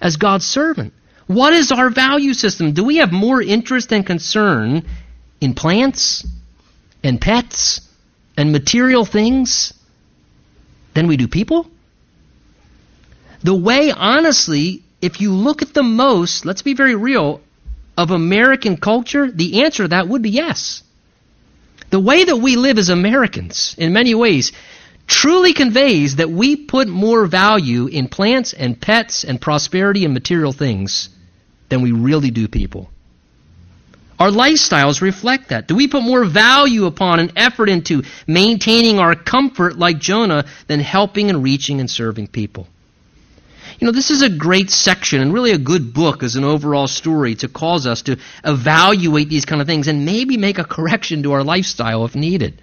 as 0.00 0.16
God's 0.16 0.46
servant? 0.46 0.94
What 1.26 1.52
is 1.52 1.72
our 1.72 1.90
value 1.90 2.32
system? 2.32 2.72
Do 2.72 2.84
we 2.84 2.96
have 2.96 3.12
more 3.12 3.42
interest 3.42 3.92
and 3.92 4.06
concern 4.06 4.86
in 5.42 5.52
plants 5.52 6.26
and 7.04 7.20
pets 7.20 7.82
and 8.38 8.50
material 8.50 9.04
things 9.04 9.74
than 10.94 11.06
we 11.06 11.18
do 11.18 11.28
people? 11.28 11.66
The 13.42 13.54
way, 13.54 13.92
honestly, 13.92 14.84
if 15.02 15.20
you 15.20 15.34
look 15.34 15.60
at 15.60 15.74
the 15.74 15.82
most, 15.82 16.46
let's 16.46 16.62
be 16.62 16.72
very 16.72 16.94
real, 16.94 17.42
of 17.98 18.10
American 18.10 18.78
culture, 18.78 19.30
the 19.30 19.64
answer 19.64 19.82
to 19.82 19.88
that 19.88 20.08
would 20.08 20.22
be 20.22 20.30
yes. 20.30 20.82
The 21.90 22.00
way 22.00 22.24
that 22.24 22.36
we 22.36 22.56
live 22.56 22.78
as 22.78 22.88
Americans, 22.88 23.74
in 23.76 23.92
many 23.92 24.14
ways, 24.14 24.52
truly 25.06 25.52
conveys 25.52 26.16
that 26.16 26.30
we 26.30 26.54
put 26.54 26.88
more 26.88 27.26
value 27.26 27.86
in 27.88 28.08
plants 28.08 28.52
and 28.52 28.80
pets 28.80 29.24
and 29.24 29.40
prosperity 29.40 30.04
and 30.04 30.14
material 30.14 30.52
things 30.52 31.08
than 31.68 31.82
we 31.82 31.92
really 31.92 32.30
do 32.30 32.46
people. 32.46 32.90
Our 34.20 34.30
lifestyles 34.30 35.00
reflect 35.00 35.48
that. 35.48 35.66
Do 35.66 35.74
we 35.74 35.88
put 35.88 36.02
more 36.02 36.24
value 36.24 36.84
upon 36.84 37.20
and 37.20 37.32
effort 37.36 37.70
into 37.70 38.02
maintaining 38.26 38.98
our 38.98 39.14
comfort 39.14 39.78
like 39.78 39.98
Jonah 39.98 40.44
than 40.66 40.78
helping 40.78 41.30
and 41.30 41.42
reaching 41.42 41.80
and 41.80 41.90
serving 41.90 42.28
people? 42.28 42.68
You 43.80 43.86
know, 43.86 43.92
this 43.92 44.10
is 44.10 44.20
a 44.20 44.28
great 44.28 44.70
section 44.70 45.22
and 45.22 45.32
really 45.32 45.52
a 45.52 45.58
good 45.58 45.94
book 45.94 46.22
as 46.22 46.36
an 46.36 46.44
overall 46.44 46.86
story 46.86 47.34
to 47.36 47.48
cause 47.48 47.86
us 47.86 48.02
to 48.02 48.18
evaluate 48.44 49.30
these 49.30 49.46
kind 49.46 49.62
of 49.62 49.66
things 49.66 49.88
and 49.88 50.04
maybe 50.04 50.36
make 50.36 50.58
a 50.58 50.64
correction 50.64 51.22
to 51.22 51.32
our 51.32 51.42
lifestyle 51.42 52.04
if 52.04 52.14
needed. 52.14 52.60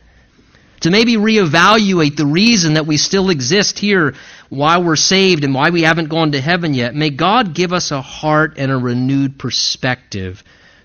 To 0.81 0.91
maybe 0.91 1.15
reevaluate 1.15 2.17
the 2.17 2.27
reason 2.27 2.75
that 2.75 2.85
we 2.85 2.97
still 2.97 3.31
exist 3.31 3.79
here, 3.79 4.13
why 4.49 4.77
we're 4.77 4.95
saved, 4.95 5.43
and 5.43 5.55
why 5.55 5.71
we 5.71 5.81
haven't 5.81 6.09
gone 6.09 6.33
to 6.33 6.39
heaven 6.39 6.75
yet. 6.75 6.93
May 6.93 7.09
God 7.09 7.55
give 7.55 7.73
us 7.73 7.89
a 7.89 7.99
heart 7.99 8.53
and 8.57 8.71
a 8.71 8.77
renewed 8.77 9.39
perspective 9.39 10.43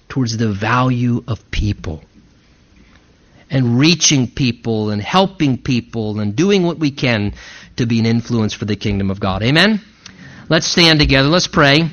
towards 0.09 0.39
the 0.39 0.51
value 0.51 1.22
of 1.28 1.51
people 1.51 2.03
and 3.51 3.78
reaching 3.78 4.28
people 4.28 4.89
and 4.89 5.03
helping 5.03 5.59
people 5.59 6.20
and 6.20 6.35
doing 6.35 6.62
what 6.62 6.78
we 6.78 6.91
can 6.91 7.35
to 7.76 7.85
be 7.85 7.99
an 7.99 8.07
influence 8.07 8.55
for 8.55 8.64
the 8.64 8.76
kingdom 8.76 9.11
of 9.11 9.20
God. 9.20 9.43
Amen? 9.43 9.83
Let's 10.53 10.66
stand 10.66 11.00
together. 11.00 11.30
Let's 11.30 11.46
pray. 11.46 11.88